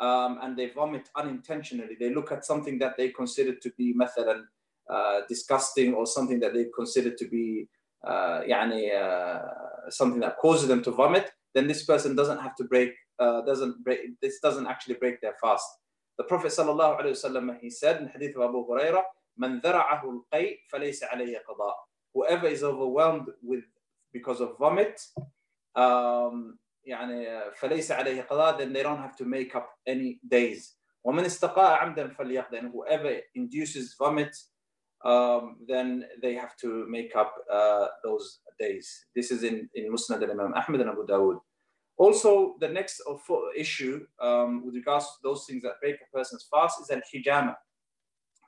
um, 0.00 0.38
and 0.42 0.56
they 0.56 0.70
vomit 0.70 1.08
unintentionally, 1.16 1.96
they 1.98 2.14
look 2.14 2.30
at 2.30 2.44
something 2.44 2.78
that 2.78 2.96
they 2.96 3.10
consider 3.10 3.54
to 3.54 3.72
be 3.76 3.92
method 3.94 4.28
and 4.28 4.44
uh, 4.90 5.20
disgusting 5.28 5.94
or 5.94 6.06
something 6.06 6.40
that 6.40 6.54
they 6.54 6.66
consider 6.74 7.10
to 7.10 7.28
be 7.28 7.68
يعني, 8.05 8.91
uh, 8.91 9.89
something 9.89 10.19
that 10.19 10.37
causes 10.37 10.67
them 10.67 10.81
to 10.83 10.91
vomit, 10.91 11.31
then 11.53 11.67
this 11.67 11.85
person 11.85 12.15
doesn't 12.15 12.39
have 12.39 12.55
to 12.55 12.63
break, 12.65 12.91
uh, 13.19 13.41
doesn't 13.41 13.83
break, 13.83 13.99
this 14.21 14.39
doesn't 14.39 14.67
actually 14.67 14.95
break 14.95 15.21
their 15.21 15.35
fast. 15.41 15.67
The 16.17 16.23
Prophet 16.25 16.51
sallallahu 16.51 17.01
alaihi 17.01 17.17
wasallam 17.17 17.57
he 17.59 17.69
said 17.69 18.01
in 18.01 18.07
hadith 18.07 18.35
of 18.35 18.43
Abu 18.43 18.67
Huraira, 18.67 19.01
"Man 19.37 19.61
dhara'ahu 19.61 20.05
al-qay 20.15 20.59
falaysa 20.71 21.09
alayhi 21.13 21.37
qada." 21.47 21.71
Whoever 22.13 22.47
is 22.47 22.63
overwhelmed 22.63 23.29
with 23.41 23.63
because 24.11 24.39
of 24.39 24.57
vomit, 24.59 25.01
um, 25.75 26.59
يعني 26.85 27.51
فليس 27.55 27.91
عليه 27.91 28.27
قضاء, 28.27 28.57
then 28.57 28.73
they 28.73 28.83
don't 28.83 28.99
have 28.99 29.15
to 29.15 29.25
make 29.25 29.55
up 29.55 29.69
any 29.87 30.19
days. 30.27 30.77
ومن 31.03 31.25
استقاء 31.25 31.79
عمدا 31.79 32.07
فليقضي. 32.13 32.71
Whoever 32.71 33.21
induces 33.35 33.95
vomit, 33.97 34.35
um, 35.04 35.56
then 35.66 36.04
they 36.22 36.34
have 36.34 36.56
to 36.58 36.86
make 36.88 37.14
up 37.14 37.34
uh, 37.52 37.86
those 38.02 38.40
days. 38.58 39.06
This 39.14 39.30
is 39.30 39.44
in 39.44 39.68
in 39.74 39.92
Musnad 39.92 40.22
al-Imam 40.22 40.54
Ahmad 40.54 40.80
and 40.80 40.90
Abu 40.90 41.06
Dawud. 41.06 41.38
Also, 41.96 42.54
the 42.60 42.68
next 42.68 43.02
issue 43.56 44.06
um, 44.20 44.64
with 44.64 44.74
regards 44.74 45.06
to 45.06 45.16
those 45.22 45.44
things 45.46 45.62
that 45.62 45.80
break 45.80 45.96
a 45.96 46.16
person's 46.16 46.46
fast 46.50 46.80
is 46.80 46.90
al-hijama. 46.90 47.56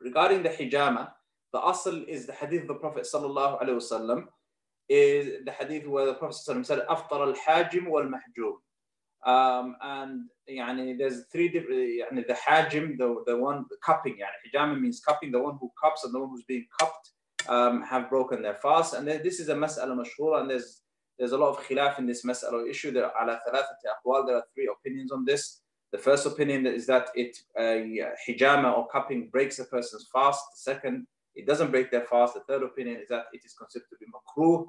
Regarding 0.00 0.42
the 0.42 0.48
hijama, 0.48 1.10
the 1.52 1.60
asl 1.60 2.06
is 2.06 2.26
the 2.26 2.32
hadith 2.32 2.62
of 2.62 2.68
the 2.68 2.74
Prophet 2.74 3.06
sallallahu 3.12 3.60
alaihi 3.62 3.80
wasallam 3.82 4.24
is 4.88 5.44
the 5.44 5.52
hadith 5.52 5.86
where 5.86 6.06
the 6.06 6.14
Prophet 6.14 6.36
sallallahu 6.36 6.66
said, 6.66 6.86
"Aftar 6.88 7.20
al-hajim 7.28 7.88
wal-mahjum." 7.88 8.54
Um, 9.26 9.76
and 9.82 10.24
yani, 10.48 10.96
there's 10.96 11.24
three 11.30 11.48
different, 11.48 11.78
yani, 11.78 12.26
the 12.26 12.34
hajim, 12.34 12.96
the, 12.96 13.22
the 13.26 13.36
one 13.36 13.66
the 13.68 13.76
cupping, 13.84 14.14
yani, 14.14 14.38
hijama 14.46 14.80
means 14.80 15.00
cupping, 15.00 15.30
the 15.30 15.40
one 15.40 15.58
who 15.60 15.70
cups 15.82 16.04
and 16.04 16.14
the 16.14 16.18
one 16.18 16.30
who's 16.30 16.44
being 16.44 16.66
cupped 16.78 17.10
um, 17.48 17.82
have 17.82 18.08
broken 18.08 18.42
their 18.42 18.54
fast. 18.54 18.94
And 18.94 19.06
then, 19.06 19.22
this 19.22 19.40
is 19.40 19.48
a 19.48 19.54
mas'ala 19.54 19.94
mashhura, 19.94 20.40
and 20.40 20.50
there's 20.50 20.80
there's 21.18 21.32
a 21.32 21.38
lot 21.38 21.50
of 21.50 21.62
khilaf 21.66 21.98
in 21.98 22.06
this 22.06 22.24
mas'ala 22.24 22.68
issue. 22.68 22.90
There 22.92 23.10
there 23.12 24.36
are 24.36 24.44
three 24.54 24.70
opinions 24.72 25.12
on 25.12 25.26
this. 25.26 25.60
The 25.92 25.98
first 25.98 26.24
opinion 26.24 26.66
is 26.66 26.86
that 26.86 27.08
it 27.14 27.36
uh, 27.58 28.08
hijama 28.26 28.76
or 28.76 28.88
cupping 28.88 29.28
breaks 29.28 29.58
a 29.58 29.64
person's 29.64 30.08
fast. 30.12 30.42
The 30.52 30.72
second, 30.72 31.06
it 31.34 31.46
doesn't 31.46 31.72
break 31.72 31.90
their 31.90 32.04
fast. 32.04 32.34
The 32.34 32.40
third 32.48 32.62
opinion 32.62 33.00
is 33.02 33.08
that 33.08 33.24
it 33.32 33.42
is 33.44 33.54
considered 33.54 33.88
to 33.90 33.96
be 33.98 34.06
makruh 34.06 34.64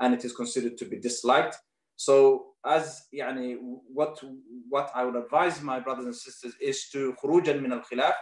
and 0.00 0.12
it 0.12 0.24
is 0.24 0.34
considered 0.34 0.76
to 0.78 0.84
be 0.84 0.98
disliked. 0.98 1.56
So 1.95 2.45
as 2.65 3.03
يعني, 3.13 3.57
what 3.93 4.23
what 4.69 4.91
I 4.95 5.05
would 5.05 5.15
advise 5.15 5.61
my 5.61 5.79
brothers 5.79 6.05
and 6.05 6.15
sisters 6.15 6.53
is 6.61 6.89
to 6.89 7.13
خروجا 7.23 7.59
من 7.59 7.73
الخلاف 7.73 8.15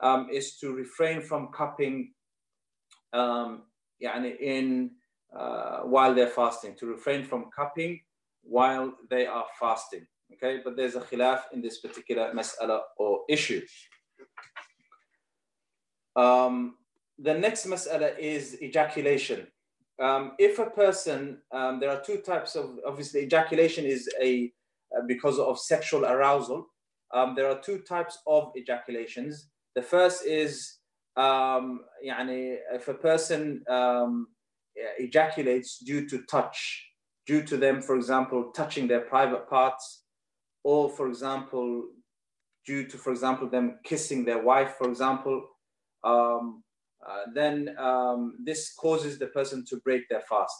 um, 0.00 0.28
is 0.30 0.58
to 0.58 0.72
refrain 0.72 1.20
from 1.20 1.48
cupping 1.52 2.12
um, 3.12 3.62
يعني, 4.02 4.40
in 4.40 4.90
uh, 5.36 5.80
while 5.80 6.14
they're 6.14 6.28
fasting, 6.28 6.74
to 6.76 6.86
refrain 6.86 7.24
from 7.24 7.50
cupping 7.54 8.00
while 8.42 8.92
they 9.10 9.26
are 9.26 9.46
fasting. 9.60 10.06
Okay, 10.34 10.60
but 10.62 10.76
there's 10.76 10.94
a 10.94 11.00
khilaf 11.00 11.40
in 11.52 11.62
this 11.62 11.80
particular 11.80 12.32
mas'ala 12.34 12.80
or 12.98 13.22
issue. 13.28 13.62
Um, 16.14 16.76
the 17.18 17.34
next 17.34 17.66
mas'ala 17.66 18.18
is 18.18 18.60
ejaculation. 18.62 19.46
Um, 20.00 20.32
if 20.38 20.58
a 20.58 20.70
person, 20.70 21.42
um, 21.52 21.80
there 21.80 21.90
are 21.90 22.00
two 22.00 22.18
types 22.18 22.54
of, 22.54 22.78
obviously, 22.86 23.22
ejaculation 23.22 23.84
is 23.84 24.08
a 24.22 24.52
uh, 24.96 25.02
because 25.06 25.38
of 25.38 25.58
sexual 25.58 26.04
arousal. 26.06 26.66
Um, 27.12 27.34
there 27.34 27.48
are 27.50 27.60
two 27.60 27.78
types 27.80 28.18
of 28.26 28.52
ejaculations. 28.54 29.48
The 29.74 29.82
first 29.82 30.24
is, 30.24 30.78
um, 31.16 31.80
يعني, 32.06 32.56
if 32.72 32.88
a 32.88 32.94
person 32.94 33.62
um, 33.68 34.28
ejaculates 34.98 35.78
due 35.78 36.08
to 36.08 36.22
touch, 36.30 36.86
due 37.26 37.42
to 37.42 37.56
them, 37.56 37.82
for 37.82 37.96
example, 37.96 38.52
touching 38.54 38.86
their 38.86 39.00
private 39.00 39.48
parts, 39.48 40.04
or 40.64 40.88
for 40.88 41.08
example, 41.08 41.84
due 42.66 42.86
to, 42.86 42.98
for 42.98 43.10
example, 43.10 43.48
them 43.48 43.78
kissing 43.84 44.24
their 44.24 44.42
wife, 44.42 44.74
for 44.78 44.88
example, 44.88 45.44
um, 46.04 46.62
uh, 47.07 47.25
then 47.33 47.75
um, 47.77 48.37
this 48.43 48.73
causes 48.73 49.17
the 49.19 49.27
person 49.27 49.65
to 49.69 49.77
break 49.77 50.07
their 50.09 50.21
fast. 50.21 50.55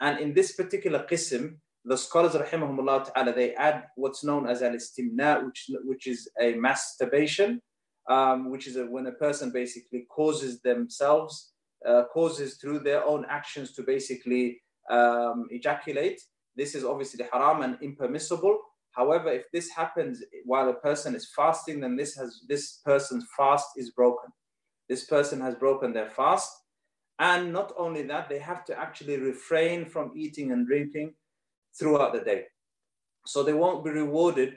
And 0.00 0.18
in 0.20 0.34
this 0.34 0.52
particular 0.52 1.06
qism, 1.10 1.56
the 1.84 1.96
scholars, 1.96 2.34
rahimahumullah 2.34 3.12
ta'ala, 3.12 3.32
they 3.32 3.54
add 3.54 3.84
what's 3.96 4.22
known 4.22 4.48
as 4.48 4.62
al-istimna, 4.62 5.44
which, 5.44 5.70
which 5.84 6.06
is 6.06 6.28
a 6.40 6.54
masturbation, 6.54 7.60
um, 8.08 8.50
which 8.50 8.66
is 8.66 8.76
a, 8.76 8.84
when 8.84 9.06
a 9.06 9.12
person 9.12 9.50
basically 9.52 10.06
causes 10.10 10.60
themselves 10.60 11.52
uh, 11.86 12.04
causes 12.12 12.56
through 12.56 12.80
their 12.80 13.04
own 13.04 13.24
actions 13.28 13.72
to 13.72 13.82
basically 13.82 14.60
um, 14.90 15.46
ejaculate. 15.50 16.20
This 16.56 16.74
is 16.74 16.84
obviously 16.84 17.24
haram 17.32 17.62
and 17.62 17.78
impermissible. 17.80 18.58
However, 18.92 19.30
if 19.30 19.44
this 19.52 19.70
happens 19.70 20.22
while 20.44 20.68
a 20.68 20.74
person 20.74 21.14
is 21.14 21.30
fasting, 21.36 21.80
then 21.80 21.96
this 21.96 22.16
has 22.16 22.40
this 22.48 22.80
person's 22.84 23.24
fast 23.36 23.68
is 23.76 23.90
broken. 23.90 24.30
This 24.88 25.04
person 25.04 25.40
has 25.40 25.54
broken 25.54 25.92
their 25.92 26.10
fast. 26.10 26.50
And 27.18 27.52
not 27.52 27.72
only 27.76 28.02
that, 28.04 28.28
they 28.28 28.38
have 28.38 28.64
to 28.66 28.78
actually 28.78 29.18
refrain 29.18 29.84
from 29.84 30.12
eating 30.14 30.52
and 30.52 30.66
drinking 30.66 31.14
throughout 31.78 32.12
the 32.12 32.20
day. 32.20 32.44
So 33.26 33.42
they 33.42 33.52
won't 33.52 33.84
be 33.84 33.90
rewarded 33.90 34.56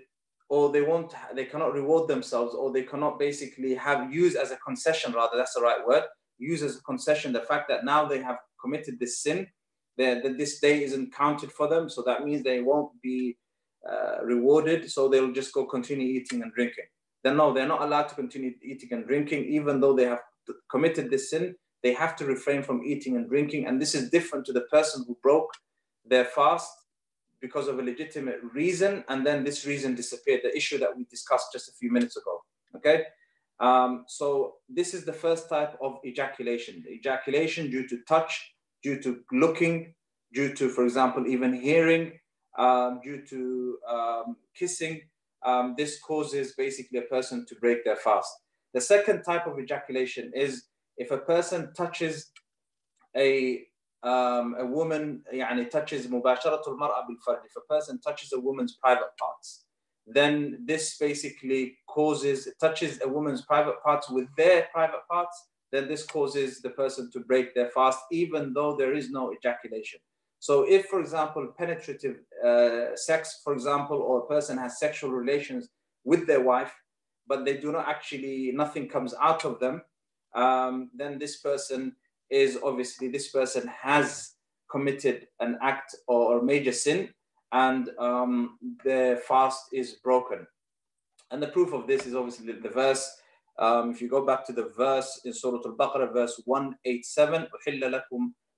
or 0.49 0.71
they 0.71 0.81
won't 0.81 1.13
they 1.35 1.45
cannot 1.45 1.73
reward 1.73 2.07
themselves 2.07 2.53
or 2.53 2.71
they 2.71 2.83
cannot 2.83 3.17
basically 3.17 3.73
have 3.75 4.13
used 4.13 4.37
as 4.37 4.51
a 4.51 4.57
concession 4.57 5.13
rather 5.13 5.37
that's 5.37 5.53
the 5.53 5.61
right 5.61 5.85
word 5.85 6.03
use 6.41 6.63
as 6.63 6.77
a 6.77 6.81
concession 6.81 7.31
the 7.31 7.41
fact 7.41 7.69
that 7.69 7.85
now 7.85 8.05
they 8.05 8.21
have 8.21 8.37
committed 8.61 8.99
this 8.99 9.21
sin, 9.21 9.47
that 9.97 10.37
this 10.37 10.59
day 10.59 10.83
isn't 10.83 11.13
counted 11.13 11.51
for 11.51 11.67
them. 11.67 11.89
So 11.89 12.01
that 12.05 12.23
means 12.23 12.43
they 12.43 12.61
won't 12.61 12.91
be 13.01 13.37
uh, 13.89 14.23
rewarded. 14.23 14.89
So 14.89 15.07
they'll 15.07 15.31
just 15.31 15.53
go 15.53 15.65
continue 15.65 16.07
eating 16.07 16.41
and 16.41 16.51
drinking. 16.53 16.85
Then 17.23 17.37
no, 17.37 17.53
they're 17.53 17.67
not 17.67 17.81
allowed 17.81 18.09
to 18.09 18.15
continue 18.15 18.53
eating 18.63 18.93
and 18.93 19.05
drinking, 19.05 19.45
even 19.45 19.79
though 19.79 19.93
they 19.93 20.05
have 20.05 20.21
committed 20.69 21.09
this 21.09 21.29
sin. 21.29 21.55
They 21.83 21.93
have 21.93 22.15
to 22.17 22.25
refrain 22.25 22.63
from 22.63 22.83
eating 22.83 23.15
and 23.15 23.27
drinking. 23.27 23.65
And 23.67 23.81
this 23.81 23.95
is 23.95 24.09
different 24.09 24.45
to 24.45 24.53
the 24.53 24.61
person 24.61 25.03
who 25.07 25.17
broke 25.21 25.51
their 26.05 26.25
fast 26.25 26.71
because 27.41 27.67
of 27.67 27.79
a 27.79 27.83
legitimate 27.83 28.39
reason. 28.53 29.03
And 29.09 29.25
then 29.25 29.43
this 29.43 29.65
reason 29.65 29.95
disappeared, 29.95 30.41
the 30.43 30.55
issue 30.55 30.77
that 30.77 30.95
we 30.95 31.05
discussed 31.05 31.51
just 31.53 31.69
a 31.69 31.73
few 31.73 31.91
minutes 31.91 32.17
ago. 32.17 32.41
Okay. 32.75 33.03
Um, 33.59 34.05
so 34.07 34.55
this 34.69 34.93
is 34.93 35.05
the 35.05 35.13
first 35.13 35.49
type 35.49 35.77
of 35.81 35.99
ejaculation. 36.05 36.83
Ejaculation 36.89 37.69
due 37.69 37.87
to 37.87 37.99
touch, 38.07 38.53
due 38.81 38.99
to 39.01 39.21
looking, 39.31 39.93
due 40.33 40.53
to, 40.53 40.69
for 40.69 40.83
example, 40.83 41.27
even 41.27 41.53
hearing, 41.53 42.13
um, 42.57 42.99
due 43.03 43.23
to 43.27 43.77
um, 43.87 44.35
kissing 44.55 45.01
Um, 45.44 45.74
this 45.76 46.00
causes 46.00 46.54
basically 46.56 46.98
a 46.98 47.02
person 47.02 47.46
to 47.46 47.54
break 47.56 47.84
their 47.84 47.96
fast. 47.96 48.32
The 48.74 48.80
second 48.80 49.22
type 49.22 49.46
of 49.46 49.58
ejaculation 49.58 50.32
is 50.34 50.64
if 50.96 51.10
a 51.10 51.18
person 51.18 51.72
touches 51.74 52.30
a 53.16 53.66
um, 54.02 54.54
a 54.58 54.66
woman 54.66 55.22
يعني 55.32 55.70
touches 55.70 56.06
مباشرة 56.06 56.62
المرأة 56.66 57.06
بالفرج 57.06 57.38
if 57.44 57.56
a 57.56 57.60
person 57.68 57.98
touches 58.00 58.32
a 58.32 58.40
woman's 58.40 58.76
private 58.76 59.16
parts 59.18 59.64
then 60.06 60.58
this 60.64 60.96
basically 60.98 61.78
causes 61.88 62.48
touches 62.60 63.00
a 63.02 63.08
woman's 63.08 63.42
private 63.42 63.82
parts 63.82 64.08
with 64.10 64.28
their 64.36 64.68
private 64.72 65.02
parts 65.10 65.48
then 65.72 65.88
this 65.88 66.04
causes 66.04 66.60
the 66.60 66.70
person 66.70 67.10
to 67.10 67.20
break 67.20 67.54
their 67.54 67.70
fast 67.70 67.98
even 68.12 68.52
though 68.52 68.76
there 68.76 68.94
is 68.94 69.10
no 69.10 69.32
ejaculation 69.32 70.00
so 70.41 70.53
if 70.63 70.83
for 70.87 70.99
example 70.99 71.53
penetrative 71.57 72.17
uh, 72.45 72.95
sex 72.95 73.41
for 73.43 73.53
example 73.53 73.97
or 73.97 74.19
a 74.19 74.27
person 74.27 74.57
has 74.57 74.79
sexual 74.79 75.11
relations 75.11 75.69
with 76.03 76.25
their 76.27 76.41
wife 76.41 76.73
but 77.27 77.45
they 77.45 77.57
do 77.57 77.71
not 77.71 77.87
actually 77.87 78.51
nothing 78.53 78.89
comes 78.95 79.13
out 79.21 79.45
of 79.45 79.59
them 79.59 79.81
um, 80.35 80.89
then 80.95 81.19
this 81.19 81.37
person 81.37 81.95
is 82.29 82.57
obviously 82.63 83.07
this 83.07 83.29
person 83.29 83.63
has 83.67 84.33
committed 84.71 85.27
an 85.39 85.57
act 85.61 85.95
or 86.07 86.41
major 86.41 86.71
sin 86.71 87.09
and 87.51 87.89
um, 87.99 88.57
the 88.83 89.21
fast 89.27 89.65
is 89.73 89.95
broken. 90.03 90.47
And 91.31 91.41
the 91.41 91.47
proof 91.47 91.73
of 91.73 91.87
this 91.87 92.05
is 92.05 92.15
obviously 92.15 92.53
the, 92.53 92.69
verse. 92.69 93.09
Um, 93.59 93.91
if 93.91 94.01
you 94.01 94.09
go 94.09 94.25
back 94.25 94.45
to 94.47 94.53
the 94.53 94.71
verse 94.77 95.21
in 95.25 95.33
Surah 95.33 95.59
Al-Baqarah, 95.65 96.13
verse 96.13 96.41
187, 96.45 97.47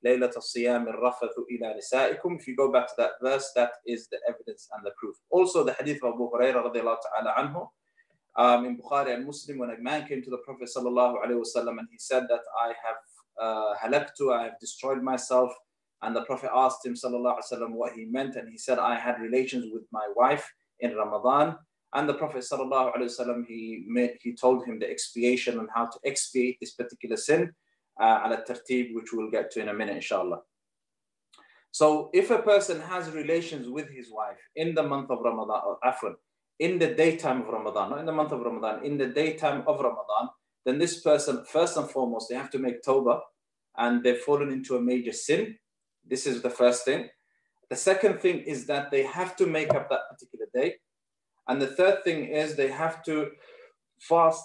If 0.04 0.48
you 2.48 2.56
go 2.56 2.72
back 2.72 2.88
to 2.88 2.94
that 2.98 3.12
verse, 3.22 3.52
that 3.56 3.72
is 3.86 4.08
the 4.10 4.18
evidence 4.28 4.68
and 4.76 4.86
the 4.86 4.92
proof. 4.98 5.16
Also, 5.30 5.64
the 5.64 5.74
hadith 5.74 6.04
of 6.04 6.16
Abu 6.16 6.30
Hurairah 6.30 6.74
radiallahu 6.74 6.98
ta'ala 7.08 7.34
anhu, 7.40 7.68
um, 8.36 8.66
in 8.66 8.78
Bukhari 8.78 9.14
and 9.14 9.26
Muslim, 9.26 9.60
when 9.60 9.70
a 9.70 9.78
man 9.78 10.08
came 10.08 10.22
to 10.24 10.30
the 10.30 10.40
Prophet 10.40 10.70
sallallahu 10.76 11.24
alaihi 11.24 11.44
wasallam 11.44 11.80
and 11.80 11.88
he 11.92 11.98
said 11.98 12.24
that 12.30 12.42
I 12.60 12.68
have 12.68 12.98
uh, 13.40 13.74
halaktu, 13.82 14.34
I 14.34 14.44
have 14.44 14.60
destroyed 14.60 15.02
myself. 15.02 15.52
And 16.02 16.16
the 16.16 16.24
Prophet 16.24 16.50
asked 16.54 16.86
him 16.86 16.96
wasallam 16.96 17.72
what 17.72 17.94
he 17.94 18.06
meant, 18.06 18.36
and 18.36 18.50
he 18.50 18.58
said, 18.58 18.78
I 18.78 18.96
had 18.96 19.22
relations 19.22 19.72
with 19.72 19.84
my 19.92 20.06
wife 20.16 20.52
in 20.80 20.96
Ramadan. 20.96 21.56
And 21.94 22.10
the 22.10 22.16
Prophet 22.16 22.44
sallallahu 22.44 22.98
alaihi 22.98 23.18
wasallam 23.18 23.46
he 23.48 23.86
made, 23.88 24.18
he 24.22 24.36
told 24.36 24.66
him 24.66 24.80
the 24.80 24.90
expiation 24.90 25.60
and 25.60 25.70
how 25.74 25.86
to 25.86 26.00
expiate 26.04 26.58
this 26.60 26.72
particular 26.72 27.16
sin, 27.16 27.54
uh, 28.00 28.22
al 28.24 28.38
tartib, 28.44 28.94
which 28.94 29.14
we'll 29.14 29.32
get 29.32 29.52
to 29.52 29.62
in 29.62 29.70
a 29.70 29.74
minute, 29.74 29.96
inshallah. 29.96 30.42
So 31.72 32.12
if 32.14 32.30
a 32.30 32.40
person 32.40 32.82
has 32.82 33.10
relations 33.12 33.68
with 33.68 33.90
his 33.90 34.12
wife 34.12 34.38
in 34.56 34.76
the 34.76 34.84
month 34.84 35.10
of 35.10 35.22
Ramadan, 35.22 35.62
or 35.66 35.80
afwan, 35.84 36.14
in 36.60 36.78
the 36.78 36.94
daytime 36.94 37.42
of 37.42 37.48
Ramadan, 37.48 37.90
not 37.90 38.00
in 38.00 38.06
the 38.06 38.12
month 38.12 38.32
of 38.32 38.42
Ramadan, 38.42 38.86
in 38.86 38.98
the 38.98 39.08
daytime 39.08 39.64
of 39.66 39.80
Ramadan, 39.80 40.30
then 40.66 40.78
this 40.78 41.02
person, 41.02 41.44
first 41.46 41.76
and 41.78 41.90
foremost, 41.90 42.30
they 42.30 42.36
have 42.36 42.52
to 42.52 42.60
make 42.60 42.84
tawbah 42.84 43.20
and 43.78 44.04
they've 44.04 44.20
fallen 44.20 44.52
into 44.52 44.78
a 44.78 44.82
major 44.82 45.12
sin. 45.12 45.58
This 46.06 46.28
is 46.28 46.42
the 46.42 46.50
first 46.50 46.86
thing. 46.86 47.10
The 47.70 47.76
second 47.76 48.20
thing 48.20 48.40
is 48.42 48.68
that 48.68 48.92
they 48.92 49.04
have 49.04 49.36
to 49.38 49.48
make 49.48 49.74
up 49.74 49.90
that 49.90 50.02
particular 50.12 50.46
day. 50.54 50.76
And 51.48 51.62
the 51.62 51.68
third 51.68 52.04
thing 52.04 52.26
is 52.26 52.56
they 52.56 52.70
have 52.70 53.04
to 53.06 53.32
fast 54.00 54.44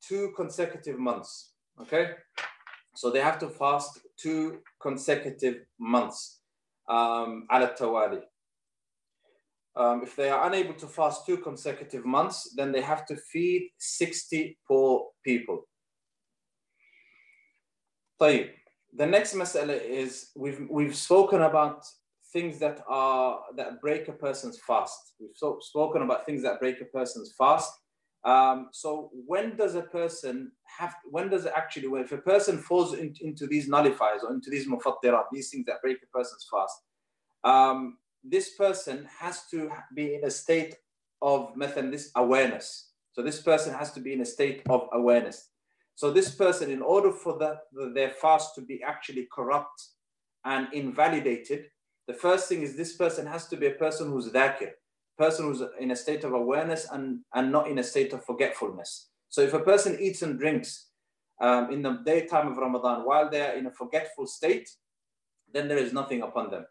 two 0.00 0.32
consecutive 0.36 0.98
months. 0.98 1.54
Okay? 1.80 2.12
So 2.97 3.09
they 3.09 3.19
have 3.19 3.39
to 3.39 3.49
fast 3.49 3.99
two 4.17 4.59
consecutive 4.81 5.65
months. 5.79 6.41
Um, 6.87 7.47
tawali. 7.51 8.21
Um, 9.75 10.03
if 10.03 10.15
they 10.15 10.29
are 10.29 10.45
unable 10.47 10.75
to 10.75 10.87
fast 10.87 11.25
two 11.25 11.37
consecutive 11.37 12.05
months, 12.05 12.53
then 12.55 12.71
they 12.71 12.81
have 12.81 13.05
to 13.07 13.15
feed 13.15 13.71
60 13.79 14.57
poor 14.67 15.09
people. 15.23 15.67
طيب. 18.19 18.51
The 18.95 19.07
next 19.07 19.33
mas'ala 19.33 19.81
is 19.83 20.29
we've, 20.35 20.67
we've 20.69 20.95
spoken 20.95 21.41
about 21.41 21.83
things 22.31 22.59
that 22.59 22.83
are 22.87 23.41
that 23.55 23.79
break 23.81 24.07
a 24.07 24.11
person's 24.11 24.59
fast. 24.59 25.13
We've 25.19 25.35
so, 25.35 25.57
spoken 25.61 26.01
about 26.01 26.25
things 26.25 26.43
that 26.43 26.59
break 26.59 26.81
a 26.81 26.85
person's 26.85 27.33
fast. 27.37 27.71
Um, 28.24 28.68
so 28.72 29.10
when 29.26 29.56
does 29.56 29.74
a 29.74 29.82
person 29.82 30.52
have, 30.78 30.94
when 31.04 31.28
does 31.28 31.46
it 31.46 31.52
actually, 31.56 31.88
when 31.88 32.02
if 32.02 32.12
a 32.12 32.18
person 32.18 32.58
falls 32.58 32.94
in, 32.94 33.14
into 33.20 33.46
these 33.46 33.68
nullifiers 33.68 34.22
or 34.22 34.32
into 34.32 34.50
these 34.50 34.66
mufattirat, 34.66 35.24
these 35.32 35.50
things 35.50 35.66
that 35.66 35.80
break 35.82 35.98
a 36.02 36.06
person's 36.16 36.46
fast, 36.50 36.74
um, 37.44 37.98
this 38.24 38.54
person 38.54 39.08
has 39.18 39.46
to 39.50 39.70
be 39.94 40.14
in 40.14 40.24
a 40.24 40.30
state 40.30 40.76
of 41.22 41.56
method, 41.56 41.92
this 41.92 42.10
awareness. 42.16 42.90
So 43.12 43.22
this 43.22 43.40
person 43.40 43.72
has 43.74 43.92
to 43.92 44.00
be 44.00 44.12
in 44.12 44.20
a 44.20 44.24
state 44.24 44.62
of 44.68 44.88
awareness. 44.92 45.50
So 45.94 46.12
this 46.12 46.34
person, 46.34 46.70
in 46.70 46.82
order 46.82 47.10
for 47.10 47.38
that, 47.38 47.62
their 47.94 48.10
fast 48.10 48.54
to 48.54 48.60
be 48.60 48.82
actually 48.82 49.26
corrupt 49.32 49.82
and 50.44 50.68
invalidated, 50.72 51.66
the 52.06 52.14
first 52.14 52.48
thing 52.48 52.62
is 52.62 52.76
this 52.76 52.96
person 52.96 53.26
has 53.26 53.48
to 53.48 53.56
be 53.56 53.66
a 53.66 53.72
person 53.72 54.08
who's 54.08 54.30
dhakir, 54.30 54.70
person 55.17 55.45
who's 55.45 55.61
in 55.79 55.91
a 55.91 55.95
state 55.95 56.23
of 56.23 56.33
awareness 56.33 56.87
and, 56.91 57.19
and 57.33 57.51
not 57.51 57.67
in 57.67 57.79
a 57.79 57.83
state 57.83 58.13
of 58.13 58.25
forgetfulness. 58.25 59.09
So 59.29 59.41
if 59.41 59.53
a 59.53 59.59
person 59.59 59.97
eats 59.99 60.21
and 60.21 60.39
drinks 60.39 60.89
um, 61.41 61.71
in 61.71 61.81
the 61.81 62.01
daytime 62.05 62.47
of 62.47 62.57
Ramadan 62.57 63.05
while 63.05 63.29
they 63.29 63.41
are 63.41 63.53
in 63.53 63.67
a 63.67 63.71
forgetful 63.71 64.27
state, 64.27 64.69
then 65.53 65.67
there 65.67 65.77
is 65.77 65.93
nothing 65.93 66.21
upon 66.21 66.49
them 66.49 66.65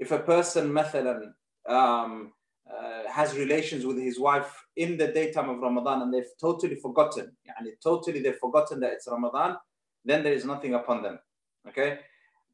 if 0.00 0.10
a 0.10 0.18
person, 0.18 0.72
مثلا, 0.72 1.32
um, 1.68 2.32
uh, 2.66 3.08
has 3.08 3.36
relations 3.36 3.84
with 3.84 3.98
his 3.98 4.18
wife 4.18 4.50
in 4.76 4.96
the 4.96 5.08
daytime 5.08 5.50
of 5.50 5.58
Ramadan 5.58 6.02
and 6.02 6.14
they've 6.14 6.32
totally 6.40 6.76
forgotten, 6.76 7.36
yani 7.46 7.72
totally 7.82 8.20
they've 8.20 8.38
forgotten 8.38 8.80
that 8.80 8.92
it's 8.92 9.06
Ramadan, 9.08 9.56
then 10.04 10.22
there 10.22 10.32
is 10.32 10.44
nothing 10.44 10.74
upon 10.74 11.02
them. 11.02 11.18
Okay, 11.68 11.98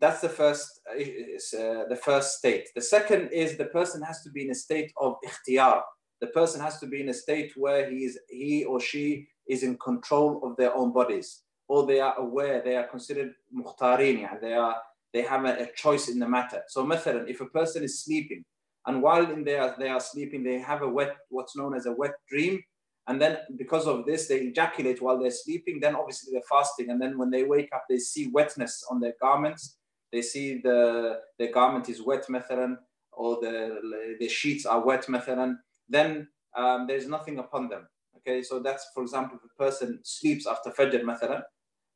that's 0.01 0.21
the 0.21 0.29
first, 0.29 0.81
uh, 0.91 0.99
uh, 0.99 1.89
the 1.89 1.99
first 2.03 2.39
state. 2.39 2.69
The 2.75 2.83
second 2.83 3.31
is 3.31 3.57
the 3.57 3.67
person 3.67 4.03
has 4.03 4.23
to 4.23 4.31
be 4.31 4.45
in 4.45 4.51
a 4.51 4.55
state 4.55 4.93
of 5.01 5.17
ikhtiyar. 5.27 5.81
The 6.21 6.29
person 6.29 6.61
has 6.61 6.79
to 6.81 6.87
be 6.87 7.01
in 7.01 7.09
a 7.09 7.15
state 7.15 7.53
where 7.57 7.91
he 7.91 8.05
is, 8.05 8.19
he 8.29 8.65
or 8.65 8.81
she 8.81 9.29
is 9.49 9.63
in 9.63 9.77
control 9.79 10.41
of 10.45 10.57
their 10.57 10.75
own 10.75 10.93
bodies, 10.93 11.43
or 11.69 11.87
they 11.87 12.01
are 12.01 12.17
aware, 12.19 12.63
they 12.63 12.77
are 12.77 12.87
considered 12.87 13.33
mukhtarin, 13.55 14.41
they 14.41 14.55
are 14.55 14.77
they 15.13 15.23
have 15.23 15.45
a, 15.47 15.63
a 15.63 15.73
choice 15.75 16.09
in 16.09 16.19
the 16.19 16.29
matter. 16.29 16.63
So, 16.69 16.85
مثلا, 16.85 17.29
if 17.29 17.41
a 17.41 17.47
person 17.47 17.83
is 17.83 18.05
sleeping 18.05 18.45
and 18.87 19.03
while 19.03 19.31
in 19.31 19.45
there 19.45 19.75
they 19.79 19.89
are 19.89 20.01
sleeping, 20.01 20.43
they 20.45 20.59
have 20.59 20.83
a 20.83 20.89
wet, 20.89 21.17
what's 21.29 21.57
known 21.57 21.75
as 21.75 21.87
a 21.87 21.93
wet 21.93 22.15
dream, 22.31 22.63
and 23.09 23.21
then 23.21 23.39
because 23.57 23.87
of 23.87 24.07
this 24.07 24.29
they 24.29 24.39
ejaculate 24.39 25.03
while 25.03 25.19
they're 25.19 25.31
sleeping. 25.31 25.81
Then 25.81 25.97
obviously 25.97 26.33
they're 26.33 26.49
fasting, 26.49 26.91
and 26.91 27.01
then 27.01 27.19
when 27.19 27.31
they 27.31 27.45
wake 27.45 27.71
up, 27.75 27.85
they 27.89 27.99
see 27.99 28.29
wetness 28.29 28.85
on 28.91 29.01
their 29.01 29.15
garments. 29.21 29.77
They 30.13 30.23
see 30.23 30.61
the 30.63 31.21
the 31.39 31.49
garment 31.49 31.89
is 31.89 32.03
wet, 32.03 32.27
مثلا, 32.29 32.77
or 33.13 33.41
the 33.41 34.17
the 34.21 34.29
sheets 34.29 34.67
are 34.67 34.85
wet, 34.85 35.07
مثلا. 35.09 35.57
Then 35.89 36.29
um, 36.55 36.87
there's 36.87 37.07
nothing 37.07 37.39
upon 37.39 37.69
them. 37.69 37.89
Okay, 38.19 38.43
so 38.43 38.59
that's 38.59 38.87
for 38.95 39.03
example, 39.03 39.39
if 39.39 39.51
a 39.51 39.63
person 39.63 40.01
sleeps 40.03 40.47
after 40.47 40.71
Fajr, 40.71 41.03
مثلا, 41.03 41.43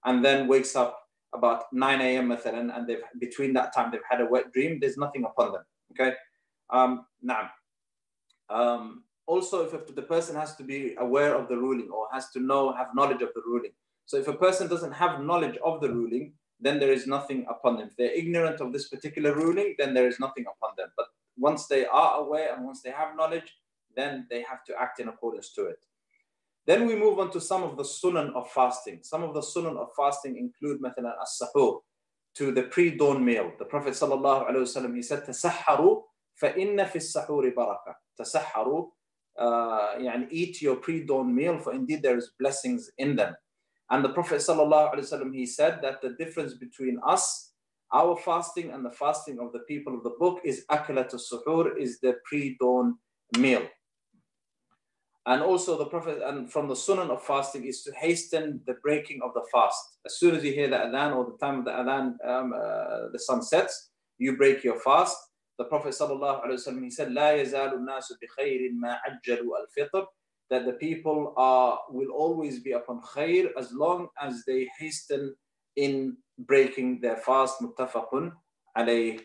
and 0.04 0.24
then 0.24 0.48
wakes 0.48 0.76
up 0.76 0.96
about 1.32 1.64
9 1.72 2.00
a.m. 2.00 2.28
مثلا, 2.28 2.76
and 2.76 2.86
they've 2.86 3.02
between 3.18 3.52
that 3.52 3.72
time 3.74 3.90
they've 3.90 4.08
had 4.08 4.20
a 4.20 4.26
wet 4.26 4.52
dream, 4.52 4.78
there's 4.80 4.96
nothing 4.96 5.24
upon 5.24 5.52
them. 5.52 5.62
Okay. 5.92 6.14
Um, 6.70 7.06
now, 7.22 7.50
um, 8.48 9.04
also 9.26 9.64
if 9.64 9.94
the 9.94 10.02
person 10.02 10.34
has 10.34 10.56
to 10.56 10.64
be 10.64 10.94
aware 10.98 11.34
of 11.34 11.48
the 11.48 11.56
ruling 11.56 11.88
or 11.90 12.08
has 12.12 12.30
to 12.30 12.40
know, 12.40 12.72
have 12.72 12.88
knowledge 12.94 13.22
of 13.22 13.30
the 13.34 13.42
ruling. 13.46 13.70
So 14.06 14.16
if 14.16 14.26
a 14.26 14.32
person 14.34 14.66
doesn't 14.66 14.92
have 14.92 15.22
knowledge 15.22 15.56
of 15.64 15.80
the 15.80 15.88
ruling, 15.88 16.32
then 16.64 16.78
there 16.78 16.92
is 16.92 17.06
nothing 17.06 17.46
upon 17.48 17.76
them. 17.76 17.88
If 17.88 17.96
they're 17.96 18.12
ignorant 18.12 18.60
of 18.60 18.72
this 18.72 18.88
particular 18.88 19.34
ruling, 19.34 19.74
then 19.78 19.94
there 19.94 20.06
is 20.06 20.20
nothing 20.20 20.44
upon 20.44 20.74
them. 20.76 20.88
But 20.96 21.06
once 21.36 21.66
they 21.66 21.86
are 21.86 22.20
aware 22.20 22.54
and 22.54 22.64
once 22.64 22.82
they 22.82 22.90
have 22.90 23.16
knowledge, 23.16 23.56
then 23.96 24.26
they 24.30 24.42
have 24.42 24.62
to 24.64 24.74
act 24.78 25.00
in 25.00 25.08
accordance 25.08 25.52
to 25.54 25.66
it. 25.66 25.84
Then 26.66 26.86
we 26.86 26.94
move 26.94 27.18
on 27.18 27.30
to 27.32 27.40
some 27.40 27.62
of 27.62 27.76
the 27.76 27.82
sunan 27.82 28.34
of 28.34 28.50
fasting. 28.50 29.00
Some 29.02 29.22
of 29.22 29.34
the 29.34 29.40
sunan 29.40 29.76
of 29.76 29.88
fasting 29.96 30.36
include 30.36 30.80
مثلا 30.80 31.14
as-sahur, 31.22 31.80
to 32.34 32.52
the 32.52 32.64
pre-dawn 32.64 33.24
meal. 33.24 33.52
The 33.58 33.64
Prophet 33.64 33.94
sallallahu 33.94 34.48
alaihi 34.48 34.62
wasallam 34.62 34.94
he 34.94 35.02
said 35.02 35.24
تسحروا 35.24 36.02
فإن 36.40 36.84
في 36.86 36.96
السحور 36.96 37.54
بركة. 37.54 37.94
تسحروا 38.18 38.90
uh, 39.38 39.96
يعني 39.98 40.28
eat 40.30 40.62
your 40.62 40.76
pre-dawn 40.76 41.34
meal 41.34 41.58
for 41.58 41.72
indeed 41.72 42.02
there 42.02 42.16
is 42.16 42.30
blessings 42.38 42.90
in 42.98 43.16
them. 43.16 43.34
And 43.90 44.04
the 44.04 44.10
Prophet 44.10 44.36
sallallahu 44.36 44.94
alaihi 44.94 45.12
wasallam 45.12 45.34
he 45.34 45.46
said 45.46 45.80
that 45.82 46.00
the 46.00 46.10
difference 46.10 46.54
between 46.54 47.00
us 47.04 47.50
our 47.92 48.16
fasting 48.16 48.70
and 48.70 48.84
the 48.84 48.90
fasting 48.92 49.38
of 49.40 49.52
the 49.52 49.60
people 49.60 49.94
of 49.94 50.04
the 50.04 50.14
book 50.18 50.40
is 50.44 50.64
akalat 50.70 51.12
suhoor 51.12 51.76
is 51.76 51.98
the 52.00 52.14
pre-dawn 52.24 52.96
meal. 53.36 53.66
And 55.26 55.42
also 55.42 55.76
the 55.76 55.86
Prophet, 55.86 56.22
and 56.24 56.50
from 56.50 56.68
the 56.68 56.76
sunnah 56.76 57.12
of 57.12 57.22
fasting 57.22 57.66
is 57.66 57.82
to 57.82 57.92
hasten 57.92 58.60
the 58.66 58.74
breaking 58.82 59.20
of 59.22 59.34
the 59.34 59.44
fast. 59.52 59.98
As 60.06 60.18
soon 60.18 60.34
as 60.34 60.44
you 60.44 60.52
hear 60.52 60.68
the 60.68 60.76
adhan 60.76 61.14
or 61.14 61.24
the 61.24 61.36
time 61.44 61.58
of 61.58 61.64
the 61.66 61.72
adhan, 61.72 62.14
um, 62.26 62.52
uh, 62.54 63.08
the 63.12 63.18
sun 63.18 63.42
sets, 63.42 63.90
you 64.18 64.36
break 64.36 64.64
your 64.64 64.80
fast. 64.80 65.16
The 65.58 65.64
Prophet 65.64 65.90
sallallahu 65.90 66.46
alaihi 66.46 66.66
wasallam 66.66 66.84
he 66.84 66.90
said, 66.90 67.08
لا 67.08 67.42
يزال 67.42 67.74
الناس 67.74 68.12
بخير 68.22 68.70
ما 68.72 68.98
عجلوا 69.04 69.56
الفطر 69.64 70.06
that 70.49 70.65
the 70.65 70.73
people 70.73 71.33
are 71.37 71.79
will 71.89 72.11
always 72.11 72.59
be 72.59 72.73
upon 72.73 73.01
khair 73.01 73.49
as 73.57 73.71
long 73.71 74.07
as 74.21 74.43
they 74.45 74.67
hasten 74.79 75.35
in 75.75 76.17
breaking 76.39 77.01
their 77.01 77.17
fast 77.17 77.61
muttafaqun 77.61 78.31
alayh 78.77 79.19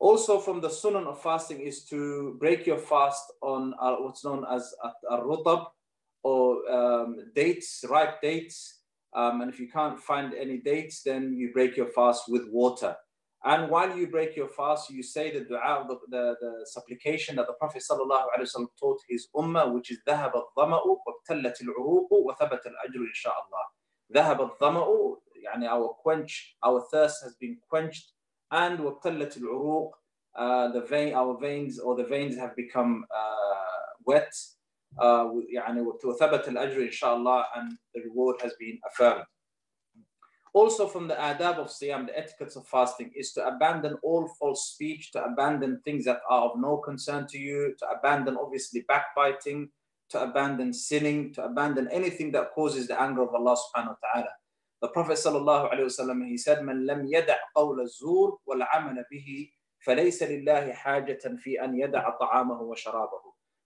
Also 0.00 0.40
from 0.40 0.62
the 0.62 0.70
sunnah 0.70 1.10
of 1.10 1.22
fasting 1.22 1.60
is 1.60 1.84
to 1.84 2.34
break 2.40 2.66
your 2.66 2.78
fast 2.78 3.22
on 3.42 3.74
uh, 3.78 3.96
what's 3.96 4.24
known 4.24 4.46
as 4.50 4.74
al-rutab 5.10 5.66
or 6.22 6.70
um, 6.72 7.18
dates, 7.34 7.84
ripe 7.86 8.22
dates. 8.22 8.78
Um, 9.14 9.42
and 9.42 9.52
if 9.52 9.60
you 9.60 9.68
can't 9.68 10.00
find 10.00 10.32
any 10.32 10.56
dates, 10.56 11.02
then 11.02 11.34
you 11.34 11.52
break 11.52 11.76
your 11.76 11.88
fast 11.88 12.24
with 12.28 12.48
water. 12.50 12.96
And 13.43 13.69
while 13.69 13.95
you 13.95 14.07
break 14.07 14.35
your 14.35 14.47
fast, 14.47 14.89
you 14.89 15.03
say 15.03 15.31
the 15.31 15.45
dua, 15.45 15.85
the, 15.87 15.99
the, 16.09 16.35
the 16.41 16.65
supplication 16.65 17.35
that 17.35 17.45
the 17.45 17.53
Prophet 17.53 17.83
ﷺ 17.87 18.65
taught 18.79 18.99
his 19.07 19.27
ummah, 19.35 19.71
which 19.71 19.91
is 19.91 19.99
ذهب 20.07 20.33
الظمأ 20.33 20.79
وابتلت 20.81 21.61
العروق 21.61 22.09
وثبت 22.11 22.65
الأجر 22.65 22.99
إن 22.99 23.13
شاء 23.13 23.33
الله. 23.33 23.65
ذهب 24.13 24.41
الظمأ 24.41 25.17
يعني 25.43 25.67
our 25.69 25.89
quench, 26.01 26.55
our 26.63 26.81
thirst 26.91 27.23
has 27.23 27.35
been 27.35 27.57
quenched 27.69 28.13
and 28.51 28.79
وَقْتَلَّتِ 28.79 29.37
الْعُرُوقِ 29.37 29.91
uh, 30.35 30.71
the 30.71 30.81
vein, 30.81 31.13
our 31.13 31.37
veins 31.39 31.79
or 31.79 31.95
the 31.95 32.03
veins 32.03 32.35
have 32.35 32.55
become 32.55 33.05
uh, 33.15 33.93
wet 34.05 34.33
uh, 34.99 35.29
يعني 35.53 35.81
وثبت 36.03 36.47
الأجر 36.47 36.81
إن 36.81 36.91
شاء 36.91 37.15
الله 37.15 37.43
and 37.55 37.71
the 37.93 38.01
reward 38.01 38.41
has 38.41 38.53
been 38.59 38.79
affirmed. 38.89 39.23
Also 40.53 40.87
from 40.87 41.09
the 41.09 41.15
adab 41.15 41.57
of 41.57 41.67
siyam, 41.67 42.07
the 42.07 42.17
etiquettes 42.17 42.55
of 42.55 42.65
fasting 42.65 43.11
is 43.13 43.33
to 43.33 43.45
abandon 43.45 43.97
all 44.01 44.25
false 44.39 44.71
speech, 44.71 45.11
to 45.11 45.21
abandon 45.21 45.81
things 45.83 46.05
that 46.05 46.21
are 46.29 46.49
of 46.49 46.57
no 46.57 46.77
concern 46.77 47.27
to 47.27 47.37
you, 47.37 47.75
to 47.77 47.85
abandon 47.89 48.37
obviously 48.37 48.85
backbiting, 48.87 49.69
to 50.09 50.21
abandon 50.23 50.71
sinning, 50.71 51.33
to 51.33 51.43
abandon 51.43 51.89
anything 51.91 52.31
that 52.31 52.53
causes 52.53 52.87
the 52.87 52.99
anger 53.01 53.23
of 53.23 53.35
Allah 53.35 53.57
subhanahu 53.57 53.95
wa 53.97 54.01
ta'ala. 54.13 54.29
The 54.81 54.87
Prophet 54.89 55.17
sallallahu 55.17 55.73
alayhi 55.73 55.91
wasallam 55.91 56.25
he 56.27 56.37
said, 56.37 56.59
"من 56.59 56.85
لم 56.85 57.05
يدع 57.11 57.37
قول 57.55 57.81
الزور 57.81 58.39
والعمل 58.47 59.05
به 59.11 59.49
فليس 59.79 60.23
لله 60.23 60.73
حاجة 60.73 61.35
في 61.37 61.63
أن 61.63 61.75
يدع 61.75 62.09
طعامه 62.09 62.61
وشرابه." 62.61 63.23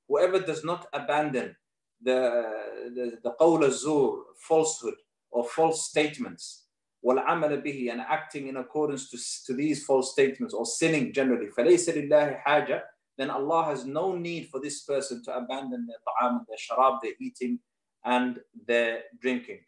Whoever 0.07 0.39
does 0.39 0.63
not 0.63 0.87
abandon 0.93 1.55
the 2.01 2.49
the, 2.95 3.19
the 3.21 3.31
قول 3.39 3.63
الزور, 3.63 4.23
falsehood 4.47 4.95
or 5.29 5.43
false 5.43 5.89
statements, 5.89 6.62
والعمل 7.03 7.61
به 7.61 7.91
and 7.91 8.01
acting 8.01 8.47
in 8.47 8.57
accordance 8.57 9.09
to, 9.09 9.17
to 9.45 9.53
these 9.53 9.85
false 9.85 10.11
statements 10.11 10.53
or 10.53 10.65
sinning 10.65 11.13
generally, 11.13 11.47
فليس 11.47 11.89
لله 11.89 12.43
حاجة 12.45 12.83
then 13.19 13.29
Allah 13.29 13.65
has 13.65 13.85
no 13.85 14.15
need 14.15 14.47
for 14.47 14.61
this 14.61 14.83
person 14.83 15.21
to 15.25 15.35
abandon 15.35 15.85
their 15.85 15.97
ta'am, 16.07 16.45
their 16.47 16.57
sharab, 16.57 17.01
their 17.01 17.11
eating 17.19 17.59
and 18.05 18.39
their 18.65 19.03
drinking. 19.21 19.59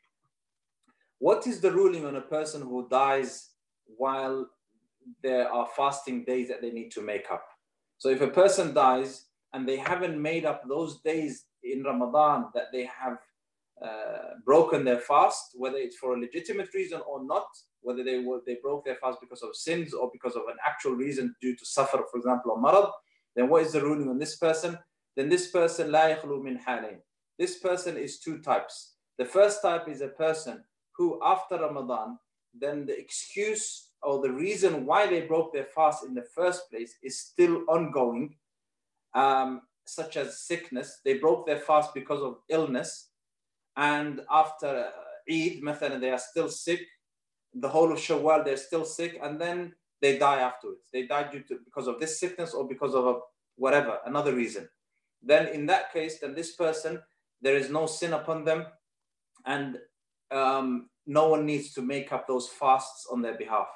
What 1.20 1.46
is 1.46 1.60
the 1.60 1.70
ruling 1.70 2.06
on 2.06 2.16
a 2.16 2.22
person 2.22 2.62
who 2.62 2.88
dies 2.90 3.50
while 3.86 4.50
there 5.22 5.52
are 5.52 5.68
fasting 5.76 6.24
days 6.24 6.48
that 6.48 6.62
they 6.62 6.72
need 6.72 6.92
to 6.92 7.02
make 7.02 7.30
up? 7.30 7.46
So 7.98 8.08
if 8.08 8.22
a 8.22 8.30
person 8.30 8.74
dies 8.74 9.26
and 9.52 9.68
they 9.68 9.78
haven't 9.78 10.20
made 10.20 10.46
up 10.46 10.68
those 10.68 11.02
days 11.02 11.46
in 11.62 11.84
Ramadan 11.84 12.46
that 12.56 12.72
they 12.72 12.86
have 12.86 13.18
uh, 13.85 14.35
broken 14.45 14.85
their 14.85 14.99
fast, 14.99 15.53
whether 15.55 15.77
it's 15.77 15.97
for 15.97 16.15
a 16.15 16.21
legitimate 16.21 16.73
reason 16.75 17.01
or 17.07 17.25
not, 17.25 17.47
whether 17.83 18.03
they 18.03 18.21
were, 18.21 18.41
they 18.47 18.57
broke 18.63 18.85
their 18.85 18.97
fast 18.97 19.19
because 19.21 19.43
of 19.43 19.55
sins 19.55 19.93
or 19.93 20.11
because 20.13 20.35
of 20.35 20.43
an 20.49 20.57
actual 20.67 20.93
reason 20.93 21.35
due 21.41 21.55
to 21.57 21.65
safar, 21.65 22.05
for 22.11 22.17
example, 22.17 22.53
or 22.53 22.59
marad, 22.59 22.91
then 23.35 23.49
what 23.49 23.63
is 23.63 23.73
the 23.73 23.83
ruling 23.83 24.09
on 24.09 24.19
this 24.19 24.37
person? 24.37 24.79
Then 25.15 25.29
this 25.29 25.51
person, 25.51 25.93
la 25.93 26.09
min 26.43 26.59
halain. 26.67 26.99
This 27.39 27.59
person 27.59 27.97
is 27.97 28.19
two 28.19 28.39
types. 28.39 28.95
The 29.19 29.25
first 29.25 29.63
type 29.63 29.89
is 29.89 30.01
a 30.01 30.09
person 30.09 30.65
who 30.97 31.21
after 31.23 31.57
Ramadan, 31.57 32.19
then 32.59 32.87
the 32.87 32.99
excuse 32.99 33.91
or 34.03 34.23
the 34.23 34.31
reason 34.31 34.87
why 34.87 35.07
they 35.07 35.23
broke 35.23 35.53
their 35.53 35.65
fast 35.65 36.05
in 36.05 36.15
the 36.15 36.27
first 36.35 36.71
place 36.71 36.95
is 37.03 37.19
still 37.19 37.65
ongoing, 37.69 38.37
um, 39.15 39.63
such 39.87 40.17
as 40.17 40.41
sickness. 40.41 41.01
They 41.05 41.19
broke 41.19 41.47
their 41.47 41.59
fast 41.59 41.93
because 41.95 42.23
of 42.23 42.39
illness, 42.49 43.09
and 43.77 44.21
after 44.31 44.91
Eid, 45.31 45.63
method, 45.63 46.01
they 46.01 46.11
are 46.11 46.19
still 46.19 46.49
sick. 46.49 46.81
The 47.55 47.69
whole 47.69 47.93
of 47.93 47.99
Shawwal, 47.99 48.45
they're 48.45 48.57
still 48.57 48.85
sick, 48.85 49.19
and 49.23 49.41
then 49.41 49.75
they 50.01 50.19
die 50.19 50.41
afterwards. 50.41 50.89
They 50.93 51.07
die 51.07 51.31
due 51.31 51.43
to 51.49 51.59
because 51.65 51.87
of 51.87 52.01
this 52.01 52.21
sickness 52.21 52.55
or 52.55 52.67
because 52.69 52.95
of 52.95 53.07
a, 53.07 53.19
whatever 53.57 53.99
another 54.07 54.35
reason. 54.35 54.69
Then 55.23 55.49
in 55.49 55.67
that 55.67 55.93
case, 55.93 56.21
then 56.21 56.35
this 56.35 56.55
person 56.55 57.01
there 57.43 57.57
is 57.57 57.71
no 57.71 57.87
sin 57.87 58.13
upon 58.13 58.45
them, 58.45 58.67
and 59.45 59.79
um, 60.31 60.89
no 61.07 61.29
one 61.29 61.47
needs 61.47 61.73
to 61.75 61.83
make 61.83 62.13
up 62.13 62.27
those 62.27 62.49
fasts 62.49 63.07
on 63.11 63.23
their 63.23 63.37
behalf. 63.37 63.69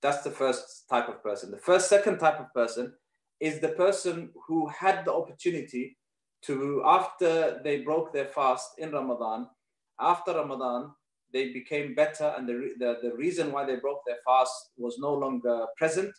That's 0.00 0.22
the 0.22 0.30
first 0.30 0.88
type 0.88 1.08
of 1.08 1.22
person. 1.22 1.50
The 1.50 1.58
first, 1.58 1.88
second 1.88 2.18
type 2.18 2.38
of 2.38 2.52
person 2.54 2.92
is 3.40 3.60
the 3.60 3.70
person 3.70 4.30
who 4.46 4.68
had 4.68 5.04
the 5.04 5.12
opportunity 5.12 5.96
to, 6.43 6.81
after 6.85 7.61
they 7.63 7.81
broke 7.81 8.13
their 8.13 8.25
fast 8.25 8.71
in 8.77 8.91
Ramadan, 8.91 9.47
after 9.99 10.33
Ramadan, 10.33 10.91
they 11.31 11.51
became 11.51 11.95
better, 11.95 12.33
and 12.37 12.47
the, 12.47 12.73
the, 12.77 12.97
the 13.01 13.15
reason 13.15 13.51
why 13.51 13.65
they 13.65 13.77
broke 13.77 14.01
their 14.05 14.19
fast 14.25 14.53
was 14.77 14.99
no 14.99 15.13
longer 15.13 15.65
present, 15.77 16.13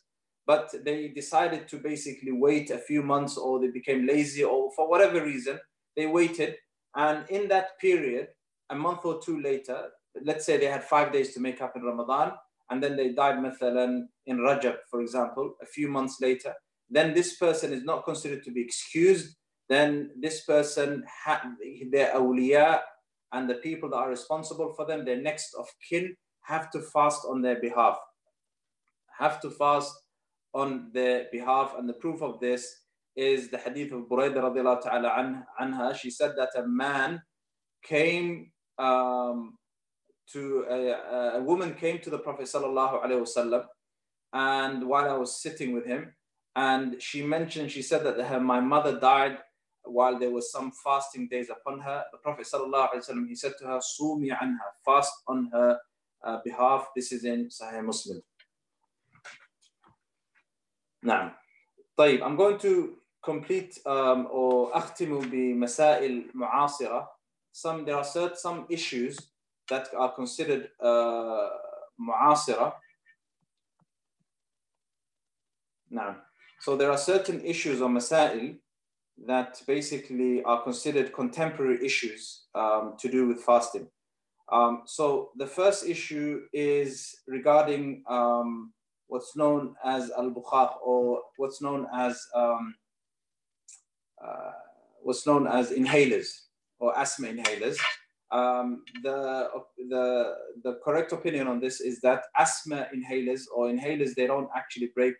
but 0.46 0.74
they 0.84 1.08
decided 1.08 1.68
to 1.68 1.76
basically 1.78 2.32
wait 2.32 2.70
a 2.70 2.78
few 2.78 3.02
months, 3.02 3.36
or 3.36 3.60
they 3.60 3.68
became 3.68 4.06
lazy, 4.06 4.42
or 4.42 4.70
for 4.74 4.88
whatever 4.88 5.24
reason, 5.24 5.58
they 5.96 6.06
waited. 6.06 6.56
And 6.96 7.28
in 7.30 7.48
that 7.48 7.78
period, 7.80 8.28
a 8.70 8.74
month 8.74 9.04
or 9.04 9.20
two 9.20 9.40
later, 9.40 9.90
let's 10.22 10.44
say 10.44 10.56
they 10.56 10.66
had 10.66 10.84
five 10.84 11.12
days 11.12 11.32
to 11.34 11.40
make 11.40 11.60
up 11.60 11.76
in 11.76 11.82
Ramadan, 11.82 12.32
and 12.70 12.82
then 12.82 12.96
they 12.96 13.12
died 13.12 13.36
مثلا 13.36 14.06
in 14.26 14.38
Rajab, 14.38 14.78
for 14.90 15.00
example, 15.00 15.54
a 15.62 15.66
few 15.66 15.88
months 15.88 16.20
later, 16.20 16.54
then 16.90 17.14
this 17.14 17.36
person 17.36 17.72
is 17.72 17.84
not 17.84 18.04
considered 18.04 18.42
to 18.44 18.50
be 18.50 18.62
excused. 18.62 19.36
then 19.69 20.11
this 20.19 20.45
person, 20.45 21.03
their 21.91 22.13
awliya 22.15 22.81
and 23.31 23.49
the 23.49 23.55
people 23.55 23.89
that 23.89 23.97
are 23.97 24.09
responsible 24.09 24.73
for 24.73 24.85
them, 24.85 25.05
their 25.05 25.21
next 25.21 25.53
of 25.53 25.67
kin, 25.87 26.15
have 26.41 26.71
to 26.71 26.81
fast 26.81 27.21
on 27.29 27.41
their 27.41 27.61
behalf. 27.61 27.97
Have 29.19 29.39
to 29.41 29.51
fast 29.51 29.93
on 30.53 30.89
their 30.93 31.27
behalf. 31.31 31.75
And 31.77 31.87
the 31.87 31.93
proof 31.93 32.23
of 32.23 32.39
this 32.39 32.67
is 33.15 33.49
the 33.49 33.57
hadith 33.57 33.91
of 33.91 34.09
Buraidah 34.09 34.41
radiallahu 34.41 34.81
ta'ala 34.81 35.43
anha. 35.61 35.95
She 35.95 36.09
said 36.09 36.33
that 36.37 36.49
a 36.57 36.67
man 36.67 37.21
came 37.83 38.51
um, 38.79 39.57
to 40.31 40.65
a, 40.69 41.37
a, 41.37 41.43
woman 41.43 41.73
came 41.73 41.99
to 41.99 42.09
the 42.09 42.17
Prophet 42.17 42.45
sallallahu 42.45 43.03
alaihi 43.03 43.25
wasallam, 43.25 43.65
and 44.33 44.87
while 44.87 45.09
I 45.09 45.17
was 45.17 45.41
sitting 45.41 45.73
with 45.73 45.85
him, 45.85 46.13
and 46.55 47.01
she 47.01 47.23
mentioned, 47.23 47.71
she 47.71 47.81
said 47.81 48.03
that 48.05 48.19
her, 48.19 48.39
my 48.39 48.59
mother 48.59 48.99
died 48.99 49.37
while 49.88 50.18
there 50.18 50.30
was 50.30 50.50
some 50.50 50.72
fasting 50.72 51.28
days 51.28 51.50
upon 51.50 51.80
her. 51.80 52.04
The 52.12 52.18
Prophet 52.18 52.46
sallallahu 52.46 52.90
alaihi 52.92 53.08
wasallam 53.08 53.28
he 53.28 53.34
said 53.34 53.52
to 53.60 53.66
her, 53.66 53.80
"Sumi 53.80 54.30
anha, 54.30 54.68
fast 54.84 55.12
on 55.28 55.50
her 55.52 55.78
uh, 56.24 56.38
behalf." 56.44 56.88
This 56.96 57.12
is 57.12 57.24
in 57.24 57.48
Sahih 57.48 57.84
Muslim. 57.84 58.22
Now, 61.02 61.34
طيب, 61.98 62.22
I'm 62.22 62.36
going 62.36 62.58
to 62.58 62.96
complete 63.22 63.78
um, 63.86 64.28
or 64.30 64.72
أختم 64.72 65.30
بمسائل 65.30 66.32
معاصرة 66.34 67.08
some 67.52 67.84
there 67.84 67.96
are 67.96 68.04
certain 68.04 68.36
some 68.36 68.66
issues 68.68 69.16
that 69.68 69.88
are 69.96 70.12
considered 70.12 70.70
uh, 70.80 71.48
معاصرة. 72.00 72.72
Now, 75.90 76.16
so 76.60 76.76
there 76.76 76.90
are 76.90 76.98
certain 76.98 77.40
issues 77.44 77.80
or 77.80 77.88
masail 77.88 78.58
that 79.27 79.61
basically 79.67 80.43
are 80.43 80.63
considered 80.63 81.13
contemporary 81.13 81.83
issues 81.85 82.45
um, 82.55 82.95
to 82.99 83.09
do 83.09 83.27
with 83.27 83.43
fasting. 83.43 83.87
Um, 84.51 84.83
so 84.85 85.29
the 85.37 85.45
first 85.47 85.85
issue 85.85 86.41
is 86.53 87.15
regarding 87.27 88.03
um, 88.09 88.73
what's 89.07 89.35
known 89.35 89.75
as 89.83 90.11
al-bukhar 90.17 90.75
or 90.83 91.21
what's 91.37 91.61
known 91.61 91.85
as 91.93 92.19
um, 92.35 92.75
uh, 94.23 94.51
what's 95.01 95.25
known 95.25 95.47
as 95.47 95.71
inhalers 95.71 96.27
or 96.79 96.97
asthma 96.97 97.27
inhalers. 97.27 97.77
Um, 98.31 98.83
the, 99.01 99.49
the, 99.89 100.35
the 100.63 100.79
correct 100.83 101.13
opinion 101.13 101.47
on 101.47 101.59
this 101.59 101.81
is 101.81 101.99
that 102.01 102.23
asthma 102.37 102.87
inhalers 102.95 103.43
or 103.55 103.69
inhalers, 103.69 104.13
they 104.13 104.27
don't 104.27 104.49
actually 104.55 104.91
break 104.93 105.15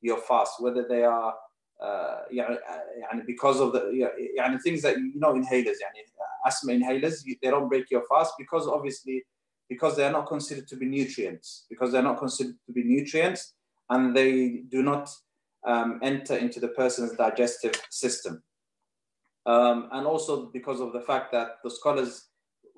your 0.00 0.18
fast, 0.18 0.54
whether 0.60 0.86
they 0.88 1.02
are 1.04 1.34
uh, 1.81 2.23
يعني, 2.31 3.25
because 3.25 3.59
of 3.59 3.73
the 3.73 3.91
يعني 4.37 4.61
things 4.61 4.81
that 4.81 4.97
you 4.97 5.19
know 5.19 5.33
inhalers 5.33 5.77
يعني 5.81 6.03
asthma 6.45 6.73
inhalers 6.73 7.23
they 7.41 7.49
don't 7.49 7.69
break 7.69 7.89
your 7.91 8.03
fast 8.07 8.33
because 8.37 8.67
obviously 8.67 9.23
because 9.69 9.95
they 9.95 10.03
are 10.03 10.11
not 10.11 10.25
considered 10.25 10.67
to 10.67 10.75
be 10.75 10.85
nutrients 10.85 11.65
because 11.69 11.91
they're 11.91 12.01
not 12.11 12.17
considered 12.17 12.55
to 12.65 12.71
be 12.73 12.83
nutrients 12.83 13.53
and 13.89 14.15
they 14.15 14.63
do 14.69 14.81
not 14.81 15.09
um, 15.65 15.99
enter 16.01 16.35
into 16.35 16.59
the 16.59 16.69
person's 16.69 17.15
digestive 17.15 17.73
system. 17.89 18.41
Um, 19.45 19.89
and 19.91 20.05
also 20.05 20.47
because 20.47 20.79
of 20.79 20.93
the 20.93 21.01
fact 21.01 21.31
that 21.31 21.57
the 21.63 21.71
scholars 21.71 22.27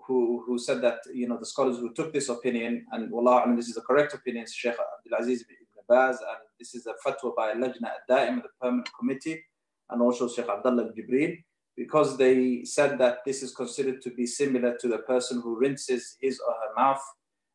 who, 0.06 0.44
who 0.46 0.58
said 0.58 0.82
that, 0.82 1.00
you 1.14 1.28
know, 1.28 1.38
the 1.38 1.46
scholars 1.46 1.78
who 1.78 1.94
took 1.94 2.14
this 2.14 2.30
opinion, 2.30 2.86
and 2.92 3.12
Wallah, 3.12 3.42
I 3.42 3.46
mean, 3.46 3.56
this 3.56 3.68
is 3.68 3.76
the 3.76 3.82
correct 3.82 4.14
opinion, 4.14 4.46
Sheikh 4.52 4.74
Abdulaziz 4.74 5.42
ibn 5.42 5.56
Baz, 5.89 6.19
and 6.19 6.39
this 6.59 6.75
is 6.75 6.87
a 6.87 6.95
fatwa 7.07 7.35
by 7.37 7.53
Lajna 7.55 7.91
al-Da'im, 8.09 8.43
the 8.43 8.49
permanent 8.61 8.89
committee, 8.99 9.43
and 9.91 10.03
also 10.03 10.29
Sheikh 10.29 10.49
Abdullah 10.49 10.91
Jibreen, 10.93 11.43
because 11.77 12.17
they 12.17 12.65
said 12.65 12.99
that 12.99 13.19
this 13.27 13.43
is 13.43 13.55
considered 13.55 14.01
to 14.03 14.11
be 14.11 14.27
similar 14.27 14.77
to 14.79 14.89
the 14.89 14.99
person 14.99 15.41
who 15.43 15.59
rinses 15.59 16.17
his 16.21 16.41
or 16.41 16.55
her 16.55 16.75
mouth 16.83 17.03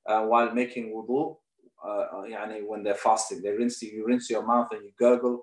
uh, 0.07 0.21
while 0.21 0.53
making 0.53 0.93
wudu, 0.93 1.35
uh, 1.85 2.23
yani 2.29 2.61
when 2.65 2.83
they're 2.83 2.95
fasting. 2.95 3.41
They 3.41 3.51
rinse, 3.51 3.81
you 3.81 4.05
rinse 4.05 4.29
your 4.29 4.45
mouth 4.45 4.67
and 4.71 4.83
you 4.83 4.91
gurgle, 4.99 5.41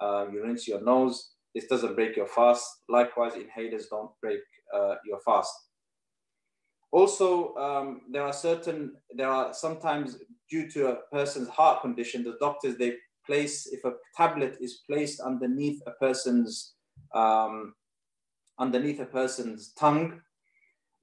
uh, 0.00 0.26
you 0.32 0.42
rinse 0.42 0.66
your 0.66 0.82
nose. 0.82 1.32
This 1.54 1.66
doesn't 1.66 1.94
break 1.94 2.16
your 2.16 2.26
fast. 2.26 2.66
Likewise, 2.88 3.32
inhalers 3.32 3.84
don't 3.90 4.10
break 4.20 4.40
uh, 4.74 4.96
your 5.06 5.20
fast. 5.20 5.52
Also, 6.96 7.54
um, 7.56 8.00
there 8.10 8.22
are 8.22 8.32
certain, 8.32 8.96
there 9.14 9.28
are 9.28 9.52
sometimes 9.52 10.16
due 10.48 10.66
to 10.70 10.88
a 10.92 10.96
person's 11.12 11.46
heart 11.46 11.82
condition, 11.82 12.24
the 12.24 12.38
doctors, 12.40 12.78
they 12.78 12.94
place, 13.26 13.66
if 13.66 13.84
a 13.84 13.92
tablet 14.16 14.56
is 14.62 14.80
placed 14.88 15.20
underneath 15.20 15.78
a 15.86 15.90
person's, 15.90 16.72
um, 17.14 17.74
underneath 18.58 18.98
a 18.98 19.04
person's 19.04 19.74
tongue, 19.74 20.22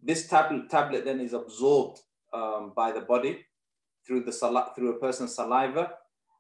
this 0.02 0.28
tablet, 0.28 0.68
tablet 0.68 1.06
then 1.06 1.20
is 1.20 1.34
absorbed 1.34 2.00
um, 2.34 2.74
by 2.76 2.92
the 2.92 3.02
body 3.02 3.46
through, 4.04 4.24
the 4.24 4.72
through 4.76 4.96
a 4.96 5.00
person's 5.00 5.36
saliva. 5.36 5.92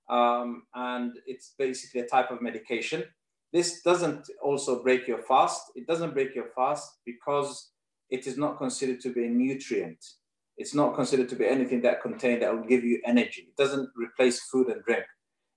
Um, 0.09 0.63
and 0.73 1.13
it's 1.27 1.53
basically 1.59 2.01
a 2.01 2.07
type 2.07 2.31
of 2.31 2.41
medication. 2.41 3.03
This 3.51 3.83
doesn't 3.83 4.25
also 4.41 4.81
break 4.81 5.07
your 5.07 5.21
fast. 5.21 5.61
It 5.75 5.85
doesn't 5.85 6.15
break 6.15 6.33
your 6.33 6.49
fast 6.55 7.01
because 7.05 7.72
it 8.13 8.27
is 8.27 8.37
not 8.37 8.59
considered 8.59 9.01
to 9.01 9.09
be 9.11 9.25
a 9.25 9.29
nutrient. 9.29 10.01
It's 10.55 10.75
not 10.75 10.93
considered 10.93 11.29
to 11.29 11.35
be 11.35 11.47
anything 11.47 11.81
that 11.81 12.03
contain 12.03 12.41
that 12.41 12.53
will 12.53 12.69
give 12.73 12.83
you 12.83 13.01
energy. 13.05 13.47
It 13.47 13.57
doesn't 13.57 13.89
replace 13.95 14.39
food 14.51 14.67
and 14.67 14.83
drink. 14.83 15.05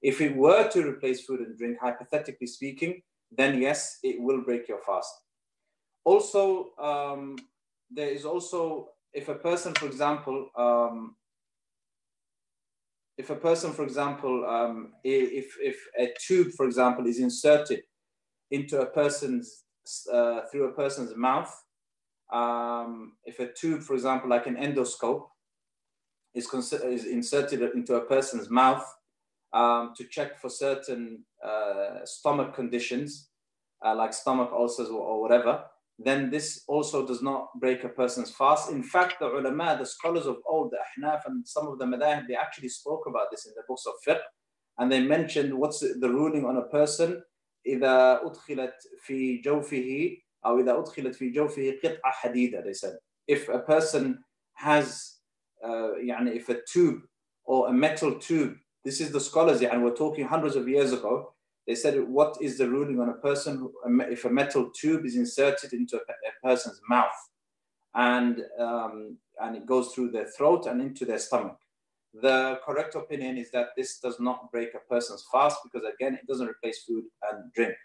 If 0.01 0.23
it 0.23 0.35
were 0.35 0.67
to 0.71 0.89
replace 0.89 1.21
food 1.27 1.41
and 1.41 1.59
drink, 1.59 1.77
hypothetically 1.79 2.47
speaking, 2.47 3.03
then 3.31 3.61
yes, 3.61 3.99
it 4.03 4.17
will 4.19 4.41
break 4.41 4.69
your 4.69 4.81
fast. 4.87 5.13
Also, 6.05 6.71
um, 6.79 7.37
there 7.91 8.09
is 8.09 8.25
also, 8.25 8.89
if 9.13 9.29
a 9.29 9.35
person, 9.35 9.75
for 9.75 9.85
example, 9.85 10.49
um, 10.57 11.15
if 13.19 13.29
a 13.29 13.37
person, 13.37 13.75
for 13.75 13.83
example, 13.83 14.47
um, 14.47 14.93
if, 15.05 15.57
if 15.61 15.77
a 15.99 16.15
tube, 16.27 16.53
for 16.57 16.65
example, 16.65 17.07
is 17.07 17.19
inserted 17.19 17.83
into 18.51 18.81
a 18.81 18.87
person's, 18.87 19.65
uh, 20.11 20.41
through 20.51 20.69
a 20.69 20.73
person's 20.73 21.15
mouth, 21.15 21.55
um, 22.32 23.14
if 23.26 23.40
a 23.40 23.52
tube, 23.52 23.82
for 23.82 23.94
example, 23.94 24.30
like 24.30 24.48
an 24.48 24.56
endoscope, 24.56 25.28
is, 26.34 26.48
is 26.74 27.06
inserted 27.06 27.62
into 27.76 27.96
a 27.96 28.02
person's 28.06 28.50
mouth 28.50 28.86
um, 29.54 29.94
to 29.98 30.06
check 30.06 30.40
for 30.40 30.50
certain 30.50 31.26
uh, 31.46 32.06
stomach 32.06 32.56
conditions, 32.56 33.30
uh, 33.86 33.94
like 33.96 34.14
stomach 34.14 34.50
ulcers 34.54 34.88
or, 34.88 35.02
or, 35.02 35.22
whatever, 35.22 35.66
then 36.00 36.30
this 36.30 36.64
also 36.68 37.06
does 37.06 37.22
not 37.22 37.50
break 37.60 37.84
a 37.84 37.90
person's 37.90 38.32
fast. 38.32 38.72
In 38.72 38.82
fact, 38.82 39.16
the 39.20 39.28
ulama, 39.28 39.76
the 39.78 39.86
scholars 39.86 40.26
of 40.26 40.38
old, 40.48 40.72
the 40.72 40.78
ahnaf 40.78 41.22
and 41.26 41.46
some 41.46 41.68
of 41.68 41.80
the 41.80 41.86
madahib, 41.86 42.28
they 42.28 42.36
actually 42.36 42.70
spoke 42.70 43.04
about 43.08 43.28
this 43.30 43.46
in 43.46 43.52
the 43.56 43.64
books 43.68 43.84
of 43.86 43.94
fiqh, 44.08 44.22
and 44.78 44.90
they 44.90 45.02
mentioned 45.02 45.54
what's 45.54 45.80
the 45.82 46.10
ruling 46.10 46.46
on 46.46 46.58
a 46.58 46.64
person 46.70 47.22
إذا 47.68 48.26
أدخلت 48.26 48.76
في 49.04 49.38
جوفه 49.38 50.18
أو 50.46 50.60
إذا 50.60 50.80
أدخلت 50.80 51.16
في 51.16 51.30
جوفه 51.30 51.80
قطعة 51.84 52.12
حديدة 52.12 52.64
they 52.64 52.74
said 52.74 52.98
if 53.28 53.50
a 53.50 53.60
person 53.60 54.24
has 54.54 55.20
uh, 55.64 55.98
يعني 55.98 56.36
if 56.36 56.50
a 56.50 56.62
tube 56.72 57.02
or 57.46 57.70
a 57.70 57.74
metal 57.74 58.16
tube 58.20 58.56
this 58.84 59.00
is 59.02 59.12
the 59.12 59.20
scholars 59.20 59.62
and 59.62 59.84
we're 59.84 59.96
talking 59.96 60.26
hundreds 60.26 60.56
of 60.56 60.68
years 60.68 60.92
ago 60.94 61.34
they 61.68 61.76
said 61.76 62.00
what 62.08 62.38
is 62.42 62.58
the 62.58 62.68
ruling 62.68 63.00
on 63.00 63.10
a 63.10 63.14
person 63.14 63.58
who, 63.58 63.72
if 64.10 64.26
a 64.26 64.30
metal 64.30 64.70
tube 64.72 65.06
is 65.06 65.16
inserted 65.16 65.74
into 65.74 65.96
a, 65.98 66.00
a 66.00 66.48
person's 66.48 66.82
mouth 66.90 67.22
and 67.96 68.44
um, 68.60 69.18
and 69.42 69.56
it 69.56 69.66
goes 69.66 69.94
through 69.94 70.10
their 70.12 70.26
throat 70.26 70.66
and 70.66 70.82
into 70.82 71.06
their 71.06 71.20
stomach 71.20 71.58
the 72.14 72.60
correct 72.66 72.96
opinion 72.96 73.38
is 73.38 73.52
that 73.52 73.68
this 73.78 74.00
does 74.00 74.20
not 74.20 74.52
break 74.52 74.74
a 74.74 74.94
person's 74.94 75.26
fast 75.32 75.58
because 75.64 75.88
again 75.94 76.14
it 76.14 76.28
doesn't 76.28 76.48
replace 76.48 76.84
food 76.84 77.06
and 77.30 77.52
drink 77.54 77.76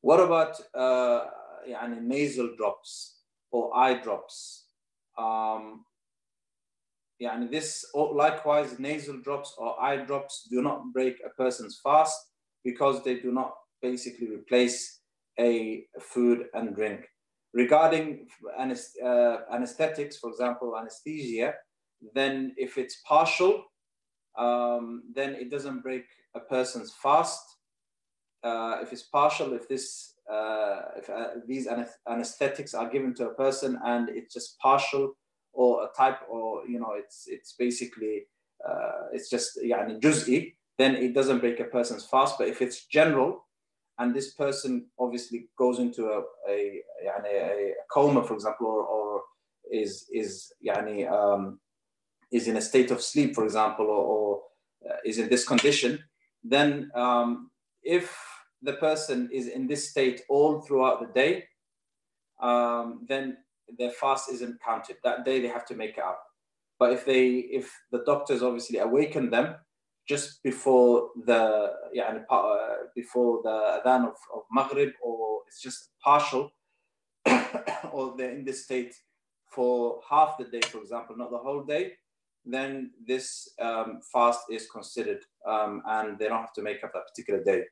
what 0.00 0.20
about 0.20 0.60
uh, 0.74 1.26
يعني 1.68 2.00
nasal 2.02 2.54
drops 2.56 3.22
or 3.50 3.76
eye 3.76 3.94
drops? 3.94 4.68
Um, 5.18 5.84
يعني 7.20 7.50
this 7.50 7.86
likewise 7.94 8.78
nasal 8.78 9.20
drops 9.22 9.54
or 9.58 9.80
eye 9.80 9.96
drops 9.96 10.48
do 10.50 10.62
not 10.62 10.92
break 10.92 11.16
a 11.24 11.30
person's 11.30 11.80
fast 11.82 12.18
because 12.64 13.02
they 13.04 13.20
do 13.20 13.32
not 13.32 13.54
basically 13.82 14.28
replace 14.28 15.00
a 15.38 15.84
food 16.00 16.46
and 16.54 16.74
drink. 16.74 17.06
Regarding 17.52 18.26
uh, 18.58 19.36
anesthetics, 19.52 20.18
for 20.18 20.30
example, 20.30 20.76
anesthesia, 20.76 21.54
then 22.14 22.52
if 22.56 22.76
it's 22.76 23.00
partial, 23.08 23.64
um, 24.36 25.02
then 25.14 25.34
it 25.34 25.50
doesn't 25.50 25.82
break 25.82 26.04
a 26.34 26.40
person's 26.40 26.92
fast 27.02 27.42
uh, 28.42 28.78
if 28.82 28.92
it's 28.92 29.02
partial, 29.02 29.54
if 29.54 29.68
this 29.68 30.14
uh, 30.30 30.82
if 30.96 31.08
uh, 31.08 31.28
these 31.46 31.68
anesthetics 32.08 32.74
are 32.74 32.88
given 32.88 33.14
to 33.14 33.28
a 33.28 33.34
person 33.34 33.78
and 33.84 34.08
it's 34.08 34.34
just 34.34 34.58
partial 34.58 35.12
or 35.52 35.84
a 35.84 35.88
type 35.96 36.18
or 36.28 36.66
you 36.66 36.78
know 36.78 36.94
it's 36.96 37.26
it's 37.28 37.52
basically 37.52 38.26
uh, 38.68 39.06
it's 39.12 39.30
just 39.30 39.58
يعني 39.64 40.00
juz'i, 40.00 40.54
then 40.78 40.96
it 40.96 41.14
doesn't 41.14 41.40
break 41.40 41.60
a 41.60 41.64
person's 41.64 42.04
fast. 42.04 42.38
But 42.38 42.48
if 42.48 42.60
it's 42.60 42.86
general 42.86 43.46
and 43.98 44.14
this 44.14 44.34
person 44.34 44.86
obviously 44.98 45.48
goes 45.56 45.78
into 45.78 46.06
a 46.06 46.22
a, 46.48 46.82
a 47.24 47.74
coma, 47.90 48.22
for 48.22 48.34
example, 48.34 48.66
or, 48.66 48.82
or 48.84 49.22
is 49.72 50.06
is 50.12 50.52
يعني, 50.64 51.10
um, 51.10 51.58
is 52.30 52.48
in 52.48 52.56
a 52.56 52.60
state 52.60 52.90
of 52.90 53.00
sleep, 53.00 53.34
for 53.34 53.44
example, 53.44 53.86
or, 53.86 54.04
or 54.04 54.42
uh, 54.90 54.96
is 55.04 55.18
in 55.18 55.28
this 55.28 55.46
condition, 55.46 56.02
then 56.44 56.90
um, 56.94 57.50
if 57.82 58.29
the 58.61 58.73
person 58.73 59.29
is 59.31 59.47
in 59.47 59.67
this 59.67 59.89
state 59.89 60.21
all 60.29 60.61
throughout 60.61 61.01
the 61.01 61.13
day, 61.13 61.45
um, 62.41 63.05
then 63.07 63.37
their 63.77 63.91
fast 63.91 64.31
isn't 64.31 64.61
counted. 64.61 64.97
That 65.03 65.25
day 65.25 65.41
they 65.41 65.47
have 65.47 65.65
to 65.67 65.75
make 65.75 65.97
it 65.97 66.03
up. 66.03 66.23
But 66.79 66.93
if 66.93 67.05
they, 67.05 67.27
if 67.27 67.71
the 67.91 68.03
doctors 68.05 68.41
obviously 68.41 68.79
awaken 68.79 69.29
them 69.29 69.55
just 70.07 70.41
before 70.43 71.09
the, 71.25 71.73
yeah, 71.93 72.17
uh, 72.29 72.57
before 72.95 73.41
the 73.43 73.81
adhan 73.85 74.07
of, 74.07 74.15
of 74.33 74.43
Maghrib, 74.51 74.91
or 75.01 75.41
it's 75.47 75.61
just 75.61 75.89
partial, 76.03 76.51
or 77.91 78.15
they're 78.17 78.31
in 78.31 78.43
this 78.43 78.65
state 78.65 78.95
for 79.51 80.01
half 80.09 80.37
the 80.37 80.45
day, 80.45 80.61
for 80.61 80.79
example, 80.79 81.15
not 81.15 81.29
the 81.29 81.37
whole 81.37 81.63
day, 81.63 81.93
then 82.45 82.91
this 83.05 83.49
um, 83.59 83.99
fast 84.11 84.41
is 84.49 84.67
considered 84.71 85.19
um, 85.47 85.83
and 85.85 86.17
they 86.17 86.27
don't 86.27 86.41
have 86.41 86.53
to 86.53 86.63
make 86.63 86.83
up 86.83 86.91
that 86.93 87.07
particular 87.07 87.43
day. 87.43 87.63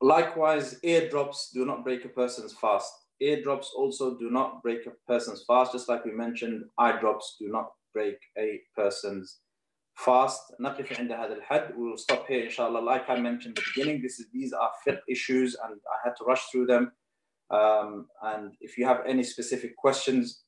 Likewise, 0.00 0.78
eardrops 0.82 1.50
do 1.52 1.66
not 1.66 1.84
break 1.84 2.04
a 2.04 2.08
person's 2.08 2.54
fast. 2.54 2.90
Eardrops 3.20 3.72
also 3.76 4.16
do 4.16 4.30
not 4.30 4.62
break 4.62 4.86
a 4.86 4.92
person's 5.06 5.44
fast, 5.46 5.72
just 5.72 5.88
like 5.90 6.04
we 6.06 6.12
mentioned, 6.12 6.64
eye 6.78 6.98
drops 6.98 7.36
do 7.38 7.48
not 7.48 7.70
break 7.92 8.16
a 8.38 8.60
person's 8.74 9.40
fast. 9.94 10.54
We 10.58 10.64
will 11.76 11.98
stop 11.98 12.26
here, 12.26 12.44
inshallah. 12.44 12.78
Like 12.78 13.10
I 13.10 13.20
mentioned 13.20 13.58
at 13.58 13.64
the 13.64 13.70
beginning, 13.74 14.00
this 14.00 14.18
is, 14.18 14.26
these 14.32 14.54
are 14.54 14.70
fiqh 14.86 15.00
issues 15.06 15.54
and 15.64 15.74
I 15.74 16.08
had 16.08 16.16
to 16.16 16.24
rush 16.24 16.46
through 16.50 16.66
them. 16.66 16.92
Um, 17.50 18.06
and 18.22 18.54
if 18.60 18.78
you 18.78 18.86
have 18.86 19.02
any 19.06 19.22
specific 19.22 19.76
questions 19.76 20.44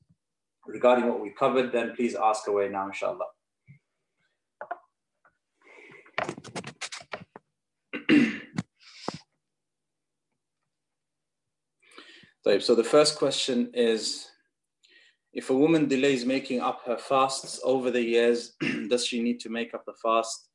regarding 0.67 1.09
what 1.09 1.21
we 1.21 1.31
covered, 1.39 1.73
then 1.73 1.95
please 1.95 2.15
ask 2.15 2.47
away 2.47 2.69
now, 2.71 2.87
inshallah. 2.87 3.27
So 12.45 12.75
the 12.75 12.85
first 12.85 13.19
question 13.19 13.71
is, 13.73 14.29
if 15.33 15.51
a 15.51 15.55
woman 15.55 15.89
delays 15.89 16.25
making 16.27 16.61
up 16.61 16.83
her 16.87 16.99
fasts 16.99 17.61
over 17.65 17.91
the 17.91 18.03
years, 18.03 18.55
does 18.89 19.07
she 19.07 19.23
need 19.23 19.41
to 19.41 19.49
make 19.49 19.75
up 19.75 19.85
the 19.87 19.95
fast 20.03 20.49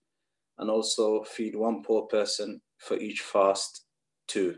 and 0.57 0.69
also 0.69 1.23
feed 1.23 1.55
one 1.55 1.83
poor 1.83 2.03
person 2.03 2.61
for 2.77 2.97
each 2.97 3.21
fast 3.21 3.85
too? 4.27 4.55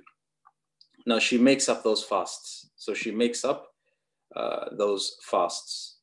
Now 1.06 1.20
she 1.20 1.38
makes 1.38 1.70
up 1.70 1.84
those 1.84 2.04
fasts. 2.04 2.70
So 2.76 2.94
she 2.94 3.12
makes 3.12 3.46
up 3.46 3.68
uh, 4.36 4.66
those 4.78 5.16
fasts. 5.24 5.98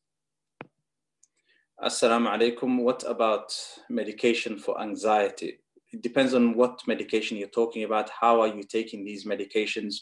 Assalamu 1.82 2.28
alaikum. 2.28 2.82
What 2.82 3.04
about 3.06 3.54
medication 3.90 4.58
for 4.58 4.80
anxiety? 4.80 5.60
it 5.92 6.02
depends 6.02 6.34
on 6.34 6.54
what 6.54 6.86
medication 6.86 7.36
you're 7.36 7.48
talking 7.48 7.84
about. 7.84 8.10
How 8.10 8.40
are 8.40 8.48
you 8.48 8.62
taking 8.64 9.04
these 9.04 9.24
medications? 9.24 9.94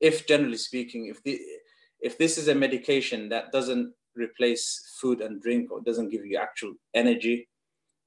If 0.00 0.26
generally 0.26 0.56
speaking, 0.56 1.06
if 1.06 1.22
the 1.22 1.40
if 2.00 2.18
this 2.18 2.36
is 2.36 2.48
a 2.48 2.54
medication 2.54 3.28
that 3.30 3.50
doesn't 3.52 3.92
replace 4.14 4.96
food 5.00 5.20
and 5.20 5.40
drink 5.40 5.72
or 5.72 5.80
doesn't 5.80 6.10
give 6.10 6.26
you 6.26 6.36
actual 6.36 6.74
energy, 6.92 7.48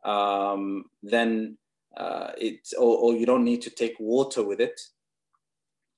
um, 0.05 0.85
then 1.01 1.57
uh, 1.97 2.31
it 2.37 2.59
or, 2.77 2.97
or, 2.97 3.13
you 3.15 3.25
don't 3.25 3.43
need 3.43 3.61
to 3.63 3.71
take 3.71 3.95
water 3.99 4.43
with 4.43 4.61
it, 4.61 4.79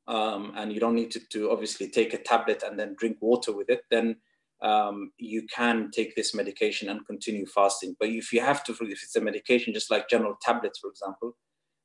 um, 0.07 0.53
and 0.55 0.71
you 0.71 0.79
don't 0.79 0.95
need 0.95 1.11
to, 1.11 1.19
to 1.31 1.51
obviously 1.51 1.89
take 1.89 2.13
a 2.13 2.17
tablet 2.17 2.63
and 2.65 2.79
then 2.79 2.95
drink 2.97 3.17
water 3.19 3.51
with 3.51 3.69
it, 3.69 3.81
then 3.91 4.15
um, 4.61 5.11
you 5.17 5.45
can 5.53 5.91
take 5.91 6.15
this 6.15 6.33
medication 6.33 6.89
and 6.89 7.05
continue 7.05 7.45
fasting. 7.45 7.95
But 7.99 8.09
if 8.09 8.31
you 8.31 8.41
have 8.41 8.63
to, 8.65 8.71
if 8.71 9.03
it's 9.03 9.15
a 9.15 9.21
medication 9.21 9.73
just 9.73 9.91
like 9.91 10.09
general 10.09 10.35
tablets, 10.41 10.79
for 10.79 10.89
example, 10.89 11.35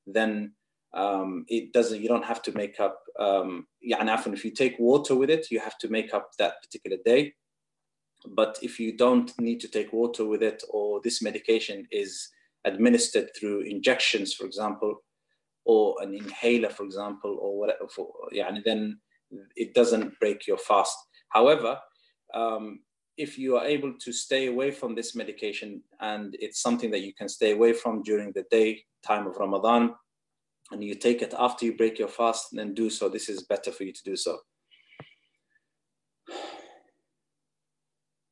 then 0.07 0.53
um, 0.95 1.45
it 1.49 1.73
doesn't. 1.73 2.01
You 2.01 2.09
don't 2.09 2.25
have 2.25 2.43
to 2.43 2.53
make 2.53 2.81
up. 2.81 3.01
Um, 3.19 3.67
if 3.81 4.45
you 4.45 4.51
take 4.51 4.79
water 4.79 5.15
with 5.15 5.31
it, 5.31 5.51
you 5.51 5.61
have 5.61 5.79
to 5.79 5.89
make 5.89 6.15
up 6.15 6.31
that 6.39 6.63
particular 6.63 6.99
day. 7.05 7.35
But 8.27 8.59
if 8.63 8.81
you 8.81 8.97
don't 8.97 9.33
need 9.39 9.61
to 9.61 9.69
take 9.69 9.93
water 9.93 10.25
with 10.25 10.43
it, 10.43 10.63
or 10.71 11.01
this 11.03 11.21
medication 11.21 11.87
is 11.91 12.29
administered 12.65 13.29
through 13.37 13.61
injections, 13.63 14.33
for 14.33 14.47
example, 14.47 15.03
or 15.65 15.97
an 16.01 16.15
inhaler, 16.15 16.71
for 16.71 16.85
example, 16.85 17.39
or 17.41 17.59
whatever, 17.59 17.89
for, 17.89 18.11
yeah, 18.33 18.51
then 18.65 18.99
it 19.57 19.75
doesn't 19.75 20.19
break 20.21 20.47
your 20.47 20.59
fast. 20.59 20.97
However, 21.31 21.79
um, 22.33 22.81
if 23.17 23.39
you 23.39 23.57
are 23.57 23.65
able 23.65 23.95
to 24.01 24.13
stay 24.13 24.47
away 24.47 24.71
from 24.71 24.95
this 24.95 25.15
medication 25.15 25.83
and 26.01 26.37
it's 26.41 26.61
something 26.61 26.91
that 26.91 27.03
you 27.03 27.15
can 27.15 27.29
stay 27.29 27.53
away 27.53 27.73
from 27.73 28.03
during 28.03 28.33
the 28.33 28.45
day 28.51 28.83
time 29.07 29.27
of 29.27 29.37
Ramadan, 29.37 29.95
and 30.71 30.83
you 30.83 30.95
take 30.95 31.23
it 31.23 31.35
after 31.39 31.67
you 31.67 31.77
break 31.77 31.99
your 31.99 32.09
fast, 32.09 32.49
then 32.53 32.75
do 32.75 32.91
so. 32.91 33.09
This 33.09 33.29
is 33.29 33.43
better 33.43 33.71
for 33.71 33.85
you 33.85 33.93
to 33.93 34.03
do 34.05 34.17
so. 34.17 34.39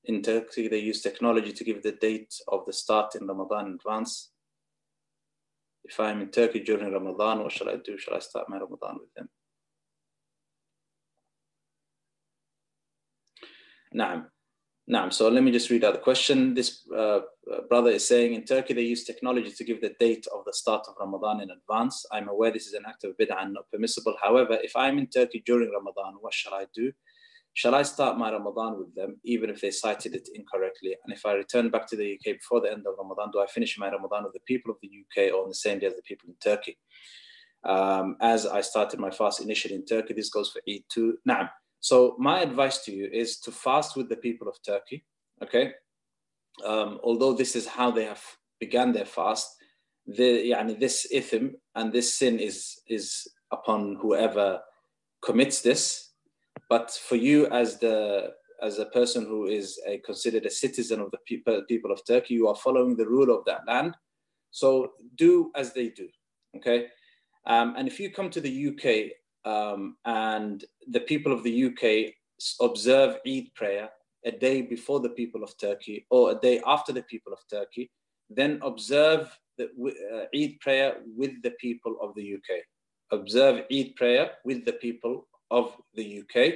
In 0.05 0.23
Turkey, 0.23 0.67
they 0.69 0.79
use 0.79 1.01
technology 1.01 1.53
to 1.53 1.65
give 1.65 1.83
the 1.83 1.93
date 1.93 2.35
of 2.49 2.67
the 2.67 2.73
start 2.73 3.15
in 3.15 3.27
Ramadan 3.27 3.67
in 3.67 3.75
advance. 3.75 4.31
If 5.85 6.01
I'm 6.01 6.21
in 6.23 6.31
Turkey 6.31 6.61
during 6.61 6.93
Ramadan, 6.93 7.43
what 7.43 7.53
shall 7.53 7.69
I 7.69 7.77
do? 7.77 7.99
Shall 7.99 8.15
I 8.15 8.19
start 8.19 8.49
my 8.49 8.59
Ramadan 8.59 8.99
with 9.01 9.13
them? 9.15 9.29
Naam. 13.95 14.27
Naam. 14.91 15.13
So 15.13 15.29
let 15.29 15.45
me 15.45 15.53
just 15.53 15.71
read 15.71 15.85
out 15.85 15.95
the 15.95 16.01
question. 16.01 16.55
This 16.55 16.89
uh, 16.97 17.21
brother 17.69 17.91
is 17.91 18.07
saying 18.07 18.35
in 18.35 18.45
Turkey 18.45 18.75
they 18.75 18.83
use 18.83 19.05
technology 19.05 19.53
to 19.53 19.65
give 19.65 19.81
the 19.81 19.95
date 20.01 20.27
of 20.35 20.45
the 20.45 20.53
start 20.53 20.87
of 20.89 20.95
Ramadan 20.99 21.41
in 21.41 21.51
advance. 21.51 22.05
I'm 22.11 22.29
aware 22.29 22.51
this 22.51 22.67
is 22.67 22.75
an 22.75 22.83
act 22.89 23.05
of 23.05 23.17
bid'ah 23.17 23.43
and 23.43 23.55
not 23.55 23.71
permissible. 23.71 24.17
However, 24.21 24.59
if 24.61 24.75
I'm 24.75 24.99
in 24.99 25.07
Turkey 25.07 25.43
during 25.47 25.71
Ramadan, 25.71 26.15
what 26.21 26.35
shall 26.35 26.55
I 26.55 26.67
do? 26.75 26.91
Shall 27.55 27.75
I 27.75 27.83
start 27.83 28.19
my 28.19 28.33
Ramadan 28.33 28.79
with 28.79 28.95
them, 28.95 29.21
even 29.25 29.51
if 29.51 29.61
they 29.61 29.71
sighted 29.71 30.15
it 30.17 30.29
incorrectly? 30.35 30.97
And 31.05 31.15
if 31.15 31.25
I 31.25 31.35
return 31.35 31.71
back 31.71 31.87
to 31.89 31.97
the 31.97 32.15
UK 32.15 32.39
before 32.39 32.61
the 32.61 32.73
end 32.73 32.85
of 32.87 32.95
Ramadan, 32.99 33.31
do 33.31 33.41
I 33.41 33.47
finish 33.47 33.79
my 33.79 33.91
Ramadan 33.91 34.25
with 34.25 34.33
the 34.33 34.41
people 34.47 34.73
of 34.73 34.79
the 34.83 34.89
UK 34.89 35.33
or 35.33 35.43
on 35.43 35.49
the 35.49 35.55
same 35.55 35.79
day 35.79 35.87
as 35.87 35.95
the 35.95 36.03
people 36.03 36.29
in 36.29 36.35
Turkey? 36.43 36.79
Um, 37.65 38.17
as 38.21 38.47
I 38.47 38.63
started 38.63 38.99
my 38.99 39.11
fast 39.11 39.41
initially 39.41 39.75
in 39.75 39.85
Turkey, 39.85 40.15
this 40.15 40.31
goes 40.31 40.51
for 40.51 40.61
Eid 40.69 40.83
too. 40.89 41.19
Naam. 41.29 41.51
So 41.83 42.17
my 42.19 42.41
advice 42.41 42.79
to 42.85 42.93
you 42.93 43.11
is 43.13 43.39
to 43.41 43.53
fast 43.53 43.97
with 43.97 44.09
the 44.09 44.17
people 44.17 44.49
of 44.49 44.57
Turkey. 44.65 45.05
Okay, 45.43 45.73
um, 46.65 46.99
although 47.03 47.35
this 47.35 47.55
is 47.55 47.67
how 47.67 47.91
they 47.91 48.07
have 48.07 48.25
began 48.59 48.93
their 48.93 49.05
fast, 49.19 49.49
the 50.07 50.53
yani 50.53 50.81
this 50.81 51.07
ithm 51.13 51.53
and 51.75 51.93
this 51.93 52.15
sin 52.17 52.39
is 52.39 52.81
is 52.89 53.29
upon 53.51 53.99
whoever 54.01 54.61
commits 55.21 55.61
this 55.61 56.13
but 56.73 56.91
for 56.91 57.17
you, 57.17 57.49
as 57.49 57.79
the 57.81 58.33
as 58.63 58.79
a 58.79 58.87
person 58.87 59.27
who 59.27 59.47
is 59.47 59.79
a, 59.87 59.99
considered 59.99 60.47
a 60.47 60.51
citizen 60.51 61.01
of 61.01 61.11
the 61.11 61.19
people, 61.27 61.63
people 61.69 61.93
of 61.93 62.01
Turkey, 62.07 62.33
you 62.33 62.49
are 62.49 62.55
following 62.55 62.97
the 62.97 63.07
rule 63.07 63.37
of 63.37 63.45
that 63.45 63.67
land. 63.67 63.95
So 64.53 64.93
do 65.17 65.51
as 65.55 65.75
they 65.75 65.89
do. 65.89 66.09
Okay. 66.57 66.87
Um, 67.45 67.75
and 67.77 67.87
if 67.89 68.01
you 68.01 68.11
come 68.11 68.31
to 68.31 68.41
the 68.41 68.69
UK 68.69 69.13
um, 69.45 69.97
and 70.05 70.65
the 70.89 71.01
people 71.01 71.33
of 71.33 71.43
the 71.43 71.65
UK 71.67 72.15
observe 72.61 73.19
Eid 73.27 73.55
prayer 73.55 73.91
a 74.25 74.31
day 74.31 74.63
before 74.63 75.01
the 75.01 75.11
people 75.11 75.43
of 75.43 75.57
Turkey 75.59 76.07
or 76.11 76.31
a 76.31 76.35
day 76.35 76.61
after 76.67 76.93
the 76.93 77.03
people 77.03 77.33
of 77.33 77.41
Turkey, 77.51 77.91
then 78.31 78.61
observe 78.63 79.37
the 79.59 79.67
uh, 79.67 80.25
Eid 80.37 80.61
prayer 80.61 80.97
with 81.17 81.43
the 81.43 81.53
people 81.61 81.97
of 82.01 82.15
the 82.15 82.35
UK. 82.35 82.63
Observe 83.11 83.65
Eid 83.73 83.97
prayer 83.97 84.33
with 84.45 84.65
the 84.65 84.75
people 84.75 85.27
of 85.51 85.77
the 85.95 86.23
UK. 86.23 86.55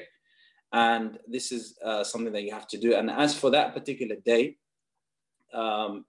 And 0.72 1.18
this 1.26 1.52
is 1.52 1.76
uh, 1.84 2.04
something 2.04 2.32
that 2.32 2.42
you 2.42 2.52
have 2.52 2.68
to 2.68 2.78
do. 2.78 2.94
And 2.94 3.10
as 3.10 3.36
for 3.36 3.50
that 3.50 3.74
particular 3.74 4.16
day, 4.24 4.56
um, 5.52 6.04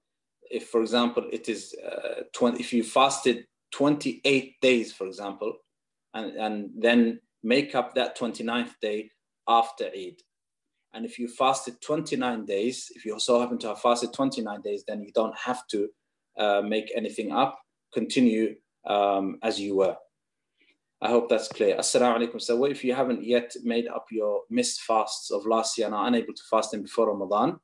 if, 0.49 0.69
for 0.69 0.81
example, 0.81 1.25
it 1.31 1.49
is 1.49 1.75
uh, 1.85 2.23
20, 2.33 2.59
if 2.59 2.73
you 2.73 2.83
fasted 2.83 3.45
28 3.71 4.55
days, 4.61 4.93
for 4.93 5.07
example, 5.07 5.53
and, 6.14 6.36
and 6.36 6.70
then 6.76 7.20
make 7.42 7.74
up 7.74 7.94
that 7.94 8.16
29th 8.18 8.74
day 8.80 9.10
after 9.48 9.86
Eid. 9.86 10.16
And 10.94 11.06
if 11.06 11.18
you 11.18 11.28
fasted 11.28 11.80
29 11.80 12.44
days, 12.44 12.88
if 12.94 13.04
you 13.04 13.14
also 13.14 13.40
happen 13.40 13.58
to 13.58 13.68
have 13.68 13.80
fasted 13.80 14.12
29 14.12 14.60
days, 14.60 14.84
then 14.86 15.02
you 15.02 15.10
don't 15.14 15.36
have 15.36 15.66
to 15.68 15.88
uh, 16.38 16.62
make 16.62 16.92
anything 16.94 17.32
up. 17.32 17.58
Continue 17.94 18.56
um, 18.86 19.38
as 19.42 19.58
you 19.58 19.76
were. 19.76 19.96
I 21.00 21.08
hope 21.08 21.28
that's 21.28 21.48
clear. 21.48 21.76
Assalamu 21.76 22.18
alaikum. 22.18 22.40
So, 22.40 22.56
what 22.56 22.70
if 22.70 22.84
you 22.84 22.94
haven't 22.94 23.24
yet 23.24 23.56
made 23.64 23.88
up 23.88 24.06
your 24.12 24.42
missed 24.50 24.82
fasts 24.82 25.32
of 25.32 25.46
last 25.46 25.76
year 25.76 25.88
and 25.88 25.96
are 25.96 26.06
unable 26.06 26.32
to 26.32 26.42
fast 26.48 26.70
them 26.70 26.82
before 26.82 27.08
Ramadan? 27.08 27.58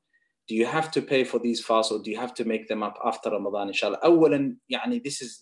Do 0.49 0.57
you 0.57 0.67
have 0.67 0.91
to 0.93 1.03
pay 1.03 1.23
for 1.25 1.39
these 1.39 1.65
fasts 1.65 1.93
or 1.93 2.03
do 2.03 2.11
you 2.11 2.17
have 2.19 2.35
to 2.35 2.45
make 2.45 2.67
them 2.67 2.83
up 2.83 2.99
after 3.05 3.31
Ramadan? 3.31 3.69
Inshallah. 3.69 4.01
أولا 4.05 4.57
يعني 4.71 5.03
this 5.05 5.23
is 5.23 5.41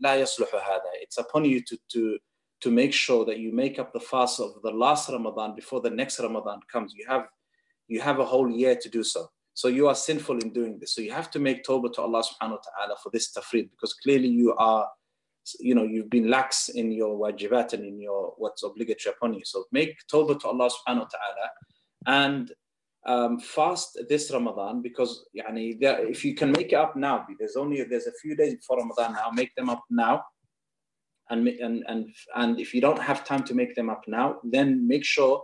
لا 0.00 0.16
يصلح 0.16 0.54
هذا. 0.54 0.90
It's 1.02 1.18
upon 1.18 1.44
you 1.44 1.62
to, 1.62 1.78
to, 1.90 2.18
to 2.61 2.71
make 2.71 2.93
sure 2.93 3.25
that 3.25 3.39
you 3.39 3.51
make 3.51 3.79
up 3.79 3.91
the 3.91 3.99
fast 3.99 4.39
of 4.39 4.61
the 4.63 4.71
last 4.71 5.09
Ramadan 5.09 5.55
before 5.55 5.81
the 5.81 5.89
next 5.89 6.19
Ramadan 6.19 6.59
comes. 6.71 6.93
You 6.95 7.05
have 7.07 7.27
you 7.87 7.99
have 7.99 8.19
a 8.19 8.25
whole 8.25 8.49
year 8.49 8.75
to 8.75 8.89
do 8.89 9.03
so. 9.03 9.27
So 9.53 9.67
you 9.67 9.87
are 9.87 9.95
sinful 9.95 10.37
in 10.39 10.53
doing 10.53 10.79
this. 10.79 10.95
So 10.95 11.01
you 11.01 11.11
have 11.11 11.29
to 11.31 11.39
make 11.39 11.65
tawbah 11.65 11.91
to 11.93 12.01
Allah 12.01 12.23
subhanahu 12.23 12.57
wa 12.57 12.63
ta'ala 12.69 12.95
for 13.03 13.09
this 13.11 13.33
tafrid 13.33 13.69
because 13.71 13.93
clearly 13.95 14.29
you 14.29 14.53
are 14.55 14.87
you 15.59 15.75
know 15.75 15.83
you've 15.83 16.09
been 16.09 16.29
lax 16.29 16.69
in 16.69 16.91
your 16.91 17.17
wajibat 17.17 17.73
and 17.73 17.83
in 17.83 17.99
your 17.99 18.33
what's 18.37 18.63
obligatory 18.63 19.15
upon 19.15 19.33
you 19.33 19.41
so 19.43 19.65
make 19.71 19.97
tawbah 20.11 20.39
to 20.39 20.47
Allah 20.47 20.69
subhanahu 20.69 20.99
wa 20.99 21.11
ta'ala 21.15 21.47
and 22.05 22.51
um, 23.07 23.39
fast 23.39 23.97
this 24.07 24.29
Ramadan 24.31 24.83
because 24.83 25.25
yani, 25.35 25.75
if 25.81 26.23
you 26.23 26.35
can 26.35 26.51
make 26.51 26.71
it 26.73 26.75
up 26.75 26.95
now 26.95 27.25
there's 27.39 27.55
only 27.55 27.83
there's 27.83 28.05
a 28.05 28.13
few 28.21 28.35
days 28.35 28.53
before 28.53 28.77
Ramadan 28.77 29.13
now 29.13 29.31
make 29.33 29.53
them 29.55 29.69
up 29.69 29.83
now 29.89 30.23
and 31.30 31.48
and 31.48 31.84
and 31.88 32.08
and 32.34 32.60
if 32.60 32.74
you 32.74 32.80
don't 32.80 33.00
have 33.00 33.24
time 33.24 33.42
to 33.44 33.54
make 33.54 33.74
them 33.74 33.90
up 33.90 34.02
now 34.06 34.36
then 34.44 34.86
make 34.86 35.04
sure 35.04 35.42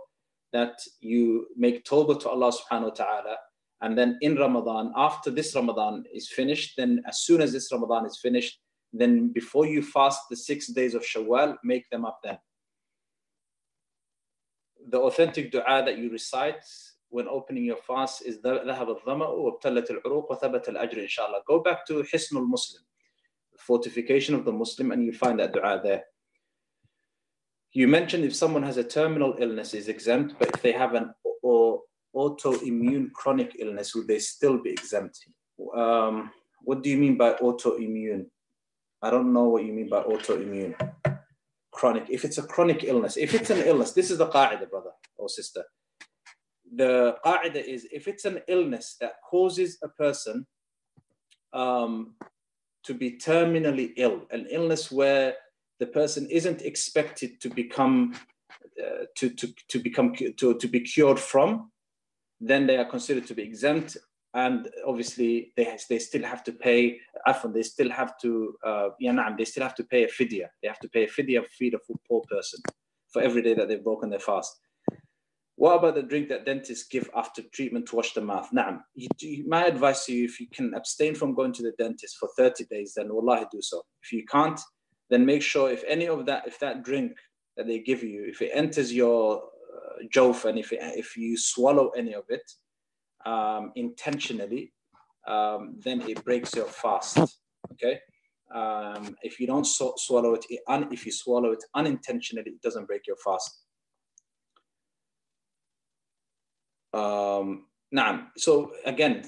that 0.51 0.75
you 0.99 1.47
make 1.57 1.83
tawbah 1.83 2.19
to 2.19 2.29
Allah 2.29 2.51
subhanahu 2.51 2.89
wa 2.91 2.97
ta'ala 3.03 3.35
and 3.81 3.97
then 3.97 4.17
in 4.21 4.35
Ramadan 4.35 4.93
after 4.95 5.29
this 5.29 5.55
Ramadan 5.55 6.03
is 6.13 6.29
finished 6.29 6.75
then 6.77 7.01
as 7.07 7.21
soon 7.21 7.41
as 7.41 7.51
this 7.51 7.71
Ramadan 7.71 8.05
is 8.05 8.19
finished 8.21 8.59
then 8.93 9.29
before 9.29 9.65
you 9.65 9.81
fast 9.81 10.29
the 10.29 10.37
six 10.37 10.67
days 10.67 10.93
of 10.93 11.01
Shawwal, 11.01 11.57
make 11.63 11.89
them 11.89 12.05
up 12.05 12.19
then. 12.23 12.37
The 14.87 14.99
authentic 14.99 15.51
dua 15.51 15.83
that 15.85 15.97
you 15.97 16.11
recite 16.11 16.63
when 17.09 17.27
opening 17.27 17.65
your 17.65 17.77
fast 17.77 18.21
is 18.25 18.37
ذهب 18.37 19.01
الظمأ 19.01 19.27
وابتلت 19.27 19.91
العروق 19.91 20.31
وثبت 20.31 20.69
الأجر 20.69 21.01
inshallah. 21.01 21.41
Go 21.47 21.59
back 21.59 21.85
to 21.87 22.03
Hisnul 22.03 22.47
Muslim, 22.47 22.83
fortification 23.58 24.34
of 24.34 24.44
the 24.44 24.52
Muslim, 24.52 24.92
and 24.92 25.04
you 25.04 25.12
find 25.12 25.38
that 25.40 25.52
dua 25.52 25.80
there. 25.82 26.04
You 27.72 27.86
mentioned 27.86 28.24
if 28.24 28.34
someone 28.34 28.62
has 28.62 28.78
a 28.78 28.84
terminal 28.84 29.36
illness 29.38 29.74
is 29.74 29.88
exempt, 29.88 30.34
but 30.38 30.48
if 30.54 30.62
they 30.62 30.72
have 30.72 30.94
an 30.94 31.12
or 31.42 31.82
autoimmune 32.14 33.12
chronic 33.12 33.56
illness, 33.58 33.94
would 33.94 34.08
they 34.08 34.18
still 34.18 34.62
be 34.62 34.70
exempt? 34.70 35.18
Um, 35.74 36.30
what 36.62 36.82
do 36.82 36.90
you 36.90 36.96
mean 36.96 37.16
by 37.16 37.34
autoimmune? 37.34 38.26
I 39.02 39.10
don't 39.10 39.32
know 39.32 39.44
what 39.44 39.64
you 39.64 39.72
mean 39.72 39.88
by 39.88 40.02
autoimmune. 40.02 40.74
Chronic. 41.70 42.06
If 42.08 42.24
it's 42.24 42.38
a 42.38 42.42
chronic 42.42 42.84
illness, 42.84 43.16
if 43.16 43.34
it's 43.34 43.50
an 43.50 43.58
illness, 43.58 43.92
this 43.92 44.10
is 44.10 44.18
the 44.18 44.26
qaida, 44.26 44.68
brother 44.68 44.90
or 45.16 45.28
sister. 45.28 45.64
The 46.74 47.16
qaida 47.24 47.62
is 47.62 47.86
if 47.92 48.08
it's 48.08 48.24
an 48.24 48.40
illness 48.48 48.96
that 49.00 49.12
causes 49.30 49.78
a 49.82 49.88
person 49.88 50.46
um, 51.52 52.14
to 52.88 52.94
be 52.94 53.18
terminally 53.18 53.92
ill, 53.98 54.22
an 54.30 54.46
illness 54.50 54.90
where 54.90 55.34
the 55.78 55.86
person 55.86 56.26
isn't 56.30 56.62
expected 56.62 57.38
to 57.42 57.50
become 57.50 58.14
uh, 58.82 59.04
to, 59.14 59.28
to, 59.28 59.46
to 59.68 59.78
become 59.78 60.14
to, 60.14 60.54
to 60.54 60.68
be 60.68 60.80
cured 60.80 61.20
from, 61.20 61.70
then 62.40 62.66
they 62.66 62.78
are 62.78 62.86
considered 62.86 63.26
to 63.26 63.34
be 63.34 63.42
exempt. 63.42 63.98
And 64.32 64.70
obviously 64.86 65.52
they 65.54 65.76
they 65.90 65.98
still 65.98 66.22
have 66.22 66.42
to 66.44 66.52
pay 66.52 66.98
often 67.26 67.52
they 67.52 67.62
still 67.62 67.90
have 67.90 68.12
to 68.22 68.54
uh, 68.64 68.88
they 69.36 69.44
still 69.44 69.64
have 69.68 69.74
to 69.74 69.84
pay 69.84 70.04
a 70.04 70.08
fidya. 70.08 70.46
They 70.62 70.68
have 70.68 70.80
to 70.80 70.88
pay 70.88 71.04
a 71.04 71.08
fidya 71.08 71.44
feed 71.58 71.74
a 71.74 71.80
poor 72.08 72.22
person 72.30 72.60
for 73.12 73.20
every 73.20 73.42
day 73.42 73.52
that 73.52 73.68
they've 73.68 73.84
broken 73.90 74.08
their 74.08 74.26
fast 74.30 74.52
what 75.58 75.76
about 75.76 75.96
the 75.96 76.04
drink 76.04 76.28
that 76.28 76.46
dentists 76.46 76.86
give 76.86 77.10
after 77.16 77.42
treatment 77.52 77.86
to 77.88 77.96
wash 77.96 78.14
the 78.14 78.20
mouth? 78.20 78.48
Naam. 78.54 78.78
My 79.44 79.66
advice 79.66 80.06
to 80.06 80.12
you, 80.12 80.24
if 80.24 80.38
you 80.38 80.46
can 80.54 80.72
abstain 80.74 81.16
from 81.16 81.34
going 81.34 81.52
to 81.54 81.64
the 81.64 81.72
dentist 81.76 82.16
for 82.16 82.28
30 82.38 82.66
days, 82.70 82.92
then 82.96 83.12
wallahi 83.12 83.44
do 83.50 83.60
so. 83.60 83.82
If 84.04 84.12
you 84.12 84.24
can't, 84.24 84.60
then 85.10 85.26
make 85.26 85.42
sure 85.42 85.68
if 85.68 85.82
any 85.88 86.06
of 86.06 86.26
that, 86.26 86.46
if 86.46 86.60
that 86.60 86.84
drink 86.84 87.16
that 87.56 87.66
they 87.66 87.80
give 87.80 88.04
you, 88.04 88.24
if 88.28 88.40
it 88.40 88.52
enters 88.54 88.92
your 88.92 89.42
uh, 89.42 90.48
and 90.48 90.58
if, 90.60 90.72
it, 90.72 90.78
if 90.96 91.16
you 91.16 91.36
swallow 91.36 91.88
any 91.88 92.14
of 92.14 92.22
it 92.28 92.48
um, 93.26 93.72
intentionally, 93.74 94.72
um, 95.26 95.74
then 95.84 96.02
it 96.02 96.24
breaks 96.24 96.54
your 96.54 96.66
fast. 96.66 97.18
Okay. 97.72 97.98
Um, 98.54 99.16
if 99.22 99.40
you 99.40 99.48
don't 99.48 99.66
so- 99.66 99.94
swallow 99.96 100.34
it, 100.34 100.46
it 100.50 100.60
un- 100.68 100.92
if 100.92 101.04
you 101.04 101.10
swallow 101.10 101.50
it 101.50 101.64
unintentionally, 101.74 102.48
it 102.52 102.62
doesn't 102.62 102.86
break 102.86 103.08
your 103.08 103.16
fast. 103.24 103.64
Um, 106.93 107.65
نعم. 107.93 108.27
So 108.37 108.73
again, 108.85 109.23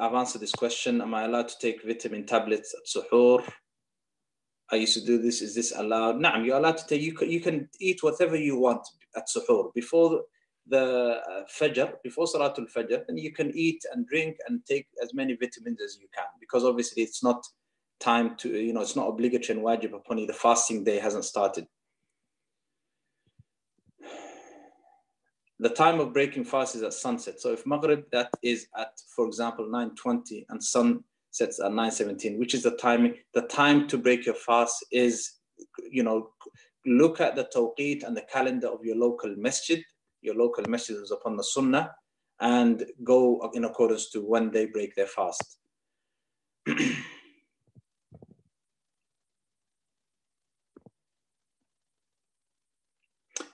I've 0.00 0.14
answered 0.14 0.40
this 0.40 0.52
question. 0.52 1.00
Am 1.00 1.14
I 1.14 1.24
allowed 1.24 1.48
to 1.48 1.58
take 1.60 1.84
vitamin 1.84 2.26
tablets 2.26 2.74
at 2.74 2.86
suhoor? 2.86 3.42
I 4.70 4.76
used 4.76 4.94
to 4.94 5.04
do 5.04 5.20
this. 5.20 5.40
Is 5.42 5.54
this 5.54 5.72
allowed? 5.76 6.16
نعم, 6.20 6.44
you're 6.44 6.56
allowed 6.56 6.78
to 6.78 6.86
take. 6.86 7.02
You 7.02 7.14
can, 7.14 7.30
you 7.30 7.40
can 7.40 7.68
eat 7.80 8.02
whatever 8.02 8.36
you 8.36 8.58
want 8.58 8.86
at 9.16 9.24
suhoor 9.28 9.72
before 9.74 10.22
the 10.68 11.20
uh, 11.30 11.44
fajr, 11.58 11.94
before 12.04 12.26
salatul 12.26 12.70
fajr, 12.70 13.02
and 13.08 13.18
you 13.18 13.32
can 13.32 13.50
eat 13.56 13.82
and 13.92 14.06
drink 14.06 14.36
and 14.46 14.64
take 14.66 14.86
as 15.02 15.14
many 15.14 15.34
vitamins 15.34 15.80
as 15.82 15.98
you 16.00 16.08
can 16.14 16.26
because 16.40 16.64
obviously 16.64 17.02
it's 17.02 17.22
not 17.22 17.42
time 18.00 18.36
to 18.36 18.50
you 18.50 18.72
know 18.72 18.80
it's 18.80 18.94
not 18.94 19.08
obligatory 19.08 19.58
and 19.58 19.66
wajib 19.66 19.94
upon 19.94 20.18
you. 20.18 20.26
The 20.26 20.32
fasting 20.32 20.84
day 20.84 20.98
hasn't 20.98 21.24
started. 21.24 21.66
The 25.63 25.69
time 25.69 26.01
of 26.01 26.11
breaking 26.11 26.43
fast 26.43 26.75
is 26.75 26.83
at 26.83 26.93
sunset. 26.93 27.39
So 27.39 27.53
if 27.53 27.65
Maghrib, 27.65 28.03
that 28.11 28.29
is 28.41 28.67
at, 28.77 28.99
for 29.15 29.25
example, 29.25 29.65
9.20 29.65 30.45
and 30.49 30.61
sun 30.61 31.05
sets 31.31 31.61
at 31.61 31.71
9.17, 31.71 32.37
which 32.37 32.53
is 32.53 32.63
the 32.63 32.75
timing, 32.75 33.15
the 33.33 33.43
time 33.43 33.87
to 33.87 33.97
break 33.97 34.25
your 34.25 34.35
fast 34.35 34.85
is, 34.91 35.39
you 35.89 36.03
know, 36.03 36.31
look 36.85 37.21
at 37.21 37.37
the 37.37 37.47
tawqeet 37.55 38.03
and 38.03 38.15
the 38.15 38.23
calendar 38.23 38.67
of 38.67 38.83
your 38.83 38.97
local 38.97 39.33
masjid. 39.37 39.81
Your 40.21 40.35
local 40.35 40.65
masjid 40.67 40.97
is 40.97 41.11
upon 41.11 41.37
the 41.37 41.43
sunnah 41.43 41.91
and 42.41 42.85
go 43.05 43.49
in 43.53 43.63
accordance 43.63 44.09
to 44.09 44.19
when 44.19 44.51
they 44.51 44.65
break 44.65 44.95
their 44.95 45.07
fast. 45.07 45.59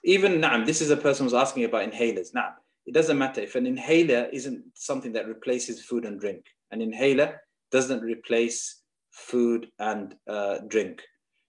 even 0.10 0.40
now, 0.42 0.64
this 0.66 0.82
is 0.82 0.90
a 0.90 0.98
person 0.98 1.26
who's 1.26 1.36
asking 1.36 1.66
about 1.66 1.88
inhalers. 1.88 2.34
Now, 2.34 2.56
it 2.88 2.96
doesn't 2.96 3.20
matter 3.20 3.42
if 3.42 3.54
an 3.54 3.68
inhaler 3.68 4.28
isn't 4.34 4.64
something 4.74 5.14
that 5.14 5.28
replaces 5.28 5.84
food 5.84 6.04
and 6.04 6.20
drink. 6.20 6.46
An 6.72 6.82
inhaler 6.82 7.40
doesn't 7.72 8.02
replace 8.02 8.82
food 9.12 9.68
and 9.78 10.16
uh, 10.28 10.60
drink. 10.68 11.04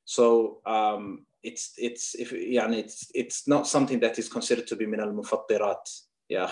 So 0.04 0.58
um, 0.66 1.24
it's 1.42 1.72
it's 1.78 2.14
if 2.14 2.32
yeah, 2.32 2.70
it's 2.70 3.10
it's 3.14 3.48
not 3.48 3.66
something 3.66 3.98
that 4.00 4.18
is 4.18 4.28
considered 4.28 4.66
to 4.66 4.76
be 4.76 4.84
min 4.84 5.00
al 5.00 5.12
mufattirat, 5.12 5.84
ya 6.28 6.46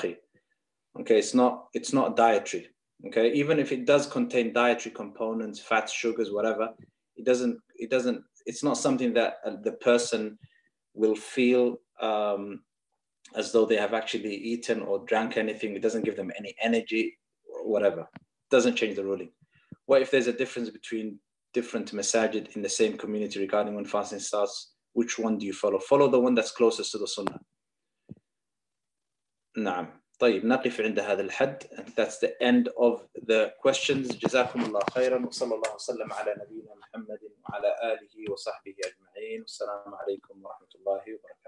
Okay, 1.00 1.18
it's 1.18 1.34
not 1.34 1.66
it's 1.74 1.92
not 1.92 2.16
dietary. 2.16 2.68
Okay, 3.08 3.32
even 3.34 3.58
if 3.58 3.70
it 3.70 3.84
does 3.84 4.06
contain 4.06 4.54
dietary 4.54 4.94
components, 4.94 5.60
fats, 5.60 5.92
sugars, 5.92 6.30
whatever, 6.30 6.70
it 7.16 7.26
doesn't 7.26 7.58
it 7.76 7.90
doesn't 7.90 8.22
it's 8.46 8.64
not 8.64 8.78
something 8.78 9.12
that 9.12 9.34
uh, 9.44 9.56
the 9.62 9.72
person 9.72 10.38
will 10.94 11.14
feel 11.14 11.78
um, 11.99 12.61
as 13.35 13.51
though 13.51 13.65
they 13.65 13.77
have 13.77 13.93
actually 13.93 14.35
eaten 14.35 14.81
or 14.81 15.05
drank 15.05 15.37
anything. 15.37 15.75
It 15.75 15.81
doesn't 15.81 16.05
give 16.05 16.15
them 16.15 16.31
any 16.37 16.55
energy 16.61 17.17
or 17.47 17.69
whatever. 17.69 18.01
It 18.01 18.51
doesn't 18.51 18.75
change 18.75 18.95
the 18.95 19.03
ruling. 19.03 19.31
What 19.85 20.01
if 20.01 20.11
there's 20.11 20.27
a 20.27 20.33
difference 20.33 20.69
between 20.69 21.19
different 21.53 21.91
masajid 21.91 22.55
in 22.55 22.61
the 22.61 22.69
same 22.69 22.97
community 22.97 23.39
regarding 23.39 23.75
when 23.75 23.85
fasting 23.85 24.19
starts? 24.19 24.73
Which 24.93 25.17
one 25.17 25.37
do 25.37 25.45
you 25.45 25.53
follow? 25.53 25.79
Follow 25.79 26.09
the 26.09 26.19
one 26.19 26.35
that's 26.35 26.51
closest 26.51 26.91
to 26.91 26.97
the 26.99 27.07
sunnah. 27.07 27.39
نعم 29.57 30.01
طيب 30.19 30.45
نقف 30.45 30.81
عند 30.81 30.99
هذا 30.99 31.21
الحد 31.21 31.63
and 31.63 31.87
that's 31.95 32.17
the 32.17 32.43
end 32.43 32.69
of 32.77 33.07
the 33.15 33.51
questions 33.61 34.15
جزاكم 34.15 34.65
الله 34.65 34.79
خيرا 34.91 35.25
وصلى 35.25 35.55
الله 35.55 35.75
وسلم 35.75 36.13
على 36.13 36.35
نبينا 36.37 36.75
محمد 36.75 37.19
وعلى 37.43 37.93
آله 37.93 38.31
وصحبه 38.31 38.75
أجمعين 38.85 39.41
والسلام 39.41 39.95
عليكم 39.95 40.43
ورحمة 40.45 40.67
الله 40.75 41.01
وبركاته 41.01 41.43